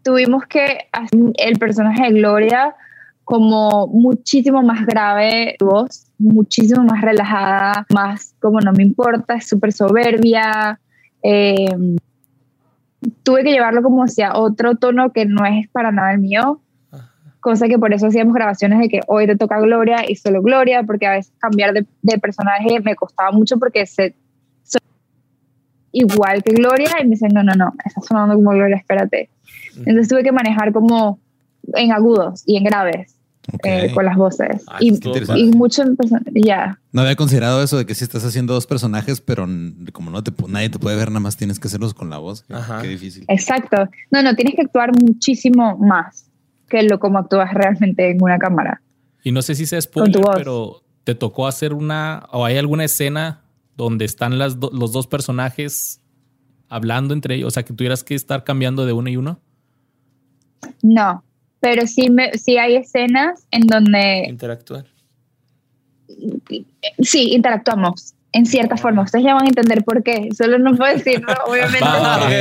tuvimos 0.03 0.47
que 0.47 0.89
hacer 0.93 1.19
el 1.35 1.59
personaje 1.59 2.05
de 2.05 2.21
Gloria 2.21 2.77
como 3.25 3.89
muchísimo 3.89 4.63
más 4.63 4.87
grave 4.87 5.57
voz, 5.59 6.06
muchísimo 6.19 6.85
más 6.85 7.03
relajada, 7.03 7.87
más 7.93 8.35
como 8.41 8.61
no 8.61 8.73
me 8.73 8.83
importa, 8.83 9.35
es 9.35 9.49
súper 9.49 9.73
soberbia. 9.73 10.81
Em, 11.23 11.97
tuve 13.23 13.45
que 13.45 13.53
llevarlo 13.53 13.83
como 13.83 14.03
hacia 14.03 14.35
otro 14.35 14.77
tono 14.77 15.13
que 15.13 15.27
no 15.27 15.45
es 15.45 15.69
para 15.69 15.93
nada 15.93 16.13
el 16.13 16.21
mío, 16.21 16.61
cosa 17.41 17.69
que 17.69 17.79
por 17.79 17.93
eso 17.93 18.07
hacíamos 18.07 18.35
grabaciones 18.35 18.79
de 18.79 18.89
que 18.89 19.01
hoy 19.07 19.27
te 19.27 19.37
toca 19.37 19.61
Gloria 19.61 20.09
y 20.09 20.17
solo 20.17 20.43
Gloria, 20.43 20.83
porque 20.83 21.07
a 21.07 21.13
veces 21.13 21.33
cambiar 21.39 21.73
de, 21.73 21.87
de 22.03 22.19
personaje 22.19 22.81
me 22.81 22.97
costaba 22.97 23.31
mucho 23.33 23.59
porque 23.59 23.87
se 23.87 24.15
igual 25.97 26.43
que 26.43 26.55
Gloria 26.55 26.91
y 27.01 27.05
me 27.05 27.11
dicen, 27.11 27.31
no, 27.33 27.43
no, 27.43 27.55
no, 27.55 27.73
está 27.83 28.03
sonando 28.03 28.35
como 28.35 28.51
Gloria, 28.51 28.77
espérate. 28.77 29.31
Entonces 29.79 30.09
tuve 30.09 30.23
que 30.23 30.33
manejar 30.33 30.71
como 30.73 31.19
en 31.75 31.91
agudos 31.91 32.43
y 32.45 32.59
en 32.59 32.65
graves. 32.65 33.16
Eh, 33.63 33.93
con 33.95 34.05
las 34.05 34.17
voces. 34.17 34.65
Ah, 34.67 34.79
y, 34.81 34.93
y 35.37 35.51
mucho 35.53 35.83
ya. 36.35 36.79
No 36.93 37.03
había 37.03 37.17
considerado 37.17 37.63
eso 37.63 37.79
de 37.79 37.87
que 37.87 37.95
si 37.95 38.05
estás 38.05 38.25
haciendo 38.25 38.55
dos 38.55 38.67
personajes, 38.67 39.21
pero 39.21 39.47
como 39.93 40.11
no 40.11 40.23
te 40.23 40.33
nadie 40.49 40.69
te 40.69 40.79
puede 40.79 40.97
ver, 40.97 41.09
nada 41.09 41.21
más 41.21 41.37
tienes 41.37 41.61
que 41.61 41.69
hacerlos 41.69 41.95
con 41.95 42.11
la 42.11 42.19
voz. 42.19 42.45
Qué 42.83 42.89
difícil. 42.89 43.25
Exacto. 43.29 43.89
No, 44.11 44.23
no, 44.23 44.35
tienes 44.35 44.55
que 44.55 44.63
actuar 44.63 44.91
muchísimo 45.01 45.77
más 45.79 46.27
que 46.69 46.83
lo 46.83 46.99
como 46.99 47.19
actúas 47.19 47.53
realmente 47.55 48.11
en 48.11 48.23
una 48.23 48.39
cámara. 48.39 48.83
Y 49.23 49.33
no 49.33 49.43
sé 49.43 49.55
si 49.55 49.67
se 49.67 49.81
spoiler, 49.81 50.23
pero 50.35 50.83
te 51.05 51.15
tocó 51.15 51.47
hacer 51.47 51.73
una 51.73 52.27
o 52.33 52.45
hay 52.45 52.57
alguna 52.57 52.85
escena 52.85 53.43
donde 53.77 54.05
están 54.05 54.39
las 54.39 54.57
los 54.57 54.93
dos 54.93 55.07
personajes 55.07 56.01
hablando 56.69 57.15
entre 57.15 57.37
ellos, 57.37 57.49
o 57.49 57.51
sea, 57.51 57.63
que 57.63 57.73
tuvieras 57.73 58.03
que 58.03 58.15
estar 58.15 58.43
cambiando 58.43 58.87
de 58.87 58.93
uno 58.93 59.09
y 59.09 59.17
uno. 59.17 59.41
No, 60.83 61.23
pero 61.67 61.85
sí, 61.89 62.11
me, 62.11 62.39
sí 62.39 62.59
hay 62.59 62.77
escenas 62.77 63.45
en 63.51 63.67
donde... 63.67 64.27
Interactuar. 64.29 64.87
Sí, 67.01 67.33
interactuamos 67.33 68.15
en 68.31 68.47
cierta 68.47 68.77
forma. 68.77 69.03
Ustedes 69.03 69.25
ya 69.25 69.35
van 69.35 69.47
a 69.47 69.49
entender 69.49 69.83
por 69.83 70.05
qué. 70.05 70.29
Solo 70.33 70.61
no 70.61 70.77
puedo 70.77 70.95
decirlo, 70.95 71.35
obviamente. 71.49 71.85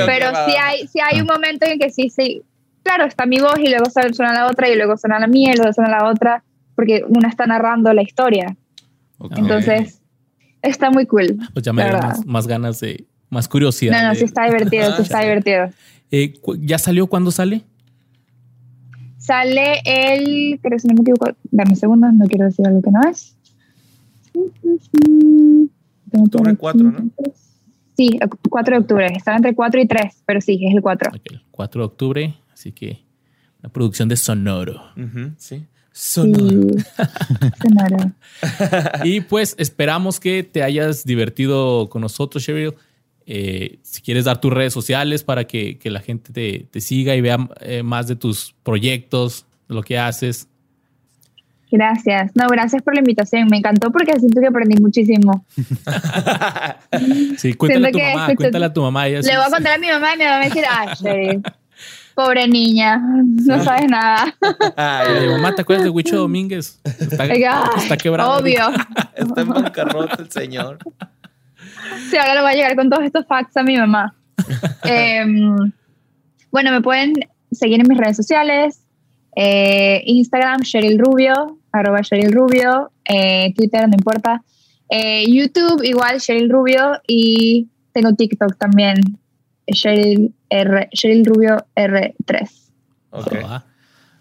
pero 0.05 0.29
sí 0.45 0.53
hay, 0.61 0.87
sí 0.87 0.99
hay 0.99 1.21
un 1.21 1.25
momento 1.25 1.65
en 1.65 1.79
que 1.79 1.89
sí, 1.89 2.11
sí. 2.11 2.43
Claro, 2.83 3.05
está 3.05 3.25
mi 3.25 3.39
voz 3.39 3.57
y 3.57 3.67
luego 3.67 3.85
suena 3.89 4.31
la 4.31 4.45
otra 4.45 4.69
y 4.69 4.75
luego 4.75 4.95
suena 4.95 5.17
la 5.17 5.25
mía 5.25 5.53
y 5.53 5.57
luego 5.57 5.73
suena 5.73 5.89
la 5.89 6.07
otra, 6.07 6.43
porque 6.75 7.03
una 7.07 7.27
está 7.27 7.47
narrando 7.47 7.91
la 7.93 8.03
historia. 8.03 8.55
Entonces, 9.35 10.03
está 10.61 10.91
muy 10.91 11.07
cool. 11.07 11.39
Pues 11.51 11.65
ya 11.65 11.73
me 11.73 11.83
más, 12.27 12.45
ganas 12.45 12.79
de, 12.79 13.07
más 13.31 13.47
curiosidad. 13.47 13.99
No, 13.99 14.09
no, 14.09 14.13
sí 14.13 14.25
está 14.25 14.45
divertido, 14.45 14.95
sí 14.95 15.01
está 15.01 15.21
divertido. 15.21 15.71
Eh, 16.11 16.33
¿Ya 16.59 16.77
salió? 16.77 17.07
¿Cuándo 17.07 17.31
sale? 17.31 17.63
Sale 19.25 19.81
el, 19.85 20.59
creo 20.61 20.77
que 20.77 20.79
si 20.79 20.87
no 20.87 20.93
me 20.93 21.01
equivoco, 21.01 21.31
dame 21.49 21.71
un 21.71 21.75
segundo, 21.75 22.11
no 22.11 22.27
quiero 22.27 22.45
decir 22.45 22.67
algo 22.67 22.81
que 22.83 22.91
no 22.91 23.01
es. 23.09 23.35
Octubre 26.11 26.55
4, 26.55 26.83
¿no? 26.83 27.09
Sí, 27.97 28.19
4 28.49 28.75
de 28.75 28.81
octubre. 28.81 29.07
Estaba 29.15 29.37
entre 29.37 29.55
4 29.55 29.81
y 29.81 29.87
3, 29.87 30.23
pero 30.27 30.41
sí, 30.41 30.59
es 30.63 30.75
el 30.75 30.81
4. 30.81 31.11
4 31.49 31.81
de 31.81 31.85
octubre, 31.85 32.35
así 32.53 32.71
que 32.71 32.99
la 33.63 33.69
producción 33.69 34.09
de 34.09 34.15
Sonoro. 34.15 34.81
sí. 35.37 35.65
Sonoro. 35.91 36.67
Sonoro. 37.63 38.11
y 39.05 39.21
pues 39.21 39.55
esperamos 39.57 40.19
que 40.19 40.43
te 40.43 40.61
hayas 40.61 41.03
divertido 41.03 41.89
con 41.89 42.03
nosotros, 42.03 42.43
Cheryl. 42.43 42.75
Eh, 43.27 43.79
si 43.81 44.01
quieres 44.01 44.25
dar 44.25 44.39
tus 44.39 44.53
redes 44.53 44.73
sociales 44.73 45.23
para 45.23 45.45
que, 45.45 45.79
la 45.83 46.01
gente 46.01 46.67
te, 46.69 46.81
siga 46.81 47.15
y 47.15 47.21
vea 47.21 47.37
eh, 47.61 47.83
más 47.83 48.07
de 48.07 48.15
tus 48.15 48.53
proyectos, 48.63 49.45
de 49.67 49.75
lo 49.75 49.81
que 49.81 49.97
haces. 49.97 50.47
Gracias. 51.71 52.31
No, 52.35 52.47
gracias 52.47 52.83
por 52.83 52.93
la 52.93 52.99
invitación. 52.99 53.47
Me 53.49 53.57
encantó 53.57 53.91
porque 53.91 54.17
siento 54.19 54.39
que 54.39 54.47
aprendí 54.47 54.81
muchísimo. 54.81 55.45
sí, 57.37 57.53
cuéntale 57.55 57.87
a 57.87 57.91
tu 57.91 57.99
mamá, 57.99 58.35
cuéntale 58.35 58.65
a 58.65 58.73
tu 58.73 58.81
mamá. 58.81 59.07
Le 59.07 59.21
voy 59.21 59.31
a 59.31 59.49
contar 59.49 59.73
a 59.73 59.77
mi 59.77 59.87
mamá 59.87 60.13
y 60.13 60.17
mi 60.17 60.23
mamá 60.23 60.37
va 60.37 60.41
a 60.41 60.45
decir, 60.45 60.63
ay, 60.69 61.41
pobre 62.15 62.47
niña, 62.47 62.97
no 62.97 63.63
sabes 63.63 63.89
nada. 63.89 64.33
Ay, 64.77 65.27
mamá, 65.27 65.53
¿te 65.53 65.61
acuerdas 65.61 65.83
de 65.83 65.89
Huicho 65.89 66.15
Domínguez? 66.21 66.79
Está, 66.83 67.25
está 67.25 67.97
quebrado. 67.97 68.37
Obvio. 68.37 68.69
está 69.15 69.41
en 69.41 69.49
bancarrota 69.49 70.15
el 70.19 70.31
señor. 70.31 70.79
Sí, 72.09 72.17
ahora 72.17 72.35
lo 72.35 72.41
voy 72.41 72.51
a 72.51 72.55
llegar 72.55 72.75
con 72.75 72.89
todos 72.89 73.03
estos 73.03 73.25
facts 73.27 73.57
a 73.57 73.63
mi 73.63 73.77
mamá. 73.77 74.15
Em, 74.83 75.71
bueno, 76.51 76.71
me 76.71 76.81
pueden 76.81 77.13
seguir 77.51 77.79
en 77.79 77.87
mis 77.87 77.97
redes 77.97 78.17
sociales. 78.17 78.81
Eh, 79.35 80.03
Instagram, 80.05 80.61
Cheryl 80.61 80.99
Rubio, 80.99 81.57
arroba 81.71 82.01
Cheryl 82.01 82.31
Rubio. 82.31 82.91
Eh, 83.05 83.53
Twitter, 83.55 83.87
no 83.87 83.95
importa. 83.95 84.43
Eh, 84.89 85.25
YouTube, 85.27 85.83
igual, 85.83 86.19
Cheryl 86.21 86.49
Rubio. 86.49 87.01
Y 87.07 87.67
tengo 87.91 88.13
TikTok 88.13 88.57
también, 88.57 88.95
Cheryl, 89.67 90.33
R, 90.49 90.89
Cheryl 90.93 91.25
Rubio 91.25 91.57
R3. 91.75 92.49
Ok. 93.11 93.33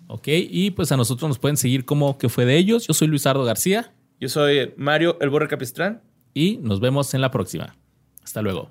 ok, 0.07 0.29
y 0.29 0.71
pues 0.71 0.93
a 0.93 0.97
nosotros 0.97 1.29
nos 1.29 1.39
pueden 1.39 1.57
seguir 1.57 1.85
como 1.85 2.17
que 2.19 2.29
fue 2.29 2.45
de 2.45 2.57
ellos. 2.57 2.87
Yo 2.87 2.95
soy 2.95 3.09
Luisardo 3.09 3.45
García. 3.45 3.93
Yo 4.21 4.29
soy 4.29 4.73
Mario 4.77 5.19
El 5.21 5.31
Borre 5.31 5.49
Capistrán 5.49 6.01
y 6.35 6.59
nos 6.59 6.81
vemos 6.81 7.15
en 7.15 7.21
la 7.21 7.31
próxima. 7.31 7.77
Hasta 8.23 8.43
luego. 8.43 8.71